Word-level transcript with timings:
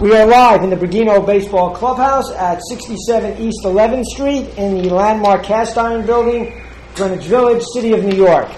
We 0.00 0.14
are 0.14 0.26
live 0.26 0.62
in 0.62 0.70
the 0.70 0.76
Bergino 0.76 1.26
Baseball 1.26 1.74
Clubhouse 1.74 2.30
at 2.32 2.60
67 2.68 3.38
East 3.38 3.58
11th 3.64 4.04
Street 4.04 4.48
in 4.56 4.80
the 4.80 4.90
landmark 4.90 5.42
cast 5.42 5.76
iron 5.76 6.06
building, 6.06 6.62
Greenwich 6.94 7.24
Village, 7.24 7.64
City 7.74 7.94
of 7.94 8.04
New 8.04 8.16
York. 8.16 8.48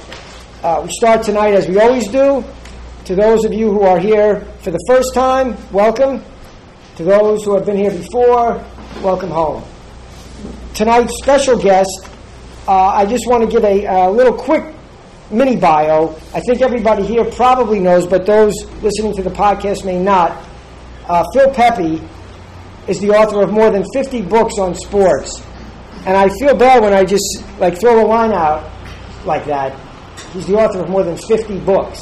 Uh, 0.62 0.82
we 0.84 0.92
start 0.92 1.22
tonight 1.22 1.54
as 1.54 1.66
we 1.66 1.80
always 1.80 2.08
do. 2.08 2.44
To 3.06 3.14
those 3.14 3.46
of 3.46 3.54
you 3.54 3.70
who 3.70 3.80
are 3.80 3.98
here 3.98 4.42
for 4.60 4.70
the 4.70 4.84
first 4.86 5.14
time, 5.14 5.56
welcome. 5.72 6.22
To 6.96 7.04
those 7.04 7.42
who 7.44 7.54
have 7.54 7.64
been 7.64 7.78
here 7.78 7.90
before, 7.90 8.62
welcome 9.02 9.30
home. 9.30 9.64
Tonight's 10.74 11.16
special 11.22 11.58
guest, 11.58 12.06
uh, 12.68 12.88
I 12.88 13.06
just 13.06 13.26
want 13.26 13.44
to 13.44 13.50
give 13.50 13.64
a, 13.64 13.86
a 13.86 14.10
little 14.10 14.34
quick 14.34 14.74
mini 15.30 15.56
bio. 15.56 16.14
I 16.34 16.40
think 16.40 16.62
everybody 16.62 17.04
here 17.04 17.24
probably 17.24 17.78
knows, 17.78 18.06
but 18.06 18.26
those 18.26 18.54
listening 18.82 19.14
to 19.16 19.22
the 19.22 19.30
podcast 19.30 19.84
may 19.84 19.98
not. 19.98 20.46
Uh, 21.08 21.24
Phil 21.32 21.50
Pepe 21.50 22.02
is 22.88 23.00
the 23.00 23.10
author 23.10 23.42
of 23.42 23.52
more 23.52 23.70
than 23.70 23.84
50 23.92 24.22
books 24.22 24.58
on 24.58 24.74
sports. 24.74 25.42
And 26.06 26.16
I 26.16 26.28
feel 26.38 26.54
bad 26.56 26.82
when 26.82 26.92
I 26.92 27.04
just 27.04 27.44
like 27.58 27.78
throw 27.78 28.04
a 28.04 28.06
line 28.06 28.32
out 28.32 28.70
like 29.24 29.44
that. 29.46 29.78
He's 30.32 30.46
the 30.46 30.54
author 30.54 30.80
of 30.80 30.88
more 30.88 31.02
than 31.02 31.16
50 31.16 31.58
books. 31.60 32.00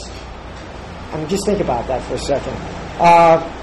I 1.13 1.17
mean, 1.17 1.29
just 1.29 1.47
think 1.47 1.61
about 1.61 1.87
that 1.89 2.03
for 2.05 2.15
a 2.15 2.19
second. 2.19 2.55
Uh, 3.01 3.55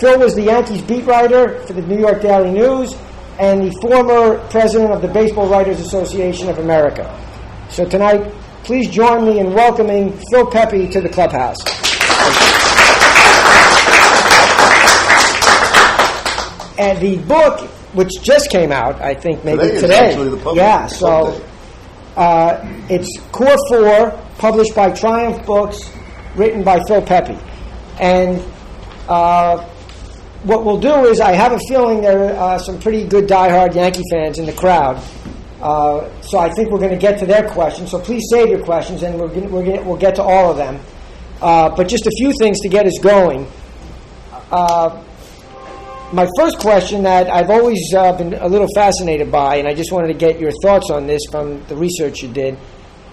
Phil 0.00 0.18
was 0.18 0.34
the 0.34 0.42
Yankees 0.42 0.82
beat 0.82 1.04
writer 1.04 1.60
for 1.66 1.72
the 1.72 1.82
New 1.82 1.98
York 1.98 2.22
Daily 2.22 2.50
News 2.50 2.94
and 3.38 3.62
the 3.62 3.70
former 3.80 4.38
president 4.48 4.92
of 4.92 5.02
the 5.02 5.08
Baseball 5.08 5.48
Writers 5.48 5.80
Association 5.80 6.48
of 6.48 6.58
America. 6.58 7.08
So 7.70 7.84
tonight, 7.86 8.32
please 8.64 8.88
join 8.88 9.24
me 9.24 9.38
in 9.40 9.52
welcoming 9.54 10.12
Phil 10.30 10.46
Pepe 10.46 10.88
to 10.88 11.00
the 11.00 11.08
clubhouse. 11.08 11.58
And 16.78 16.98
the 17.00 17.18
book, 17.26 17.60
which 17.92 18.08
just 18.22 18.48
came 18.50 18.72
out, 18.72 19.00
I 19.02 19.12
think 19.12 19.44
maybe 19.44 19.58
Today 19.58 19.74
is 19.74 19.82
today. 19.82 20.08
actually 20.08 20.28
the 20.30 20.36
public- 20.38 20.56
yeah, 20.56 20.86
so 20.86 21.44
uh, 22.16 22.58
it's 22.88 23.08
Core 23.32 23.54
Four, 23.68 24.12
published 24.38 24.74
by 24.74 24.90
Triumph 24.90 25.44
Books, 25.44 25.90
written 26.36 26.64
by 26.64 26.80
Phil 26.88 27.02
Pepe. 27.02 27.36
And 28.00 28.42
uh, 29.10 29.58
what 30.44 30.64
we'll 30.64 30.80
do 30.80 31.04
is, 31.04 31.20
I 31.20 31.32
have 31.32 31.52
a 31.52 31.58
feeling 31.68 32.00
there 32.00 32.34
are 32.38 32.58
some 32.58 32.80
pretty 32.80 33.04
good 33.06 33.26
diehard 33.28 33.74
Yankee 33.74 34.04
fans 34.10 34.38
in 34.38 34.46
the 34.46 34.52
crowd. 34.54 35.02
Uh, 35.60 36.08
so 36.22 36.38
I 36.38 36.48
think 36.50 36.70
we're 36.70 36.78
going 36.78 36.90
to 36.90 36.96
get 36.96 37.18
to 37.18 37.26
their 37.26 37.48
questions. 37.50 37.90
So 37.90 37.98
please 37.98 38.24
save 38.30 38.48
your 38.48 38.64
questions, 38.64 39.02
and 39.02 39.18
we're 39.18 39.28
gonna, 39.28 39.48
we're 39.48 39.64
gonna, 39.64 39.82
we'll 39.82 39.98
get 39.98 40.14
to 40.16 40.22
all 40.22 40.50
of 40.50 40.56
them. 40.56 40.80
Uh, 41.40 41.74
but 41.74 41.88
just 41.88 42.06
a 42.06 42.10
few 42.18 42.32
things 42.38 42.60
to 42.60 42.68
get 42.68 42.86
us 42.86 42.98
going. 43.02 43.46
Uh, 44.50 45.02
my 46.12 46.28
first 46.36 46.58
question 46.58 47.04
that 47.04 47.30
I've 47.30 47.50
always 47.50 47.94
uh, 47.94 48.12
been 48.16 48.34
a 48.34 48.48
little 48.48 48.66
fascinated 48.74 49.30
by, 49.30 49.56
and 49.56 49.68
I 49.68 49.74
just 49.74 49.92
wanted 49.92 50.08
to 50.08 50.14
get 50.14 50.40
your 50.40 50.50
thoughts 50.62 50.90
on 50.90 51.06
this 51.06 51.22
from 51.30 51.64
the 51.66 51.76
research 51.76 52.22
you 52.22 52.28
did. 52.28 52.58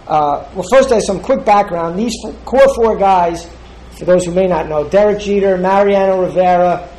Uh, 0.08 0.50
well, 0.56 0.66
first, 0.72 0.92
as 0.92 1.06
some 1.06 1.20
quick 1.20 1.46
background, 1.46 2.00
these 2.00 2.16
core 2.46 2.74
four 2.76 2.98
guys, 2.98 3.48
for 3.98 4.06
those 4.06 4.26
who 4.26 4.32
may 4.32 4.48
not 4.48 4.68
know, 4.68 4.88
Derek 4.90 5.20
Jeter, 5.20 5.58
Mariano 5.58 6.22
Rivera, 6.22 6.90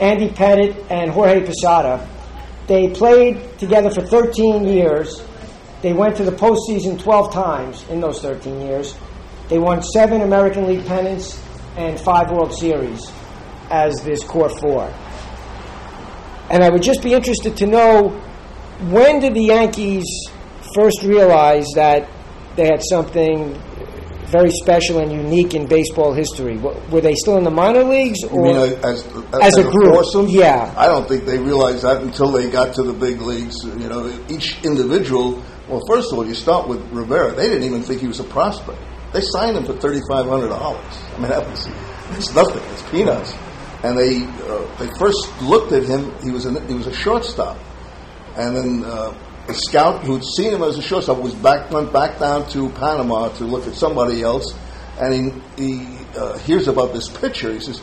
Andy 0.00 0.28
Pettitte, 0.28 0.84
and 0.90 1.10
Jorge 1.10 1.46
Posada, 1.46 2.06
they 2.66 2.88
played 2.88 3.58
together 3.58 3.90
for 3.90 4.02
13 4.02 4.66
years. 4.66 5.22
They 5.82 5.92
went 5.92 6.16
to 6.16 6.24
the 6.24 6.32
postseason 6.32 7.00
12 7.00 7.32
times 7.32 7.88
in 7.88 8.00
those 8.00 8.20
13 8.20 8.60
years. 8.60 8.96
They 9.48 9.58
won 9.58 9.82
seven 9.82 10.22
American 10.22 10.66
League 10.66 10.84
pennants 10.86 11.40
and 11.76 12.00
five 12.00 12.30
World 12.30 12.52
Series 12.52 13.10
as 13.70 13.94
this 14.02 14.24
core 14.24 14.48
four. 14.48 14.92
And 16.50 16.62
I 16.64 16.70
would 16.70 16.82
just 16.82 17.02
be 17.02 17.12
interested 17.12 17.56
to 17.58 17.66
know 17.66 18.08
when 18.88 19.20
did 19.20 19.34
the 19.34 19.44
Yankees 19.44 20.04
first 20.74 21.02
realize 21.02 21.66
that 21.74 22.08
they 22.56 22.66
had 22.66 22.82
something 22.82 23.60
very 24.28 24.50
special 24.50 24.98
and 24.98 25.12
unique 25.12 25.54
in 25.54 25.66
baseball 25.66 26.12
history? 26.12 26.56
Were 26.58 27.00
they 27.00 27.14
still 27.14 27.36
in 27.38 27.44
the 27.44 27.50
minor 27.50 27.84
leagues, 27.84 28.22
or 28.24 28.42
mean 28.42 28.56
uh, 28.56 28.88
as, 28.88 29.06
As 29.42 29.56
a 29.56 29.62
group, 29.62 29.94
foursome? 29.94 30.28
yeah. 30.28 30.74
I 30.76 30.86
don't 30.86 31.08
think 31.08 31.24
they 31.24 31.38
realized 31.38 31.82
that 31.82 32.02
until 32.02 32.30
they 32.30 32.50
got 32.50 32.74
to 32.76 32.82
the 32.82 32.92
big 32.92 33.20
leagues. 33.20 33.56
You 33.64 33.88
know, 33.88 34.12
each 34.28 34.62
individual. 34.64 35.42
Well, 35.68 35.82
first 35.88 36.12
of 36.12 36.18
all, 36.18 36.26
you 36.26 36.34
start 36.34 36.68
with 36.68 36.80
Rivera. 36.92 37.32
They 37.32 37.48
didn't 37.48 37.64
even 37.64 37.82
think 37.82 38.00
he 38.00 38.06
was 38.06 38.20
a 38.20 38.24
prospect. 38.24 38.78
They 39.12 39.20
signed 39.20 39.56
him 39.56 39.64
for 39.64 39.74
thirty 39.74 40.00
five 40.08 40.26
hundred 40.26 40.48
dollars. 40.48 40.84
I 41.14 41.18
mean, 41.18 41.30
that 41.30 41.46
was 41.48 41.68
it's 42.12 42.34
nothing. 42.34 42.62
It's 42.72 42.82
peanuts. 42.90 43.34
And 43.82 43.98
they 43.98 44.24
uh, 44.24 44.76
they 44.78 44.88
first 44.98 45.28
looked 45.42 45.72
at 45.72 45.84
him. 45.84 46.12
He 46.22 46.30
was 46.30 46.46
an, 46.46 46.66
he 46.68 46.74
was 46.74 46.86
a 46.86 46.92
shortstop, 46.94 47.58
and 48.36 48.56
then 48.56 48.84
uh, 48.84 49.12
a 49.48 49.54
scout 49.54 50.02
who'd 50.04 50.24
seen 50.24 50.52
him 50.52 50.62
as 50.62 50.76
a 50.76 50.82
shortstop 50.82 51.18
was 51.18 51.34
back 51.34 51.70
went 51.70 51.92
back 51.92 52.18
down 52.18 52.48
to 52.50 52.68
Panama 52.70 53.28
to 53.30 53.44
look 53.44 53.66
at 53.66 53.74
somebody 53.74 54.22
else, 54.22 54.54
and 55.00 55.14
he 55.56 55.76
he 55.78 55.98
uh, 56.16 56.38
hears 56.38 56.68
about 56.68 56.92
this 56.92 57.08
pitcher. 57.08 57.52
He 57.52 57.60
says, 57.60 57.80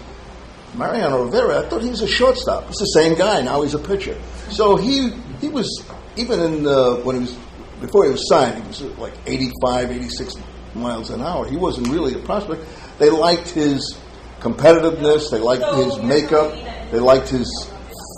Mariano 0.76 1.26
Rivera, 1.26 1.60
I 1.60 1.70
thought 1.70 1.82
he 1.82 1.90
was 1.90 2.02
a 2.02 2.08
shortstop. 2.08 2.70
It's 2.70 2.80
the 2.80 2.86
same 2.86 3.16
guy. 3.16 3.42
Now 3.42 3.62
he's 3.62 3.76
a 3.76 3.80
pitcher. 3.80 4.20
So 4.50 4.76
he 4.76 5.12
he 5.40 5.48
was 5.48 5.84
even 6.18 6.40
in 6.40 6.68
uh, 6.68 6.96
when 6.98 7.16
he 7.16 7.22
was 7.22 7.38
before 7.80 8.06
he 8.06 8.12
was 8.12 8.28
signed, 8.28 8.62
he 8.62 8.68
was 8.68 8.82
uh, 8.82 8.88
like 8.98 9.14
85, 9.26 9.92
86 9.92 10.36
miles 10.76 11.10
an 11.12 11.22
hour. 11.22 11.48
He 11.48 11.58
wasn't 11.58 11.88
really 11.90 12.14
a 12.14 12.20
prospect. 12.20 12.64
They 12.98 13.10
liked 13.10 13.50
his 13.50 13.98
competitiveness. 14.40 15.32
They 15.32 15.40
liked 15.40 15.66
his 15.76 15.98
makeup. 16.00 16.52
They 16.92 17.00
liked 17.00 17.30
his 17.30 17.48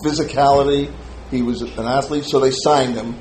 physicality. 0.04 0.94
He 1.32 1.42
was 1.42 1.62
an 1.62 1.86
athlete, 1.86 2.26
so 2.26 2.40
they 2.40 2.52
signed 2.52 2.96
him 2.96 3.16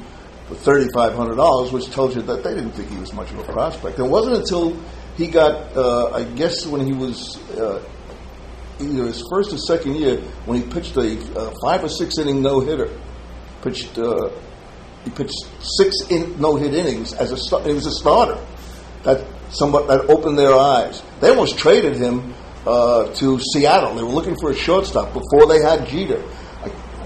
for 0.49 0.55
thirty 0.55 0.89
five 0.95 1.15
hundred 1.15 1.37
dollars, 1.37 1.73
which 1.73 1.91
tells 1.91 2.15
you 2.15 2.23
that 2.23 2.45
they 2.45 2.55
didn't 2.55 2.73
think 2.73 2.89
he 2.91 2.99
was 2.99 3.13
much 3.13 3.31
of 3.31 3.39
a 3.39 3.45
prospect. 3.45 3.99
And 3.99 4.07
it 4.07 4.11
wasn't 4.11 4.37
until 4.37 4.77
he 5.17 5.29
got, 5.29 5.77
uh, 5.77 6.11
I 6.13 6.25
guess, 6.25 6.67
when 6.67 6.85
he 6.85 6.93
was 6.93 7.39
uh, 7.53 7.83
either 8.81 9.05
his 9.05 9.25
first 9.31 9.53
or 9.53 9.59
second 9.59 9.97
year 9.97 10.19
when 10.47 10.61
he 10.61 10.69
pitched 10.69 10.97
a 10.97 11.19
uh, 11.39 11.53
five 11.63 11.85
or 11.85 11.89
six 11.89 12.19
inning 12.19 12.43
no 12.43 12.61
hitter. 12.61 12.91
Pitched 13.63 13.97
uh, 13.99 14.31
he 15.05 15.11
pitched 15.11 15.47
six 15.61 15.95
in, 16.11 16.41
no 16.41 16.57
hit 16.57 16.75
innings 16.75 17.13
as 17.13 17.31
a 17.33 17.63
he 17.63 17.73
was 17.73 17.87
a 17.87 17.93
starter. 17.93 18.39
That 19.03 19.27
somewhat 19.51 19.87
that 19.89 20.01
opened 20.11 20.39
their 20.39 20.55
eyes. 20.55 21.03
They 21.21 21.29
almost 21.31 21.59
traded 21.59 21.97
him 21.97 22.35
uh, 22.67 23.13
to 23.15 23.39
Seattle. 23.53 23.95
They 23.95 24.03
were 24.03 24.09
looking 24.09 24.37
for 24.41 24.51
a 24.51 24.55
shortstop 24.55 25.13
before 25.13 25.47
they 25.47 25.61
had 25.61 25.87
Jeter. 25.87 26.23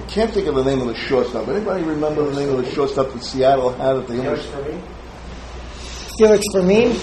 I, 0.09 0.11
I 0.11 0.15
can't 0.15 0.33
think 0.33 0.47
of 0.47 0.55
the 0.55 0.65
name 0.65 0.81
of 0.81 0.87
the 0.89 0.95
shortstop. 0.95 1.49
Anybody 1.49 1.85
remember 1.85 2.25
the 2.31 2.41
name 2.41 2.57
of 2.57 2.65
the 2.65 2.71
shortstop 2.73 3.13
that 3.13 3.23
Seattle 3.23 3.73
had 3.75 3.97
at 3.97 4.07
the 4.09 4.19
almost? 4.19 4.49
Felix 6.19 6.45
Fermin? 6.53 6.97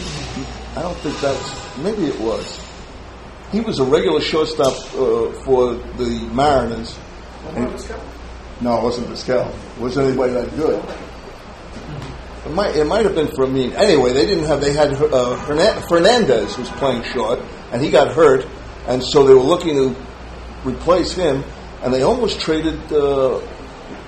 I 0.75 0.81
don't 0.81 0.97
think 0.97 1.19
that's 1.21 1.77
maybe 1.77 2.05
it 2.05 2.19
was. 2.19 2.61
He 3.51 3.61
was 3.61 3.79
a 3.79 3.83
regular 3.83 4.19
shortstop 4.21 4.73
uh, 4.95 5.31
for 5.43 5.73
the 5.75 6.29
Mariners. 6.33 6.97
And- 7.53 7.71
no, 8.61 8.79
it 8.79 8.83
wasn't 8.83 9.07
Vizquel. 9.07 9.49
It 9.49 9.81
wasn't 9.81 10.07
anybody 10.07 10.33
that 10.33 10.55
good. 10.55 10.83
It 12.45 12.51
might, 12.53 12.75
it 12.75 12.85
might 12.85 13.03
have 13.05 13.15
been 13.15 13.27
Fermin. 13.35 13.73
Anyway, 13.73 14.13
they 14.13 14.25
didn't 14.25 14.45
have. 14.45 14.61
They 14.61 14.71
had 14.73 14.93
uh, 14.93 15.35
Hernan- 15.45 15.81
Fernandez 15.89 16.57
was 16.57 16.69
playing 16.71 17.03
short, 17.03 17.39
and 17.71 17.81
he 17.81 17.89
got 17.89 18.13
hurt, 18.13 18.45
and 18.87 19.03
so 19.03 19.23
they 19.25 19.33
were 19.33 19.41
looking 19.41 19.75
to 19.75 19.95
replace 20.63 21.13
him, 21.13 21.43
and 21.85 21.93
they 21.93 22.01
almost 22.01 22.41
traded 22.41 22.91
uh, 22.91 23.39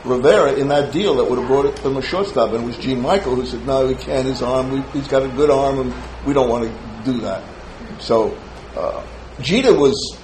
Rivera 0.04 0.54
in 0.54 0.68
that 0.70 0.92
deal 0.92 1.16
that 1.16 1.30
would 1.30 1.38
have 1.40 1.48
brought 1.48 1.66
it 1.68 1.76
them 1.78 1.96
a 1.98 2.02
shortstop, 2.02 2.52
and 2.54 2.64
it 2.64 2.66
was 2.68 2.78
Gene 2.78 3.00
Michael 3.00 3.36
who 3.36 3.46
said, 3.46 3.66
"No, 3.66 3.88
he 3.88 3.96
can't. 3.96 4.26
His 4.28 4.42
arm. 4.42 4.72
We, 4.72 4.82
he's 4.92 5.08
got 5.08 5.24
a 5.24 5.30
good 5.30 5.50
arm, 5.50 5.80
and 5.80 5.94
we 6.26 6.34
don't 6.34 6.50
want 6.50 6.64
to 6.66 7.12
do 7.12 7.20
that." 7.22 7.44
So 8.00 8.38
uh, 8.76 9.06
Jeter 9.42 9.74
was 9.74 10.18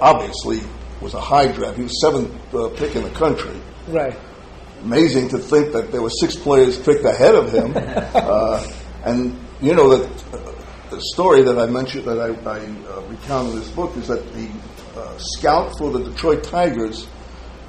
obviously 0.00 0.60
was 1.00 1.14
a 1.14 1.20
high 1.20 1.46
draft. 1.52 1.76
He 1.76 1.82
was 1.84 2.00
seventh 2.00 2.32
uh, 2.54 2.68
pick 2.70 2.96
in 2.96 3.02
the 3.02 3.10
country 3.10 3.54
Right. 3.88 4.16
amazing 4.82 5.28
to 5.30 5.38
think 5.38 5.72
that 5.72 5.92
there 5.92 6.02
were 6.02 6.10
six 6.10 6.34
players 6.36 6.78
picked 6.78 7.04
ahead 7.04 7.34
of 7.34 7.52
him. 7.52 7.72
uh, 7.76 8.66
and 9.04 9.38
you 9.60 9.74
know 9.74 9.96
that 9.96 10.08
uh, 10.34 10.52
the 10.90 11.00
story 11.12 11.42
that 11.42 11.58
I 11.58 11.66
mentioned 11.66 12.06
that 12.06 12.18
I, 12.18 12.28
I 12.50 12.60
uh, 12.90 13.00
recount 13.02 13.50
in 13.50 13.56
this 13.60 13.70
book 13.70 13.96
is 13.96 14.08
that 14.08 14.32
the 14.32 14.48
uh, 14.96 15.18
scout 15.18 15.76
for 15.78 15.90
the 15.90 16.04
Detroit 16.04 16.44
Tigers 16.44 17.06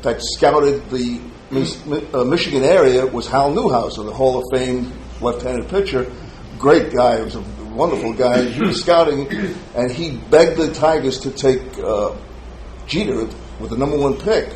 that 0.02 0.22
scouted 0.22 0.90
the 0.90 1.20
Mi- 1.50 2.08
uh, 2.14 2.24
Michigan 2.24 2.64
area 2.64 3.06
was 3.06 3.28
Hal 3.28 3.54
Newhouser, 3.54 4.06
the 4.06 4.14
Hall 4.14 4.38
of 4.38 4.46
Fame 4.52 4.92
left-handed 5.22 5.70
pitcher. 5.70 6.12
Great 6.60 6.94
guy. 6.94 7.18
He 7.18 7.24
was 7.24 7.36
a 7.36 7.42
wonderful 7.74 8.14
guy. 8.14 8.44
He 8.44 8.62
was 8.62 8.82
scouting, 8.82 9.28
and 9.76 9.92
he 9.92 10.18
begged 10.18 10.58
the 10.58 10.74
Tigers 10.74 11.20
to 11.20 11.32
take 11.32 11.62
uh, 11.80 12.16
Jeter 12.86 13.28
with 13.60 13.70
the 13.70 13.78
number 13.78 13.98
one 13.98 14.18
pick. 14.18 14.54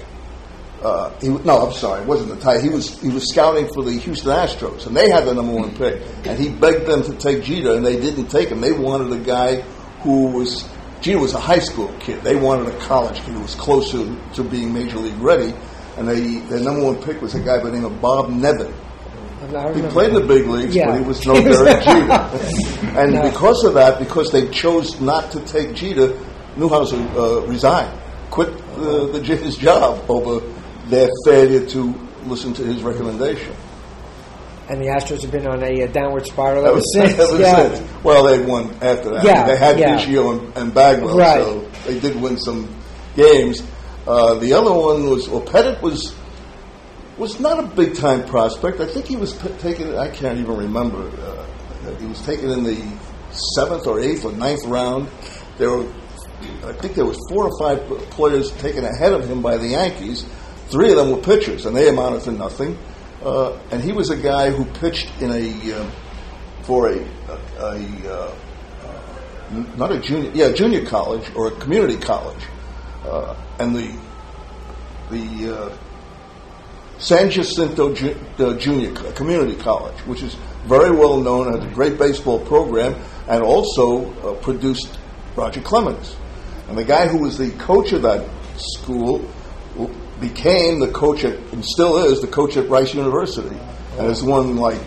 Uh, 0.81 1.11
he, 1.19 1.29
no, 1.29 1.67
I'm 1.67 1.73
sorry, 1.73 2.01
it 2.01 2.07
wasn't 2.07 2.29
the 2.29 2.37
tie. 2.37 2.59
He 2.59 2.69
was 2.69 2.99
he 2.99 3.09
was 3.09 3.29
scouting 3.29 3.67
for 3.71 3.83
the 3.83 3.91
Houston 3.91 4.31
Astros, 4.31 4.87
and 4.87 4.97
they 4.97 5.11
had 5.11 5.25
the 5.25 5.33
number 5.33 5.53
one 5.53 5.75
pick. 5.75 6.01
And 6.25 6.39
he 6.39 6.49
begged 6.49 6.87
them 6.87 7.03
to 7.03 7.13
take 7.13 7.43
Jeter, 7.43 7.75
and 7.75 7.85
they 7.85 7.99
didn't 7.99 8.27
take 8.29 8.49
him. 8.49 8.61
They 8.61 8.71
wanted 8.71 9.13
a 9.13 9.23
guy 9.23 9.61
who 10.01 10.31
was 10.31 10.67
Jeter 11.01 11.19
was 11.19 11.33
a 11.33 11.39
high 11.39 11.59
school 11.59 11.93
kid. 11.99 12.21
They 12.21 12.35
wanted 12.35 12.67
a 12.73 12.77
college 12.79 13.17
kid 13.21 13.33
who 13.33 13.41
was 13.41 13.55
closer 13.55 14.05
to 14.35 14.43
being 14.43 14.73
major 14.73 14.97
league 14.97 15.17
ready, 15.19 15.53
and 15.97 16.07
they 16.07 16.37
their 16.49 16.59
number 16.59 16.83
one 16.85 17.01
pick 17.01 17.21
was 17.21 17.33
a 17.35 17.39
guy 17.39 17.57
by 17.57 17.65
the 17.65 17.71
name 17.73 17.85
of 17.85 17.99
Bob 18.01 18.29
Nevin. 18.29 18.73
He 19.73 19.81
played 19.89 20.09
in 20.09 20.15
the 20.15 20.25
big 20.27 20.45
leagues, 20.47 20.75
Yeah. 20.75 20.85
but 20.91 20.99
he 20.99 21.03
was 21.03 21.25
no 21.25 21.33
Derek 21.33 21.83
Jeter. 21.83 22.97
And 22.99 23.13
No. 23.13 23.23
because 23.29 23.63
of 23.63 23.73
that, 23.73 23.97
because 23.99 24.31
they 24.31 24.47
chose 24.49 25.01
not 25.01 25.31
to 25.31 25.39
take 25.41 25.73
Jeter, 25.73 26.15
Newhouse 26.55 26.93
uh, 26.93 27.41
resigned, 27.47 27.91
quit 28.29 28.55
the, 28.75 29.07
the, 29.11 29.19
his 29.35 29.57
job 29.57 30.05
over 30.09 30.45
their 30.89 31.09
failure 31.25 31.65
to 31.69 31.93
listen 32.25 32.53
to 32.53 32.63
his 32.63 32.83
recommendation. 32.83 33.53
And 34.71 34.79
the 34.81 34.85
Astros 34.87 35.21
have 35.23 35.31
been 35.31 35.45
on 35.47 35.61
a, 35.63 35.83
uh 35.83 35.87
downward 35.87 36.25
spiral 36.25 36.65
ever 36.65 36.77
Ever 36.77 36.81
since. 36.93 37.19
ever 37.19 37.39
yeah. 37.39 37.73
since. 37.75 38.03
Well, 38.03 38.23
they 38.23 38.39
won 38.45 38.71
after 38.81 39.09
that. 39.11 39.23
Yeah, 39.25 39.45
they 39.45 39.57
had 39.57 39.77
yeah. 39.77 39.97
Biggio 39.97 40.39
and, 40.39 40.57
and 40.57 40.73
Bagwell, 40.73 41.17
Right. 41.17 41.39
so 41.43 41.59
they 41.85 41.99
did 41.99 42.15
win 42.21 42.37
some 42.37 42.73
games. 43.15 43.61
Uh, 44.07 44.35
the 44.35 44.53
other 44.53 44.71
one 44.73 45.09
was 45.09 45.27
well, 45.27 45.41
Pettitte 45.41 45.81
was 45.81 46.15
was 47.17 47.39
not 47.39 47.59
a 47.63 47.67
big 47.67 47.95
time 47.95 48.25
prospect. 48.25 48.79
I 48.79 48.85
think 48.87 49.05
he 49.07 49.17
was 49.17 49.33
p- 49.33 49.49
taken. 49.59 49.93
I 49.95 50.09
can't 50.09 50.39
even 50.39 50.55
remember. 50.57 51.09
Uh, 51.21 51.45
he 51.99 52.05
was 52.05 52.21
taken 52.25 52.49
in 52.49 52.63
the 52.63 52.77
seventh 53.55 53.85
or 53.87 53.99
eighth 53.99 54.23
or 54.25 54.31
ninth 54.31 54.65
round. 54.65 55.09
There 55.57 55.69
were, 55.69 55.85
I 56.65 56.71
think, 56.73 56.95
there 56.95 57.05
was 57.05 57.17
four 57.29 57.45
or 57.47 57.59
five 57.59 57.85
players 58.11 58.51
taken 58.53 58.85
ahead 58.85 59.11
of 59.13 59.29
him 59.29 59.41
by 59.41 59.57
the 59.57 59.67
Yankees. 59.67 60.25
Three 60.69 60.91
of 60.91 60.95
them 60.97 61.11
were 61.11 61.17
pitchers, 61.21 61.65
and 61.65 61.75
they 61.75 61.89
amounted 61.89 62.21
to 62.23 62.31
nothing. 62.31 62.77
Uh, 63.23 63.59
and 63.71 63.83
he 63.83 63.91
was 63.91 64.09
a 64.09 64.17
guy 64.17 64.49
who 64.49 64.65
pitched 64.65 65.09
in 65.21 65.31
a 65.31 65.73
um, 65.73 65.91
for 66.63 66.89
a, 66.89 66.97
a, 66.97 67.39
a 67.59 68.13
uh, 68.13 68.35
uh, 68.83 69.65
not 69.77 69.91
a 69.91 69.99
junior, 69.99 70.31
yeah, 70.33 70.51
junior 70.51 70.85
college 70.85 71.29
or 71.35 71.47
a 71.49 71.51
community 71.59 71.97
college, 71.97 72.43
uh, 73.05 73.35
and 73.59 73.75
the 73.75 73.95
the 75.11 75.55
uh, 75.55 75.77
San 76.97 77.29
Jacinto 77.29 77.93
Ju- 77.93 78.17
uh, 78.39 78.57
Junior 78.57 78.91
Co- 78.93 79.11
Community 79.11 79.55
College, 79.55 79.99
which 80.07 80.23
is 80.23 80.35
very 80.65 80.91
well 80.91 81.19
known, 81.19 81.51
has 81.53 81.63
a 81.63 81.73
great 81.75 81.99
baseball 81.99 82.39
program, 82.45 82.95
and 83.27 83.43
also 83.43 84.11
produced 84.41 84.97
Roger 85.35 85.61
Clemens. 85.61 86.15
And 86.69 86.77
the 86.77 86.83
guy 86.83 87.07
who 87.07 87.19
was 87.19 87.37
the 87.37 87.51
coach 87.51 87.91
of 87.91 88.01
that 88.03 88.27
school 88.57 89.19
became 90.21 90.79
the 90.79 90.91
coach 90.91 91.23
at, 91.25 91.35
and 91.51 91.65
still 91.65 91.97
is 91.97 92.21
the 92.21 92.27
coach 92.27 92.55
at 92.55 92.69
Rice 92.69 92.93
University, 92.93 93.57
and 93.97 94.07
has 94.07 94.23
won 94.23 94.55
like 94.55 94.79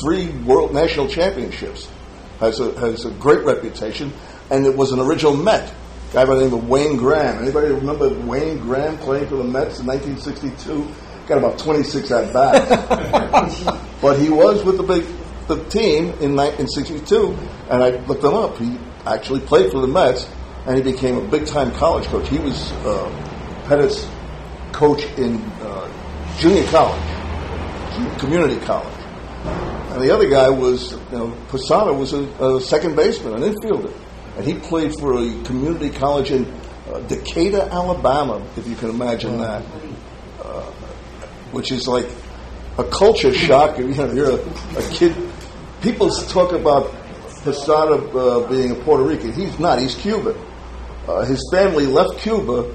three 0.00 0.28
world 0.38 0.72
national 0.74 1.08
championships. 1.08 1.88
Has 2.40 2.58
a 2.60 2.72
has 2.80 3.04
a 3.04 3.10
great 3.12 3.44
reputation, 3.44 4.12
and 4.50 4.66
it 4.66 4.76
was 4.76 4.92
an 4.92 5.00
original 5.00 5.36
Met 5.36 5.72
guy 6.12 6.24
by 6.24 6.34
the 6.34 6.42
name 6.42 6.54
of 6.54 6.68
Wayne 6.68 6.96
Graham. 6.96 7.42
Anybody 7.42 7.72
remember 7.72 8.08
Wayne 8.26 8.58
Graham 8.58 8.98
playing 8.98 9.28
for 9.28 9.36
the 9.36 9.44
Mets 9.44 9.80
in 9.80 9.86
1962? 9.86 10.88
Got 11.28 11.38
about 11.38 11.58
26 11.58 12.10
at 12.10 12.32
bats, 12.32 13.64
but 14.00 14.18
he 14.18 14.30
was 14.30 14.62
with 14.64 14.76
the 14.76 14.82
big 14.82 15.04
the 15.48 15.62
team 15.70 16.06
in 16.20 16.34
1962, 16.34 17.36
and 17.70 17.82
I 17.82 17.90
looked 18.06 18.24
him 18.24 18.34
up. 18.34 18.56
He 18.58 18.78
actually 19.06 19.40
played 19.40 19.70
for 19.70 19.80
the 19.80 19.86
Mets, 19.86 20.28
and 20.66 20.76
he 20.76 20.82
became 20.82 21.16
a 21.16 21.28
big 21.28 21.46
time 21.46 21.72
college 21.72 22.06
coach. 22.06 22.28
He 22.28 22.38
was 22.38 22.72
uh, 22.84 23.64
Pettitte's 23.68 24.06
coach 24.76 25.04
in 25.16 25.36
uh, 25.62 25.90
junior 26.38 26.64
college, 26.66 28.20
community 28.20 28.60
college. 28.66 28.92
And 29.92 30.02
the 30.02 30.12
other 30.12 30.28
guy 30.28 30.50
was, 30.50 30.92
you 30.92 31.18
know, 31.18 31.36
Posada 31.48 31.94
was 31.94 32.12
a, 32.12 32.24
a 32.44 32.60
second 32.60 32.94
baseman, 32.94 33.42
an 33.42 33.54
infielder. 33.54 33.92
And 34.36 34.44
he 34.44 34.52
played 34.52 34.92
for 35.00 35.14
a 35.14 35.42
community 35.44 35.88
college 35.88 36.30
in 36.30 36.44
uh, 36.92 37.00
Decatur, 37.08 37.66
Alabama, 37.70 38.46
if 38.58 38.66
you 38.68 38.76
can 38.76 38.90
imagine 38.90 39.38
that. 39.38 39.64
Uh, 40.44 40.70
which 41.52 41.72
is 41.72 41.88
like 41.88 42.06
a 42.76 42.84
culture 42.84 43.32
shock. 43.32 43.78
You 43.78 43.94
know, 43.94 44.12
you're 44.12 44.32
a, 44.32 44.78
a 44.78 44.90
kid. 44.90 45.16
People 45.80 46.10
talk 46.10 46.52
about 46.52 46.92
Posada 47.44 47.94
uh, 47.94 48.46
being 48.46 48.72
a 48.72 48.74
Puerto 48.74 49.04
Rican. 49.04 49.32
He's 49.32 49.58
not. 49.58 49.78
He's 49.78 49.94
Cuban. 49.94 50.36
Uh, 51.08 51.24
his 51.24 51.40
family 51.50 51.86
left 51.86 52.18
Cuba 52.18 52.70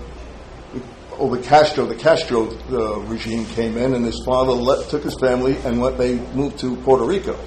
over 1.21 1.41
Castro. 1.41 1.85
The 1.85 1.95
Castro 1.95 2.50
uh, 2.71 3.00
regime 3.01 3.45
came 3.45 3.77
in, 3.77 3.94
and 3.94 4.03
his 4.03 4.21
father 4.25 4.51
let, 4.51 4.89
took 4.89 5.03
his 5.03 5.15
family 5.15 5.56
and 5.57 5.79
went. 5.79 5.97
They 5.97 6.15
moved 6.33 6.59
to 6.59 6.75
Puerto 6.77 7.06
Rico. 7.06 7.39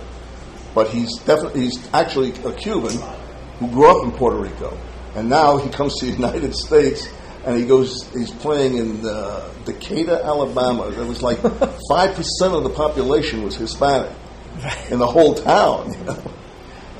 But 0.74 0.88
he's 0.88 1.18
definitely 1.18 1.62
he's 1.62 1.88
actually 1.92 2.30
a 2.44 2.52
Cuban 2.52 2.96
who 3.58 3.68
grew 3.68 3.90
up 3.90 4.04
in 4.04 4.12
Puerto 4.12 4.36
Rico, 4.36 4.78
and 5.14 5.28
now 5.28 5.56
he 5.56 5.68
comes 5.70 5.98
to 6.00 6.06
the 6.06 6.12
United 6.22 6.54
States 6.54 7.08
and 7.44 7.58
he 7.58 7.66
goes. 7.66 8.08
He's 8.12 8.30
playing 8.30 8.78
in 8.78 9.06
uh, 9.06 9.52
Decatur, 9.64 10.20
Alabama. 10.22 10.90
There 10.90 11.04
was 11.04 11.22
like 11.22 11.38
five 11.88 12.14
percent 12.14 12.54
of 12.54 12.64
the 12.64 12.70
population 12.70 13.42
was 13.42 13.56
Hispanic 13.56 14.10
in 14.90 14.98
the 14.98 15.06
whole 15.06 15.34
town. 15.34 15.92
You 15.92 16.04
know? 16.04 16.32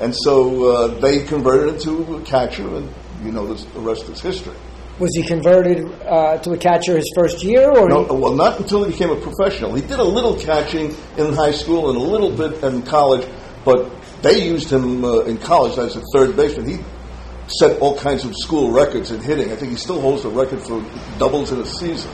And 0.01 0.15
so 0.15 0.71
uh, 0.71 0.87
they 0.99 1.23
converted 1.25 1.75
him 1.75 2.05
to 2.05 2.15
a 2.17 2.21
catcher, 2.21 2.67
and 2.75 2.93
you 3.23 3.31
know 3.31 3.53
the 3.53 3.79
rest 3.79 4.07
is 4.09 4.21
history. 4.21 4.55
Was 4.97 5.13
he 5.13 5.23
converted 5.23 5.91
uh, 6.03 6.37
to 6.37 6.51
a 6.51 6.57
catcher 6.57 6.95
his 6.95 7.11
first 7.15 7.43
year, 7.43 7.69
or 7.69 7.89
No, 7.89 8.03
well, 8.03 8.33
not 8.33 8.59
until 8.59 8.85
he 8.85 8.91
became 8.91 9.09
a 9.09 9.19
professional. 9.19 9.75
He 9.75 9.81
did 9.81 9.99
a 9.99 10.03
little 10.03 10.39
catching 10.39 10.95
in 11.17 11.33
high 11.33 11.51
school 11.51 11.89
and 11.89 11.97
a 11.97 12.01
little 12.01 12.31
bit 12.31 12.63
in 12.63 12.81
college, 12.83 13.27
but 13.65 13.91
they 14.21 14.45
used 14.47 14.71
him 14.71 15.03
uh, 15.03 15.19
in 15.21 15.37
college 15.37 15.77
as 15.77 15.97
a 15.97 16.01
third 16.13 16.37
baseman. 16.37 16.67
He 16.67 16.77
set 17.47 17.79
all 17.81 17.97
kinds 17.97 18.23
of 18.23 18.33
school 18.37 18.71
records 18.71 19.11
in 19.11 19.21
hitting. 19.21 19.51
I 19.51 19.55
think 19.55 19.71
he 19.71 19.77
still 19.77 19.99
holds 19.99 20.23
the 20.23 20.29
record 20.29 20.61
for 20.61 20.83
doubles 21.19 21.51
in 21.51 21.59
a 21.59 21.65
season. 21.65 22.11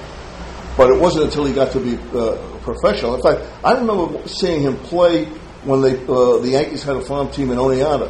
But 0.76 0.90
it 0.90 1.00
wasn't 1.00 1.26
until 1.26 1.46
he 1.46 1.54
got 1.54 1.72
to 1.74 1.80
be 1.80 1.98
uh, 2.18 2.34
a 2.34 2.60
professional. 2.60 3.16
In 3.16 3.22
fact, 3.22 3.48
I 3.64 3.74
remember 3.74 4.28
seeing 4.28 4.62
him 4.62 4.78
play 4.78 5.26
when 5.64 5.82
they, 5.82 5.94
uh, 6.06 6.38
the 6.40 6.50
Yankees 6.50 6.84
had 6.84 6.96
a 6.96 7.02
farm 7.02 7.30
team 7.30 7.52
in 7.52 7.58
Oneonta. 7.58 8.10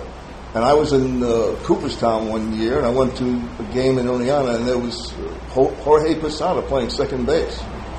And 0.53 0.65
I 0.65 0.73
was 0.73 0.91
in 0.91 1.23
uh, 1.23 1.55
Cooperstown 1.63 2.27
one 2.27 2.53
year, 2.59 2.77
and 2.77 2.85
I 2.85 2.89
went 2.89 3.15
to 3.17 3.25
a 3.59 3.73
game 3.73 3.97
in 3.97 4.05
Oneonta, 4.05 4.55
and 4.55 4.67
there 4.67 4.77
was 4.77 5.13
uh, 5.13 5.33
Jorge 5.49 6.19
Posada 6.19 6.61
playing 6.61 6.89
second 6.89 7.25
base. 7.25 7.57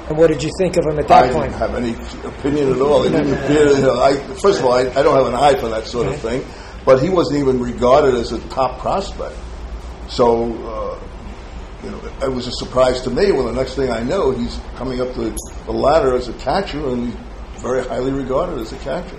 and 0.08 0.18
what 0.18 0.26
did 0.26 0.42
you 0.42 0.50
think 0.58 0.76
of 0.76 0.84
him 0.84 0.98
at 0.98 1.10
I 1.10 1.28
that 1.28 1.32
point? 1.32 1.54
I 1.54 1.58
didn't 1.58 1.58
have 1.60 1.74
any 1.74 2.28
opinion 2.28 2.72
at 2.74 2.80
all. 2.82 3.04
It 3.04 3.10
didn't 3.10 3.32
appear. 3.44 3.68
You 3.68 3.80
know, 3.80 4.02
I, 4.02 4.16
first 4.34 4.60
of 4.60 4.66
all, 4.66 4.72
I, 4.72 4.80
I 4.80 5.02
don't 5.02 5.16
have 5.16 5.26
an 5.28 5.34
eye 5.34 5.54
for 5.58 5.68
that 5.70 5.86
sort 5.86 6.08
of 6.08 6.18
thing, 6.20 6.44
but 6.84 7.02
he 7.02 7.08
wasn't 7.08 7.40
even 7.40 7.58
regarded 7.58 8.14
as 8.16 8.32
a 8.32 8.40
top 8.48 8.80
prospect. 8.80 9.36
So, 10.08 10.44
uh, 10.68 11.00
you 11.82 11.90
know, 11.90 12.00
it 12.22 12.30
was 12.30 12.46
a 12.48 12.52
surprise 12.52 13.00
to 13.02 13.10
me 13.10 13.32
when 13.32 13.46
the 13.46 13.52
next 13.52 13.76
thing 13.76 13.90
I 13.90 14.02
know, 14.02 14.30
he's 14.30 14.60
coming 14.76 15.00
up 15.00 15.14
the, 15.14 15.34
the 15.64 15.72
ladder 15.72 16.14
as 16.16 16.28
a 16.28 16.34
catcher, 16.34 16.86
and 16.90 17.06
he's 17.06 17.62
very 17.62 17.82
highly 17.86 18.12
regarded 18.12 18.58
as 18.58 18.72
a 18.74 18.78
catcher. 18.78 19.18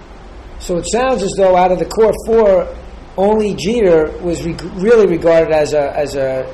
So 0.59 0.77
it 0.77 0.85
sounds 0.91 1.23
as 1.23 1.31
though 1.35 1.55
out 1.55 1.71
of 1.71 1.79
the 1.79 1.85
core 1.85 2.13
four, 2.27 2.77
only 3.17 3.53
Jeter 3.55 4.11
was 4.19 4.43
re- 4.43 4.55
really 4.75 5.07
regarded 5.07 5.53
as 5.53 5.73
a 5.73 5.95
as 5.95 6.15
a 6.15 6.51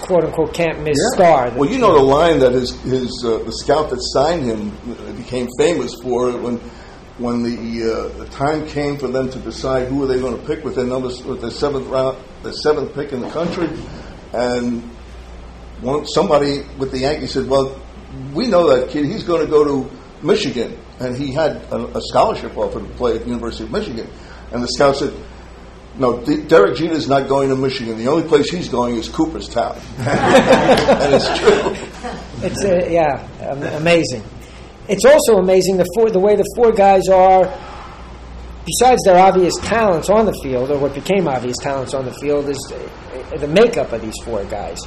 quote 0.00 0.24
unquote 0.24 0.54
can't 0.54 0.82
miss 0.82 0.96
star. 1.14 1.50
Well, 1.50 1.70
you 1.70 1.78
know 1.78 1.94
the 1.94 2.02
line 2.02 2.38
that 2.40 2.52
his 2.52 2.80
his 2.82 3.24
uh, 3.24 3.38
the 3.38 3.52
scout 3.52 3.90
that 3.90 4.00
signed 4.00 4.44
him 4.44 4.76
uh, 4.90 5.12
became 5.12 5.48
famous 5.58 5.94
for 6.02 6.32
when 6.38 6.58
when 7.18 7.42
the 7.42 7.82
uh, 7.82 8.18
the 8.18 8.26
time 8.26 8.66
came 8.66 8.98
for 8.98 9.08
them 9.08 9.30
to 9.30 9.38
decide 9.38 9.88
who 9.88 9.98
were 9.98 10.06
they 10.06 10.18
going 10.18 10.38
to 10.38 10.46
pick 10.46 10.64
with 10.64 10.74
their 10.74 10.86
numbers 10.86 11.22
with 11.22 11.40
the 11.40 11.50
seventh 11.50 11.86
round 11.86 12.18
the 12.42 12.52
seventh 12.52 12.94
pick 12.94 13.12
in 13.12 13.20
the 13.20 13.30
country, 13.30 13.68
and 14.32 14.82
one 15.80 16.06
somebody 16.06 16.64
with 16.78 16.90
the 16.90 16.98
Yankees 16.98 17.32
said, 17.32 17.48
"Well, 17.48 17.80
we 18.32 18.48
know 18.48 18.68
that 18.74 18.90
kid. 18.90 19.04
He's 19.06 19.22
going 19.22 19.44
to 19.44 19.50
go 19.50 19.64
to 19.64 19.90
Michigan, 20.26 20.76
and 20.98 21.16
he 21.16 21.32
had 21.32 21.56
a, 21.70 21.96
a 21.96 22.00
scholarship 22.00 22.56
offer 22.56 22.80
to 22.80 22.88
play 22.94 23.14
at 23.14 23.20
the 23.20 23.28
University 23.28 23.64
of 23.64 23.70
Michigan." 23.70 24.08
And 24.52 24.62
the 24.62 24.68
scout 24.68 24.94
said, 24.96 25.12
"No, 25.98 26.20
D- 26.24 26.42
Derek 26.42 26.76
Jeter 26.76 26.94
is 26.94 27.08
not 27.08 27.28
going 27.28 27.48
to 27.48 27.56
Michigan. 27.56 27.96
The 27.98 28.08
only 28.08 28.26
place 28.26 28.50
he's 28.50 28.68
going 28.68 28.96
is 28.96 29.08
Cooperstown." 29.08 29.76
and 29.98 31.14
it's 31.14 31.38
true. 31.38 31.74
It's 32.42 32.64
uh, 32.64 32.86
yeah, 32.90 33.26
um, 33.48 33.62
amazing. 33.62 34.22
It's 34.88 35.04
also 35.04 35.38
amazing 35.38 35.78
the 35.78 35.86
four, 35.94 36.10
the 36.10 36.20
way 36.20 36.36
the 36.36 36.50
four 36.54 36.72
guys 36.72 37.08
are. 37.08 37.44
Besides 38.66 39.02
their 39.04 39.18
obvious 39.18 39.54
talents 39.58 40.08
on 40.08 40.24
the 40.24 40.32
field, 40.42 40.70
or 40.70 40.78
what 40.78 40.94
became 40.94 41.28
obvious 41.28 41.56
talents 41.60 41.92
on 41.92 42.06
the 42.06 42.14
field, 42.14 42.48
is 42.48 42.72
uh, 42.72 43.36
the 43.36 43.48
makeup 43.48 43.92
of 43.92 44.00
these 44.00 44.14
four 44.24 44.44
guys. 44.44 44.78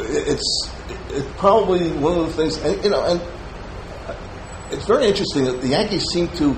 It's 0.00 0.70
it's 1.10 1.26
probably 1.36 1.90
one 1.92 2.18
of 2.18 2.26
the 2.26 2.32
things, 2.32 2.56
and 2.58 2.82
you 2.82 2.90
know, 2.90 3.04
and 3.04 3.20
it's 4.70 4.86
very 4.86 5.06
interesting 5.06 5.44
that 5.44 5.60
the 5.60 5.68
Yankees 5.68 6.04
seem 6.12 6.28
to. 6.36 6.56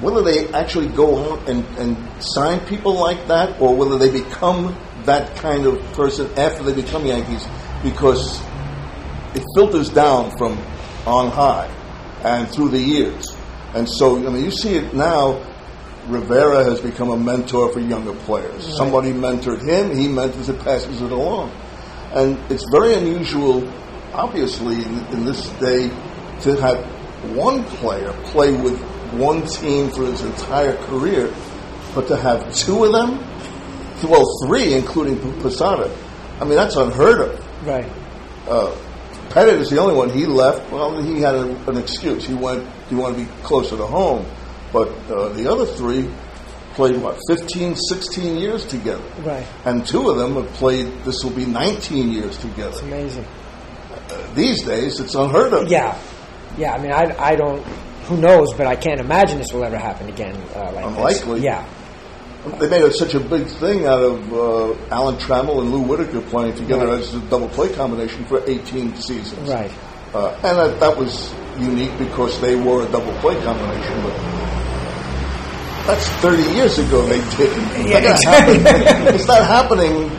Whether 0.00 0.22
they 0.22 0.48
actually 0.52 0.88
go 0.88 1.32
out 1.32 1.48
and, 1.48 1.64
and 1.78 2.22
sign 2.22 2.60
people 2.66 2.94
like 2.94 3.26
that, 3.28 3.60
or 3.60 3.74
whether 3.74 3.98
they 3.98 4.10
become 4.10 4.76
that 5.04 5.36
kind 5.36 5.66
of 5.66 5.80
person 5.92 6.30
after 6.38 6.62
they 6.62 6.74
become 6.74 7.04
Yankees, 7.04 7.46
because 7.82 8.40
it 9.34 9.44
filters 9.56 9.88
down 9.88 10.30
from 10.36 10.58
on 11.06 11.30
high 11.30 11.68
and 12.22 12.48
through 12.48 12.68
the 12.68 12.80
years. 12.80 13.36
And 13.74 13.88
so, 13.88 14.16
I 14.16 14.30
mean, 14.30 14.44
you 14.44 14.50
see 14.50 14.74
it 14.74 14.94
now 14.94 15.42
Rivera 16.08 16.64
has 16.64 16.80
become 16.80 17.10
a 17.10 17.16
mentor 17.16 17.70
for 17.72 17.80
younger 17.80 18.14
players. 18.14 18.64
Right. 18.64 18.76
Somebody 18.76 19.12
mentored 19.12 19.62
him, 19.62 19.94
he 19.94 20.08
mentors 20.08 20.48
it, 20.48 20.58
passes 20.60 21.02
it 21.02 21.12
along. 21.12 21.50
And 22.12 22.38
it's 22.50 22.64
very 22.70 22.94
unusual, 22.94 23.68
obviously, 24.14 24.76
in, 24.76 25.06
in 25.08 25.24
this 25.26 25.46
day, 25.60 25.88
to 26.40 26.56
have 26.60 26.82
one 27.36 27.64
player 27.64 28.12
play 28.24 28.52
with 28.52 28.80
one 29.12 29.46
team 29.46 29.90
for 29.90 30.06
his 30.06 30.22
entire 30.22 30.76
career, 30.86 31.32
but 31.94 32.06
to 32.08 32.16
have 32.16 32.54
two 32.54 32.84
of 32.84 32.92
them, 32.92 33.18
well, 34.08 34.24
three, 34.46 34.74
including 34.74 35.18
Posada. 35.40 35.90
I 36.40 36.44
mean, 36.44 36.54
that's 36.56 36.76
unheard 36.76 37.20
of. 37.20 37.66
Right. 37.66 37.90
Uh, 38.48 38.74
Pettitte 39.30 39.58
is 39.60 39.70
the 39.70 39.78
only 39.78 39.94
one. 39.94 40.08
He 40.10 40.24
left. 40.24 40.70
Well, 40.72 41.02
he 41.02 41.20
had 41.20 41.34
a, 41.34 41.70
an 41.70 41.76
excuse. 41.76 42.24
He 42.24 42.34
went. 42.34 42.66
He 42.88 42.94
wanted 42.94 43.18
to 43.18 43.24
be 43.24 43.42
closer 43.42 43.76
to 43.76 43.84
home. 43.86 44.24
But 44.72 44.88
uh, 45.10 45.30
the 45.30 45.50
other 45.50 45.66
three 45.66 46.08
played 46.74 46.96
what 47.02 47.18
15, 47.28 47.74
16 47.74 48.36
years 48.38 48.64
together, 48.64 49.02
Right. 49.22 49.44
and 49.64 49.84
two 49.84 50.08
of 50.10 50.16
them 50.16 50.34
have 50.34 50.46
played. 50.54 50.86
This 51.04 51.24
will 51.24 51.32
be 51.32 51.44
19 51.44 52.12
years 52.12 52.26
It's 52.36 52.38
together. 52.38 52.78
amazing. 52.82 53.26
These 54.34 54.62
days, 54.62 55.00
it's 55.00 55.14
unheard 55.14 55.52
of. 55.52 55.68
Yeah. 55.68 55.98
Yeah. 56.56 56.74
I 56.74 56.78
mean, 56.78 56.92
I, 56.92 57.14
I 57.18 57.34
don't. 57.36 57.64
Who 58.08 58.16
knows? 58.16 58.52
But 58.54 58.66
I 58.66 58.76
can't 58.76 59.00
imagine 59.00 59.38
this 59.38 59.52
will 59.52 59.64
ever 59.64 59.78
happen 59.78 60.08
again. 60.08 60.34
Uh, 60.54 60.72
like 60.72 60.84
this. 60.84 60.84
Unlikely. 61.22 61.40
Yeah. 61.42 61.68
They 62.58 62.68
made 62.68 62.82
it 62.82 62.92
such 62.94 63.14
a 63.14 63.20
big 63.20 63.46
thing 63.46 63.84
out 63.86 64.00
of 64.00 64.32
uh, 64.32 64.72
Alan 64.94 65.16
Trammell 65.16 65.60
and 65.60 65.70
Lou 65.70 65.82
Whitaker 65.82 66.20
playing 66.22 66.54
together 66.54 66.86
Right. 66.86 67.00
as 67.00 67.12
a 67.14 67.20
double 67.28 67.48
play 67.48 67.68
combination 67.74 68.24
for 68.24 68.42
18 68.48 68.96
seasons. 68.96 69.48
Right. 69.50 69.70
Uh, 70.14 70.30
and 70.42 70.56
that, 70.56 70.80
that 70.80 70.96
was 70.96 71.34
unique 71.58 71.96
because 71.98 72.40
they 72.40 72.56
were 72.56 72.86
a 72.86 72.88
double 72.90 73.12
play 73.20 73.34
combination, 73.42 74.02
but 74.02 74.14
that's 75.86 76.06
30 76.20 76.42
years 76.54 76.78
ago 76.78 77.02
they 77.06 77.18
did. 77.36 77.50
it. 77.52 77.88
Yeah, 77.88 78.16
happening- 78.30 79.14
it's 79.14 79.26
not 79.26 79.46
happening 79.46 80.10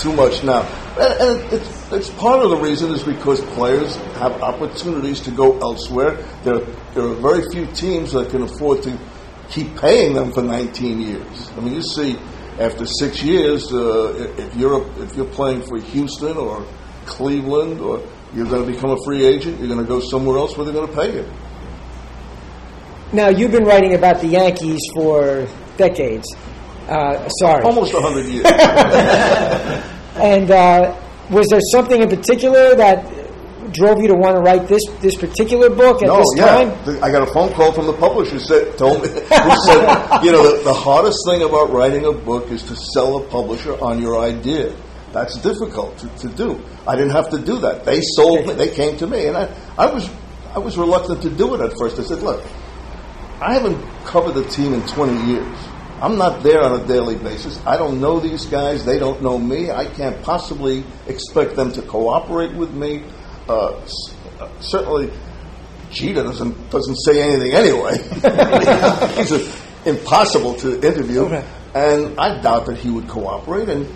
too 0.00 0.12
much 0.14 0.42
now. 0.42 0.62
And, 0.98 1.12
and 1.40 1.52
it's, 1.52 1.92
it's 1.92 2.10
part 2.10 2.40
of 2.42 2.50
the 2.50 2.56
reason 2.56 2.90
is 2.92 3.02
because 3.02 3.40
players 3.54 3.94
have 4.16 4.32
opportunities 4.42 5.20
to 5.22 5.30
go 5.30 5.58
elsewhere. 5.60 6.16
There, 6.44 6.58
there 6.94 7.04
are 7.04 7.14
very 7.14 7.48
few 7.50 7.66
teams 7.66 8.12
that 8.12 8.30
can 8.30 8.42
afford 8.42 8.82
to 8.82 8.98
keep 9.48 9.76
paying 9.76 10.14
them 10.14 10.32
for 10.32 10.42
19 10.42 11.00
years. 11.00 11.50
I 11.56 11.60
mean, 11.60 11.74
you 11.74 11.82
see, 11.82 12.18
after 12.58 12.84
six 12.84 13.22
years, 13.22 13.72
uh, 13.72 14.34
if- 14.38 14.56
you're 14.56 14.82
a, 14.82 15.02
if 15.02 15.14
you're 15.16 15.26
playing 15.26 15.62
for 15.62 15.78
Houston 15.78 16.36
or 16.36 16.66
Cleveland, 17.06 17.80
or 17.80 18.02
you're 18.34 18.46
going 18.46 18.66
to 18.66 18.70
become 18.72 18.90
a 18.90 18.98
free 19.04 19.24
agent, 19.24 19.58
you're 19.60 19.68
going 19.68 19.80
to 19.80 19.86
go 19.86 20.00
somewhere 20.00 20.36
else 20.36 20.56
where 20.56 20.64
they're 20.64 20.74
going 20.74 20.88
to 20.88 20.94
pay 20.94 21.14
you. 21.14 21.24
Now 23.12 23.28
you've 23.28 23.52
been 23.52 23.64
writing 23.64 23.94
about 23.94 24.20
the 24.20 24.26
Yankees 24.26 24.80
for 24.94 25.46
decades. 25.78 26.26
Uh, 26.88 27.28
sorry. 27.40 27.62
Almost 27.62 27.94
100 27.94 28.26
years. 28.26 28.44
And 30.20 30.50
uh, 30.50 31.00
was 31.30 31.46
there 31.48 31.60
something 31.72 32.02
in 32.02 32.08
particular 32.08 32.74
that 32.76 33.72
drove 33.72 34.00
you 34.00 34.08
to 34.08 34.14
want 34.14 34.34
to 34.34 34.40
write 34.40 34.66
this 34.66 34.82
this 35.00 35.14
particular 35.16 35.68
book 35.68 36.02
at 36.02 36.08
no, 36.08 36.18
this 36.18 36.26
yeah. 36.36 36.46
time? 36.46 37.02
I 37.02 37.10
got 37.10 37.28
a 37.28 37.32
phone 37.32 37.52
call 37.52 37.72
from 37.72 37.86
the 37.86 37.92
publisher 37.92 38.38
said 38.38 38.76
told 38.78 39.02
me 39.02 39.08
who 39.08 39.16
said, 39.66 40.22
you 40.24 40.32
know, 40.32 40.56
the, 40.56 40.62
the 40.64 40.72
hardest 40.72 41.18
thing 41.26 41.42
about 41.42 41.70
writing 41.70 42.06
a 42.06 42.12
book 42.12 42.50
is 42.50 42.62
to 42.64 42.76
sell 42.76 43.18
a 43.18 43.28
publisher 43.28 43.72
on 43.82 44.00
your 44.00 44.18
idea. 44.18 44.74
That's 45.12 45.36
difficult 45.38 45.96
to, 45.98 46.08
to 46.18 46.28
do. 46.28 46.60
I 46.86 46.94
didn't 46.94 47.12
have 47.12 47.30
to 47.30 47.38
do 47.38 47.58
that. 47.60 47.84
They 47.84 48.00
sold 48.02 48.46
me. 48.46 48.54
They 48.54 48.68
came 48.70 48.96
to 48.98 49.06
me, 49.06 49.26
and 49.26 49.36
I, 49.36 49.48
I 49.76 49.86
was 49.92 50.08
I 50.54 50.58
was 50.58 50.76
reluctant 50.76 51.22
to 51.22 51.30
do 51.30 51.54
it 51.54 51.60
at 51.60 51.78
first. 51.78 51.98
I 51.98 52.02
said, 52.02 52.22
look, 52.22 52.42
I 53.40 53.54
haven't 53.54 53.80
covered 54.04 54.32
the 54.32 54.44
team 54.44 54.74
in 54.74 54.82
20 54.88 55.32
years. 55.32 55.58
I'm 56.00 56.16
not 56.16 56.42
there 56.42 56.62
on 56.62 56.80
a 56.80 56.86
daily 56.86 57.16
basis. 57.16 57.58
I 57.66 57.76
don't 57.76 58.00
know 58.00 58.20
these 58.20 58.46
guys. 58.46 58.84
They 58.84 58.98
don't 58.98 59.22
know 59.22 59.38
me. 59.38 59.70
I 59.70 59.86
can't 59.86 60.22
possibly 60.22 60.84
expect 61.06 61.56
them 61.56 61.72
to 61.72 61.82
cooperate 61.82 62.54
with 62.54 62.70
me. 62.72 63.04
Uh, 63.48 63.72
uh, 64.38 64.48
certainly, 64.60 65.10
Jeter 65.90 66.22
doesn't 66.22 66.70
doesn't 66.70 66.96
say 66.96 67.22
anything 67.22 67.52
anyway. 67.52 67.98
He's 69.16 69.32
a, 69.32 69.88
impossible 69.88 70.54
to 70.56 70.74
interview, 70.86 71.22
Okay. 71.22 71.44
and 71.74 72.18
I 72.20 72.40
doubt 72.42 72.66
that 72.66 72.76
he 72.78 72.90
would 72.90 73.08
cooperate. 73.08 73.68
And 73.68 73.86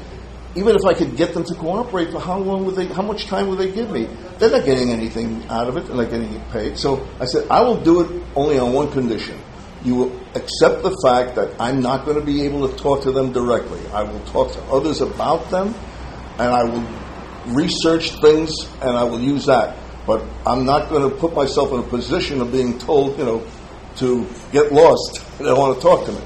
even 0.55 0.75
if 0.75 0.85
I 0.85 0.95
could 0.95 1.17
get 1.17 1.35
them 1.35 1.45
to 1.45 1.55
cooperate, 1.55 2.11
for 2.11 2.19
how 2.21 2.39
long 2.39 2.65
would 2.65 2.75
they? 2.77 2.87
How 2.87 3.03
much 3.03 3.27
time 3.27 3.49
would 3.49 3.59
they 3.59 3.71
give 3.71 3.91
me? 3.91 4.09
They're 4.39 4.51
not 4.51 4.65
getting 4.65 4.91
anything 4.91 5.45
out 5.49 5.69
of 5.69 5.77
it. 5.77 5.87
They're 5.87 5.97
not 5.97 6.11
getting 6.11 6.41
paid. 6.51 6.79
So 6.79 7.07
I 7.21 7.27
said, 7.27 7.47
I 7.49 7.61
will 7.63 7.81
do 7.81 8.01
it 8.01 8.23
only 8.35 8.59
on 8.59 8.73
one 8.73 8.91
condition. 8.91 9.39
You 9.85 9.95
will 9.97 10.21
accept 10.35 10.83
the 10.83 10.97
fact 11.05 11.35
that 11.37 11.55
I'm 11.61 11.81
not 11.81 12.05
going 12.05 12.19
to 12.19 12.25
be 12.25 12.43
able 12.43 12.69
to 12.69 12.77
talk 12.77 13.03
to 13.03 13.13
them 13.13 13.33
directly. 13.33 13.81
I 13.93 14.03
will 14.03 14.21
talk 14.27 14.53
to 14.53 14.63
others 14.65 15.01
about 15.01 15.51
them, 15.51 15.75
and 16.39 16.49
I 16.55 16.63
will 16.65 16.85
research 17.55 18.11
things, 18.21 18.53
and 18.81 18.97
I 18.97 19.03
will 19.05 19.21
use 19.21 19.47
that. 19.47 19.77
But 20.07 20.25
I'm 20.47 20.65
not 20.65 20.89
going 20.89 21.09
to 21.09 21.17
put 21.17 21.35
myself 21.35 21.73
in 21.73 21.81
a 21.81 21.83
position 21.83 22.41
of 22.41 22.53
being 22.53 22.79
told, 22.79 23.19
you 23.19 23.25
know, 23.25 23.47
to 23.97 24.27
get 24.53 24.73
lost. 24.73 25.21
They 25.39 25.47
don't 25.47 25.59
want 25.59 25.75
to 25.77 25.83
talk 25.83 26.07
to 26.07 26.13
me, 26.13 26.21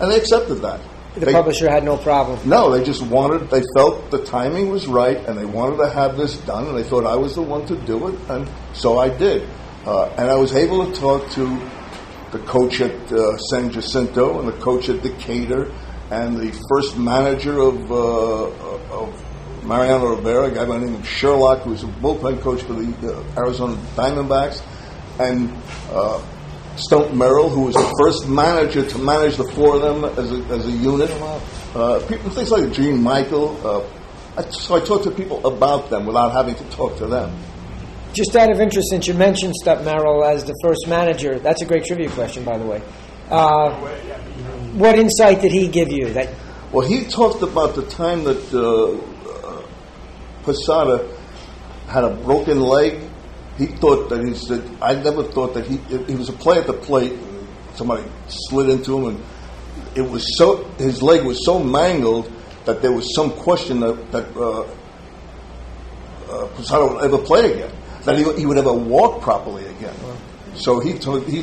and 0.00 0.10
they 0.10 0.16
accepted 0.16 0.56
that. 0.62 0.80
The 1.14 1.26
They- 1.26 1.32
publisher 1.32 1.68
had 1.70 1.84
no 1.84 1.98
problem. 1.98 2.38
no, 2.48 2.70
they 2.70 2.82
just 2.82 3.02
wanted, 3.02 3.50
they 3.50 3.62
felt 3.76 4.10
the 4.10 4.24
timing 4.24 4.70
was 4.70 4.86
right 4.86 5.18
and 5.28 5.36
they 5.36 5.44
wanted 5.44 5.76
to 5.76 5.90
have 5.90 6.16
this 6.16 6.38
done 6.46 6.68
and 6.68 6.78
they 6.78 6.82
thought 6.84 7.04
I 7.04 7.16
was 7.16 7.34
the 7.34 7.42
one 7.42 7.66
to 7.66 7.76
do 7.76 8.08
it 8.08 8.14
and 8.30 8.48
so 8.72 8.98
I 8.98 9.10
did. 9.10 9.46
Uh, 9.84 10.06
and 10.16 10.30
I 10.30 10.36
was 10.36 10.54
able 10.54 10.86
to 10.90 10.92
talk 10.98 11.28
to 11.32 11.44
the 12.32 12.38
coach 12.40 12.80
at 12.80 13.12
uh, 13.12 13.36
San 13.36 13.70
Jacinto 13.70 14.40
and 14.40 14.48
the 14.48 14.58
coach 14.60 14.88
at 14.88 15.02
Decatur 15.02 15.70
and 16.10 16.36
the 16.36 16.50
first 16.68 16.98
manager 16.98 17.58
of, 17.58 17.92
uh, 17.92 18.94
of 18.94 19.64
Mariano 19.64 20.16
Rivera, 20.16 20.46
a 20.46 20.50
guy 20.50 20.64
by 20.64 20.78
the 20.78 20.86
name 20.86 20.94
of 20.94 21.06
Sherlock, 21.06 21.60
who 21.62 21.70
was 21.70 21.84
a 21.84 21.86
bullpen 21.86 22.40
coach 22.40 22.62
for 22.62 22.74
the 22.74 23.14
uh, 23.14 23.40
Arizona 23.40 23.76
Diamondbacks, 23.94 24.62
and 25.20 25.52
uh, 25.90 26.20
Stump 26.76 27.14
Merrill, 27.14 27.48
who 27.50 27.66
was 27.66 27.74
the 27.74 27.94
first 27.98 28.28
manager 28.28 28.84
to 28.88 28.98
manage 28.98 29.36
the 29.36 29.44
four 29.44 29.76
of 29.76 29.82
them 29.82 30.04
as 30.04 30.32
a, 30.32 30.36
as 30.54 30.66
a 30.66 30.70
unit. 30.70 31.10
Uh, 31.74 32.04
people, 32.08 32.30
things 32.30 32.50
like 32.50 32.72
Gene 32.72 33.00
Michael. 33.02 33.56
Uh, 33.66 33.86
I, 34.36 34.50
so 34.50 34.76
I 34.76 34.80
talked 34.80 35.04
to 35.04 35.10
people 35.10 35.46
about 35.46 35.90
them 35.90 36.06
without 36.06 36.32
having 36.32 36.54
to 36.54 36.64
talk 36.70 36.96
to 36.96 37.06
them. 37.06 37.38
Just 38.12 38.36
out 38.36 38.50
of 38.50 38.60
interest, 38.60 38.90
since 38.90 39.06
you 39.06 39.14
mentioned 39.14 39.54
Stump 39.56 39.82
Merrill 39.84 40.24
as 40.24 40.44
the 40.44 40.54
first 40.62 40.86
manager, 40.86 41.38
that's 41.38 41.62
a 41.62 41.66
great 41.66 41.84
trivia 41.84 42.10
question, 42.10 42.44
by 42.44 42.58
the 42.58 42.66
way. 42.66 42.82
Uh, 43.30 43.72
what 44.74 44.98
insight 44.98 45.40
did 45.40 45.52
he 45.52 45.68
give 45.68 45.90
you? 45.90 46.12
That 46.12 46.28
Well, 46.72 46.86
he 46.86 47.04
talked 47.04 47.42
about 47.42 47.74
the 47.74 47.86
time 47.86 48.24
that 48.24 48.52
uh, 48.52 49.12
Posada 50.42 51.08
had 51.88 52.04
a 52.04 52.10
broken 52.10 52.60
leg. 52.60 53.00
He 53.58 53.66
thought 53.66 54.08
that 54.08 54.24
he 54.24 54.34
said, 54.34 54.62
I 54.80 54.94
never 54.94 55.22
thought 55.24 55.54
that 55.54 55.66
he, 55.66 55.76
he 56.06 56.14
was 56.14 56.28
a 56.28 56.32
play 56.32 56.58
at 56.58 56.66
the 56.66 56.72
plate. 56.72 57.18
Somebody 57.74 58.04
slid 58.28 58.68
into 58.68 58.98
him, 58.98 59.16
and 59.16 59.24
it 59.94 60.02
was 60.02 60.36
so, 60.36 60.64
his 60.78 61.02
leg 61.02 61.24
was 61.24 61.44
so 61.44 61.62
mangled 61.62 62.30
that 62.64 62.82
there 62.82 62.92
was 62.92 63.14
some 63.14 63.30
question 63.30 63.80
that, 63.80 64.12
that 64.12 64.36
uh, 64.36 64.62
uh, 66.30 66.46
Posada 66.48 66.94
would 66.94 67.04
ever 67.04 67.18
play 67.18 67.52
again, 67.52 67.72
that 68.04 68.18
he, 68.18 68.40
he 68.40 68.46
would 68.46 68.58
ever 68.58 68.72
walk 68.72 69.22
properly 69.22 69.66
again. 69.66 69.94
So 70.54 70.80
he 70.80 70.94
told, 70.94 71.26
he 71.26 71.40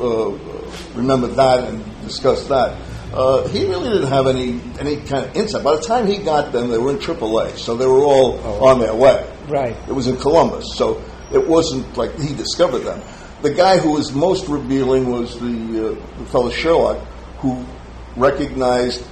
uh, 0.00 0.30
remembered 0.94 1.34
that 1.36 1.68
and 1.68 1.84
discussed 2.02 2.48
that. 2.48 2.80
Uh, 3.12 3.46
he 3.48 3.64
really 3.66 3.88
didn't 3.88 4.08
have 4.08 4.26
any 4.26 4.60
any 4.80 4.96
kind 4.96 5.24
of 5.24 5.36
insight. 5.36 5.62
By 5.62 5.76
the 5.76 5.82
time 5.82 6.06
he 6.06 6.18
got 6.18 6.52
them, 6.52 6.68
they 6.68 6.78
were 6.78 6.90
in 6.90 6.98
AAA, 6.98 7.56
so 7.56 7.76
they 7.76 7.86
were 7.86 8.02
all 8.02 8.38
on 8.66 8.80
their 8.80 8.94
way. 8.94 9.32
Right. 9.48 9.76
It 9.88 9.92
was 9.92 10.08
in 10.08 10.16
Columbus, 10.16 10.74
so 10.76 11.02
it 11.32 11.46
wasn't 11.46 11.96
like 11.96 12.18
he 12.18 12.34
discovered 12.34 12.80
them. 12.80 13.00
The 13.42 13.54
guy 13.54 13.78
who 13.78 13.92
was 13.92 14.12
most 14.12 14.48
revealing 14.48 15.10
was 15.10 15.38
the, 15.38 15.46
uh, 15.46 16.18
the 16.18 16.26
fellow 16.26 16.50
Sherlock, 16.50 16.98
who 17.38 17.64
recognized 18.16 19.06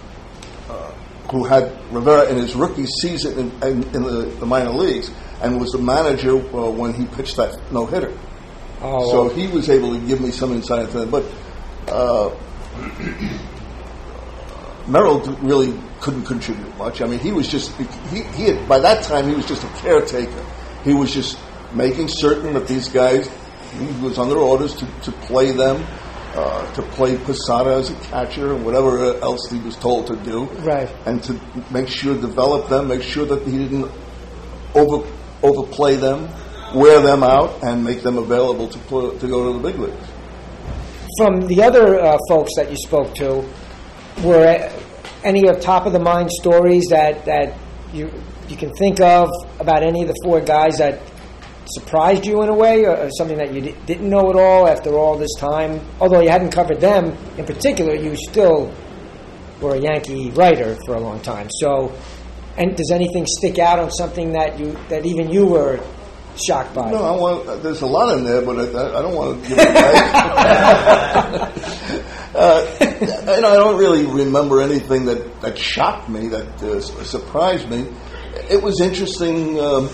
uh, 0.69 0.91
who 1.31 1.45
had 1.45 1.73
Rivera 1.93 2.29
in 2.29 2.37
his 2.37 2.55
rookie 2.55 2.87
season 2.87 3.39
in, 3.39 3.63
in, 3.63 3.83
in 3.95 4.03
the, 4.03 4.35
the 4.41 4.47
minor 4.47 4.71
leagues 4.71 5.11
and 5.45 5.61
was 5.61 5.73
the 5.73 5.79
manager 5.79 6.37
uh, 6.37 6.71
when 6.71 6.95
he 6.95 7.05
pitched 7.07 7.37
that 7.37 7.59
no 7.73 7.87
hitter. 7.87 8.17
oh, 8.83 9.11
So 9.11 9.29
he 9.29 9.47
was 9.49 9.69
able 9.69 9.99
to 9.99 10.07
give 10.07 10.21
me 10.21 10.31
some 10.31 10.53
insight 10.53 10.85
into 10.87 10.99
that. 11.01 11.11
But 11.11 11.25
uh, 11.89 12.31
Merrill 14.87 15.21
really 15.43 15.79
couldn't 16.01 16.25
contribute 16.25 16.77
much. 16.77 17.01
I 17.01 17.07
mean, 17.07 17.19
he 17.19 17.33
was 17.33 17.49
just 17.49 17.73
he, 18.11 18.23
he 18.23 18.45
had, 18.45 18.69
by 18.69 18.79
that 18.81 19.03
time 19.05 19.29
he 19.29 19.35
was 19.35 19.47
just 19.47 19.65
a 19.65 19.69
caretaker. 19.81 20.45
He 20.85 20.93
was 20.93 21.13
just 21.13 21.39
making 21.73 22.09
certain 22.09 22.53
that 22.55 22.69
these 22.69 22.89
guys 22.89 23.31
he 23.79 23.87
was 24.03 24.19
under 24.19 24.37
orders 24.37 24.75
to, 24.77 24.87
to 25.03 25.13
play 25.27 25.51
them, 25.51 25.85
uh, 26.35 26.73
to 26.75 26.83
play 26.83 27.17
Posada 27.17 27.71
as 27.75 27.91
a 27.91 27.95
catcher 28.11 28.55
and 28.55 28.65
whatever 28.65 29.15
else 29.21 29.51
he 29.51 29.59
was 29.59 29.75
told 29.77 30.07
to 30.09 30.17
do, 30.17 30.45
Right. 30.63 30.89
and 31.07 31.21
to 31.25 31.41
make 31.73 31.89
sure 31.89 32.15
develop 32.15 32.69
them, 32.69 32.87
make 32.89 33.03
sure 33.03 33.27
that 33.27 33.43
he 33.43 33.59
didn't 33.59 33.91
over 34.77 35.05
overplay 35.45 35.97
them, 35.97 36.29
wear 36.75 37.01
them 37.01 37.23
out, 37.23 37.63
and 37.63 37.85
make 37.85 38.03
them 38.03 38.17
available 38.19 38.67
to 38.69 38.79
pl- 38.89 39.17
to 39.19 39.27
go 39.29 39.53
to 39.53 39.59
the 39.59 39.69
big 39.71 39.79
leagues. 39.79 40.09
from 41.19 41.47
the 41.47 41.63
other 41.63 42.01
uh, 42.01 42.19
folks 42.29 42.51
that 42.57 42.69
you 42.71 42.77
spoke 42.77 43.15
to, 43.15 43.45
were 44.23 44.71
any 45.23 45.47
of 45.49 45.61
top 45.61 45.87
of 45.87 45.93
the 45.93 45.99
mind 45.99 46.31
stories 46.31 46.87
that, 46.91 47.25
that 47.25 47.57
you 47.93 48.11
you 48.49 48.57
can 48.57 48.71
think 48.75 49.01
of 49.01 49.29
about 49.61 49.83
any 49.83 50.03
of 50.03 50.09
the 50.09 50.15
four 50.25 50.41
guys 50.41 50.77
that 50.79 51.01
surprised 51.67 52.27
you 52.27 52.43
in 52.43 52.49
a 52.51 52.55
way, 52.55 52.85
or, 52.85 52.95
or 52.97 53.11
something 53.17 53.39
that 53.39 53.53
you 53.55 53.61
di- 53.61 53.77
didn't 53.87 54.09
know 54.11 54.29
at 54.31 54.37
all 54.37 54.69
after 54.69 54.91
all 54.99 55.17
this 55.17 55.35
time? 55.39 55.81
Although 56.01 56.21
you 56.21 56.29
hadn't 56.29 56.51
covered 56.51 56.81
them 56.81 57.17
in 57.39 57.45
particular, 57.47 57.95
you 57.95 58.15
still 58.17 58.71
were 59.63 59.77
a 59.77 59.81
Yankee 59.81 60.31
writer 60.33 60.77
for 60.85 60.95
a 60.95 61.01
long 61.01 61.21
time. 61.21 61.49
So, 61.63 61.95
and 62.57 62.77
does 62.77 62.91
anything 62.93 63.27
stick 63.27 63.59
out 63.59 63.79
on 63.79 63.91
something 63.91 64.33
that 64.33 64.59
you 64.59 64.77
that 64.89 65.05
even 65.07 65.31
you 65.31 65.47
were 65.47 65.81
shocked 66.37 66.75
by? 66.75 66.91
No, 66.91 67.03
I 67.03 67.17
want. 67.17 67.63
There's 67.63 67.83
a 67.83 67.87
lot 67.87 68.17
in 68.17 68.25
there, 68.25 68.43
but 68.43 68.59
I, 68.59 68.99
I 68.99 69.03
don't 69.03 69.15
want 69.15 69.43
to 69.43 69.49
give 69.49 69.59
it 69.59 69.69
away. 69.69 69.75
uh, 72.35 72.77
you 72.81 73.41
know, 73.41 73.53
I 73.53 73.57
don't 73.57 73.79
really 73.79 74.07
remember 74.07 74.61
anything 74.61 75.05
that, 75.07 75.41
that 75.41 75.59
shocked 75.59 76.09
me, 76.09 76.29
that 76.29 76.63
uh, 76.63 76.81
surprised 76.81 77.69
me. 77.69 77.87
It 78.51 78.63
was 78.63 78.81
interesting 78.81 79.61
um, 79.61 79.89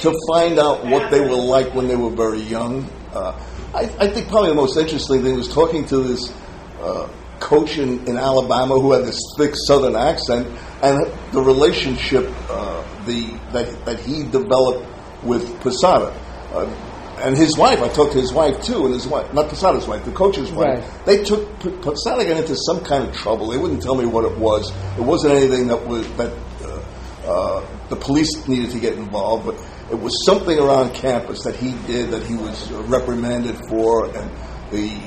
to 0.00 0.12
find 0.28 0.58
out 0.58 0.84
what 0.84 1.10
they 1.10 1.20
were 1.20 1.36
like 1.36 1.72
when 1.74 1.86
they 1.88 1.96
were 1.96 2.10
very 2.10 2.40
young. 2.40 2.90
Uh, 3.12 3.38
I, 3.74 3.82
I, 3.98 4.08
think 4.08 4.28
probably 4.28 4.50
the 4.50 4.56
most 4.56 4.76
interesting 4.76 5.22
thing 5.22 5.36
was 5.36 5.52
talking 5.52 5.86
to 5.86 5.98
this 5.98 6.32
uh, 6.80 7.08
coach 7.40 7.78
in, 7.78 8.06
in, 8.08 8.16
Alabama 8.16 8.78
who 8.78 8.92
had 8.92 9.04
this 9.04 9.20
thick 9.36 9.54
Southern 9.66 9.96
accent, 9.96 10.46
and 10.82 10.98
the 11.32 11.40
relationship 11.40 12.28
uh, 12.50 12.84
the 13.06 13.30
that 13.52 13.84
that 13.84 14.00
he 14.00 14.24
developed 14.24 14.86
with 15.22 15.60
Posada. 15.60 16.12
Uh, 16.52 16.88
and 17.18 17.36
his 17.36 17.56
wife, 17.56 17.80
I 17.80 17.88
talked 17.88 18.12
to 18.14 18.20
his 18.20 18.32
wife 18.32 18.64
too, 18.64 18.84
and 18.86 18.94
his 18.94 19.06
wife, 19.06 19.32
not 19.32 19.48
Posada's 19.48 19.86
wife, 19.86 20.04
the 20.04 20.10
coach's 20.10 20.50
wife. 20.50 20.80
Right. 20.80 21.06
They 21.06 21.22
took 21.22 21.58
Posada 21.60 22.24
got 22.24 22.36
into 22.36 22.56
some 22.56 22.84
kind 22.84 23.08
of 23.08 23.14
trouble. 23.14 23.48
They 23.48 23.58
wouldn't 23.58 23.82
tell 23.82 23.94
me 23.94 24.06
what 24.06 24.24
it 24.24 24.36
was. 24.36 24.72
It 24.98 25.02
wasn't 25.02 25.34
anything 25.34 25.68
that 25.68 25.86
was 25.86 26.10
that 26.16 26.32
uh, 26.64 26.82
uh, 27.24 27.88
the 27.88 27.96
police 27.96 28.48
needed 28.48 28.70
to 28.72 28.80
get 28.80 28.94
involved, 28.94 29.46
but 29.46 29.54
it 29.90 30.00
was 30.00 30.12
something 30.26 30.58
around 30.58 30.94
campus 30.94 31.44
that 31.44 31.54
he 31.54 31.72
did 31.86 32.10
that 32.10 32.26
he 32.26 32.34
was 32.34 32.70
reprimanded 32.72 33.56
for, 33.68 34.06
and 34.06 34.30
the 34.72 34.98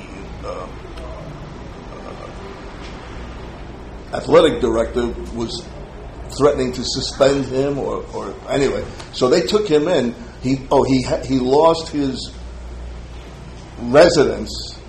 uh, 0.47 0.67
athletic 4.15 4.61
director 4.61 5.07
was 5.35 5.65
threatening 6.37 6.71
to 6.73 6.83
suspend 6.83 7.45
him, 7.45 7.77
or, 7.77 8.05
or 8.13 8.33
anyway. 8.49 8.85
So 9.13 9.29
they 9.29 9.41
took 9.41 9.67
him 9.67 9.87
in. 9.87 10.15
He 10.41 10.65
oh 10.71 10.83
he 10.83 11.03
he 11.25 11.39
lost 11.39 11.89
his 11.89 12.31
residence, 13.79 14.79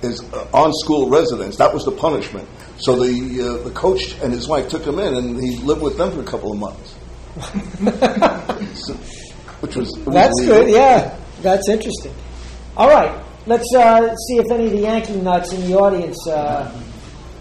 his 0.00 0.20
uh, 0.32 0.46
on 0.52 0.72
school 0.72 1.10
residence. 1.10 1.56
That 1.56 1.72
was 1.72 1.84
the 1.84 1.92
punishment. 1.92 2.48
So 2.78 2.96
the 2.96 3.60
uh, 3.60 3.64
the 3.64 3.70
coach 3.70 4.16
and 4.22 4.32
his 4.32 4.48
wife 4.48 4.68
took 4.68 4.84
him 4.84 4.98
in, 4.98 5.14
and 5.14 5.42
he 5.42 5.56
lived 5.58 5.82
with 5.82 5.96
them 5.98 6.12
for 6.12 6.20
a 6.20 6.24
couple 6.24 6.52
of 6.52 6.58
months. 6.58 6.94
so, 8.86 8.94
which 9.60 9.76
was 9.76 9.92
that's 10.06 10.40
good. 10.44 10.70
Yeah, 10.70 11.16
that's 11.42 11.68
interesting. 11.68 12.14
All 12.76 12.88
right, 12.88 13.24
let's 13.46 13.72
uh, 13.74 14.14
see 14.14 14.38
if 14.38 14.50
any 14.50 14.66
of 14.66 14.72
the 14.72 14.80
Yankee 14.80 15.16
nuts 15.16 15.52
in 15.52 15.60
the 15.68 15.74
audience. 15.76 16.18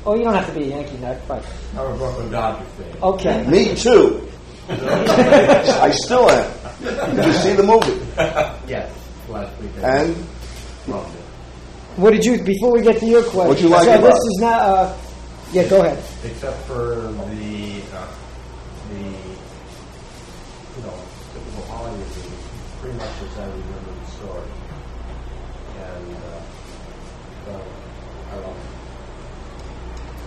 Oh, 0.05 0.15
you 0.15 0.23
don't 0.23 0.33
have 0.33 0.47
to 0.47 0.59
be 0.59 0.65
a 0.65 0.67
Yankee 0.77 0.97
nut, 0.97 1.21
but 1.27 1.45
I'm 1.77 1.93
a 1.93 1.97
Brooklyn 1.97 2.29
Dodger 2.31 2.65
fan. 2.65 2.97
Okay. 3.01 3.47
Me 3.47 3.73
too. 3.75 4.27
I 4.69 5.91
still 5.91 6.29
am. 6.29 7.15
Did 7.15 7.25
you 7.25 7.33
see 7.33 7.53
the 7.53 7.63
movie? 7.63 8.05
yes, 8.67 8.91
last 9.29 9.57
weekend. 9.61 9.83
And 9.83 10.15
what 11.95 12.11
did 12.11 12.25
you? 12.25 12.41
Before 12.43 12.71
we 12.73 12.81
get 12.81 12.99
to 12.99 13.05
your 13.05 13.23
question, 13.23 13.47
what 13.47 13.61
you 13.61 13.69
like 13.69 13.85
so 13.85 13.93
about 13.99 14.07
this 14.07 14.13
is 14.15 14.37
not. 14.41 14.61
Uh, 14.61 14.97
yeah, 15.51 15.67
go 15.69 15.81
ahead. 15.83 16.03
Except 16.23 16.57
for 16.65 16.95
the 17.29 17.81
uh, 17.93 18.07
the 18.89 18.99
you 18.99 20.81
know 20.81 20.97
typical 21.33 21.63
Hollywood 21.69 21.99
movie, 21.99 22.35
pretty 22.81 22.97
much 22.97 23.09
as 23.21 23.37
I 23.37 23.45
remember 23.45 23.93
the 24.03 24.11
story, 24.11 24.49
and 25.77 26.15
uh, 26.15 26.41
so 27.45 27.61
I 28.31 28.35
don't 28.35 28.43
know. 28.43 28.55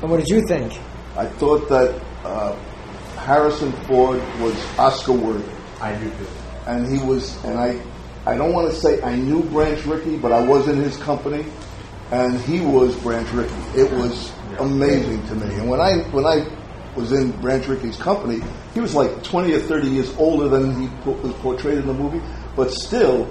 And 0.02 0.10
what 0.10 0.18
did 0.18 0.28
you 0.28 0.42
think? 0.46 0.72
I 1.16 1.26
thought 1.26 1.68
that 1.68 2.02
uh, 2.24 2.54
Harrison 3.16 3.72
Ford 3.84 4.20
was 4.40 4.54
Oscar 4.78 5.12
worthy. 5.12 5.52
I 5.80 5.98
do 5.98 6.10
too. 6.10 6.26
And 6.66 6.86
he 6.86 7.04
was, 7.04 7.42
and 7.44 7.58
I, 7.58 7.80
I 8.26 8.36
don't 8.36 8.52
want 8.52 8.70
to 8.70 8.76
say 8.78 9.00
I 9.02 9.16
knew 9.16 9.42
Branch 9.44 9.84
Rickey, 9.86 10.18
but 10.18 10.32
I 10.32 10.44
was 10.44 10.68
in 10.68 10.76
his 10.76 10.96
company, 10.98 11.46
and 12.10 12.38
he 12.40 12.60
was 12.60 12.94
Branch 12.96 13.28
Rickey. 13.30 13.54
It 13.74 13.90
was 13.92 14.30
yeah. 14.50 14.58
amazing 14.60 15.26
to 15.28 15.34
me. 15.34 15.54
And 15.54 15.68
when 15.68 15.80
I 15.80 15.98
when 16.10 16.26
I 16.26 16.46
was 16.94 17.12
in 17.12 17.30
Branch 17.40 17.66
Rickey's 17.66 17.96
company, 17.96 18.40
he 18.74 18.80
was 18.80 18.94
like 18.94 19.22
20 19.22 19.52
or 19.54 19.60
30 19.60 19.88
years 19.88 20.14
older 20.16 20.48
than 20.48 20.80
he 20.80 20.88
was 21.08 21.32
portrayed 21.34 21.78
in 21.78 21.86
the 21.86 21.94
movie, 21.94 22.20
but 22.54 22.70
still, 22.70 23.30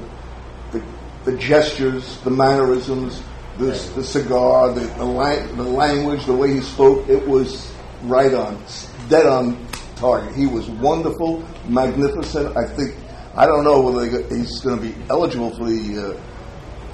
the, 0.71 0.83
the 1.25 1.35
gestures, 1.37 2.19
the 2.21 2.29
mannerisms, 2.29 3.21
the, 3.57 3.67
the 3.95 4.03
cigar, 4.03 4.73
the, 4.73 4.81
the, 4.81 5.53
the 5.55 5.63
language, 5.63 6.25
the 6.25 6.33
way 6.33 6.53
he 6.53 6.61
spoke, 6.61 7.07
it 7.07 7.25
was 7.27 7.71
right 8.03 8.33
on, 8.33 8.61
dead 9.09 9.25
on 9.25 9.65
target. 9.95 10.35
He 10.35 10.45
was 10.45 10.69
wonderful, 10.69 11.43
magnificent. 11.67 12.55
I 12.57 12.65
think 12.65 12.95
I 13.35 13.45
don't 13.45 13.63
know 13.63 13.81
whether 13.81 14.05
he's 14.05 14.61
going 14.61 14.79
to 14.79 14.81
be 14.81 14.95
eligible 15.09 15.55
for 15.57 15.65
the 15.65 16.15
uh, 16.15 16.21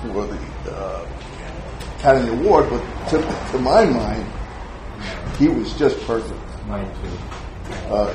for 0.01 0.25
the 0.25 0.71
uh, 0.71 1.07
Academy 1.99 2.29
Award, 2.29 2.67
but 2.69 3.09
to, 3.09 3.51
to, 3.51 3.59
my 3.59 3.85
mind, 3.85 4.27
he 5.37 5.47
was 5.47 5.71
just 5.77 5.99
perfect. 6.07 6.39
Mine 6.65 6.91
too. 6.95 7.73
Uh, 7.93 8.13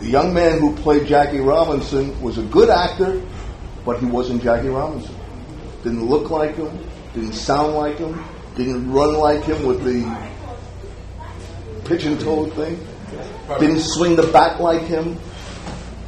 the 0.00 0.06
young 0.06 0.34
man 0.34 0.60
who 0.60 0.76
played 0.76 1.06
Jackie 1.06 1.40
Robinson 1.40 2.20
was 2.20 2.36
a 2.36 2.42
good 2.42 2.68
actor, 2.68 3.22
but 3.86 3.98
he 3.98 4.04
wasn't 4.04 4.42
Jackie 4.42 4.68
Robinson. 4.68 5.14
Didn't 5.82 6.04
look 6.04 6.28
like 6.28 6.56
him, 6.56 6.78
didn't 7.14 7.32
sound 7.32 7.74
like 7.74 7.98
him, 7.98 8.22
didn't 8.56 8.90
run 8.90 9.14
like 9.14 9.44
him 9.44 9.64
with 9.64 9.82
the 9.84 10.04
pigeon 11.84 12.18
toed 12.18 12.52
thing. 12.54 12.84
Didn't 13.60 13.80
swing 13.80 14.16
the 14.16 14.26
bat 14.26 14.60
like 14.60 14.82
him, 14.82 15.18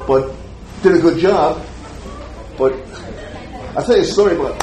but 0.07 0.35
did 0.83 0.97
a 0.97 0.99
good 0.99 1.19
job. 1.19 1.65
But 2.59 2.73
I'll 3.77 3.85
tell 3.85 3.97
you 3.97 4.03
a 4.03 4.05
story 4.05 4.37
about. 4.37 4.59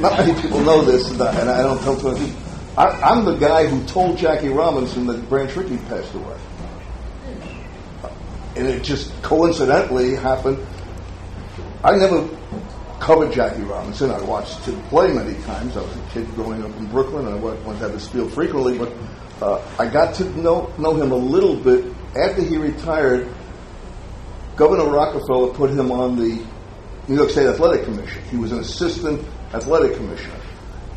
Not 0.00 0.18
many 0.18 0.40
people 0.40 0.60
know 0.60 0.82
this, 0.82 1.10
and 1.10 1.22
I 1.22 1.62
don't 1.62 1.80
tell 1.82 1.96
too 1.96 2.12
many 2.12 2.34
I, 2.76 3.12
am 3.12 3.26
the 3.26 3.36
guy 3.36 3.66
who 3.66 3.84
told 3.86 4.16
Jackie 4.16 4.48
Robinson 4.48 5.06
that 5.06 5.28
Branch 5.28 5.54
Rickey 5.54 5.76
passed 5.88 6.14
away. 6.14 6.38
And 8.56 8.66
it 8.66 8.82
just 8.82 9.10
coincidentally 9.22 10.14
happened. 10.14 10.64
I 11.84 11.96
never 11.96 12.28
covered 13.02 13.32
Jackie 13.32 13.62
Robinson. 13.62 14.12
I 14.12 14.20
watched 14.22 14.60
him 14.60 14.80
play 14.84 15.12
many 15.12 15.34
times. 15.42 15.76
I 15.76 15.82
was 15.82 15.96
a 15.96 16.00
kid 16.10 16.32
growing 16.36 16.62
up 16.62 16.70
in 16.76 16.86
Brooklyn. 16.86 17.26
I 17.26 17.34
went, 17.34 17.60
went 17.64 17.80
to 17.80 17.88
the 17.88 17.98
Spiel 17.98 18.28
frequently, 18.28 18.78
but 18.78 18.92
uh, 19.42 19.60
I 19.76 19.88
got 19.88 20.14
to 20.14 20.24
know, 20.40 20.72
know 20.78 20.94
him 20.94 21.10
a 21.10 21.16
little 21.16 21.56
bit 21.56 21.92
after 22.16 22.42
he 22.42 22.56
retired. 22.56 23.28
Governor 24.54 24.88
Rockefeller 24.88 25.52
put 25.52 25.70
him 25.70 25.90
on 25.90 26.14
the 26.16 26.46
New 27.08 27.16
York 27.16 27.30
State 27.30 27.48
Athletic 27.48 27.84
Commission. 27.86 28.22
He 28.30 28.36
was 28.36 28.52
an 28.52 28.60
assistant 28.60 29.26
athletic 29.52 29.96
commissioner. 29.96 30.40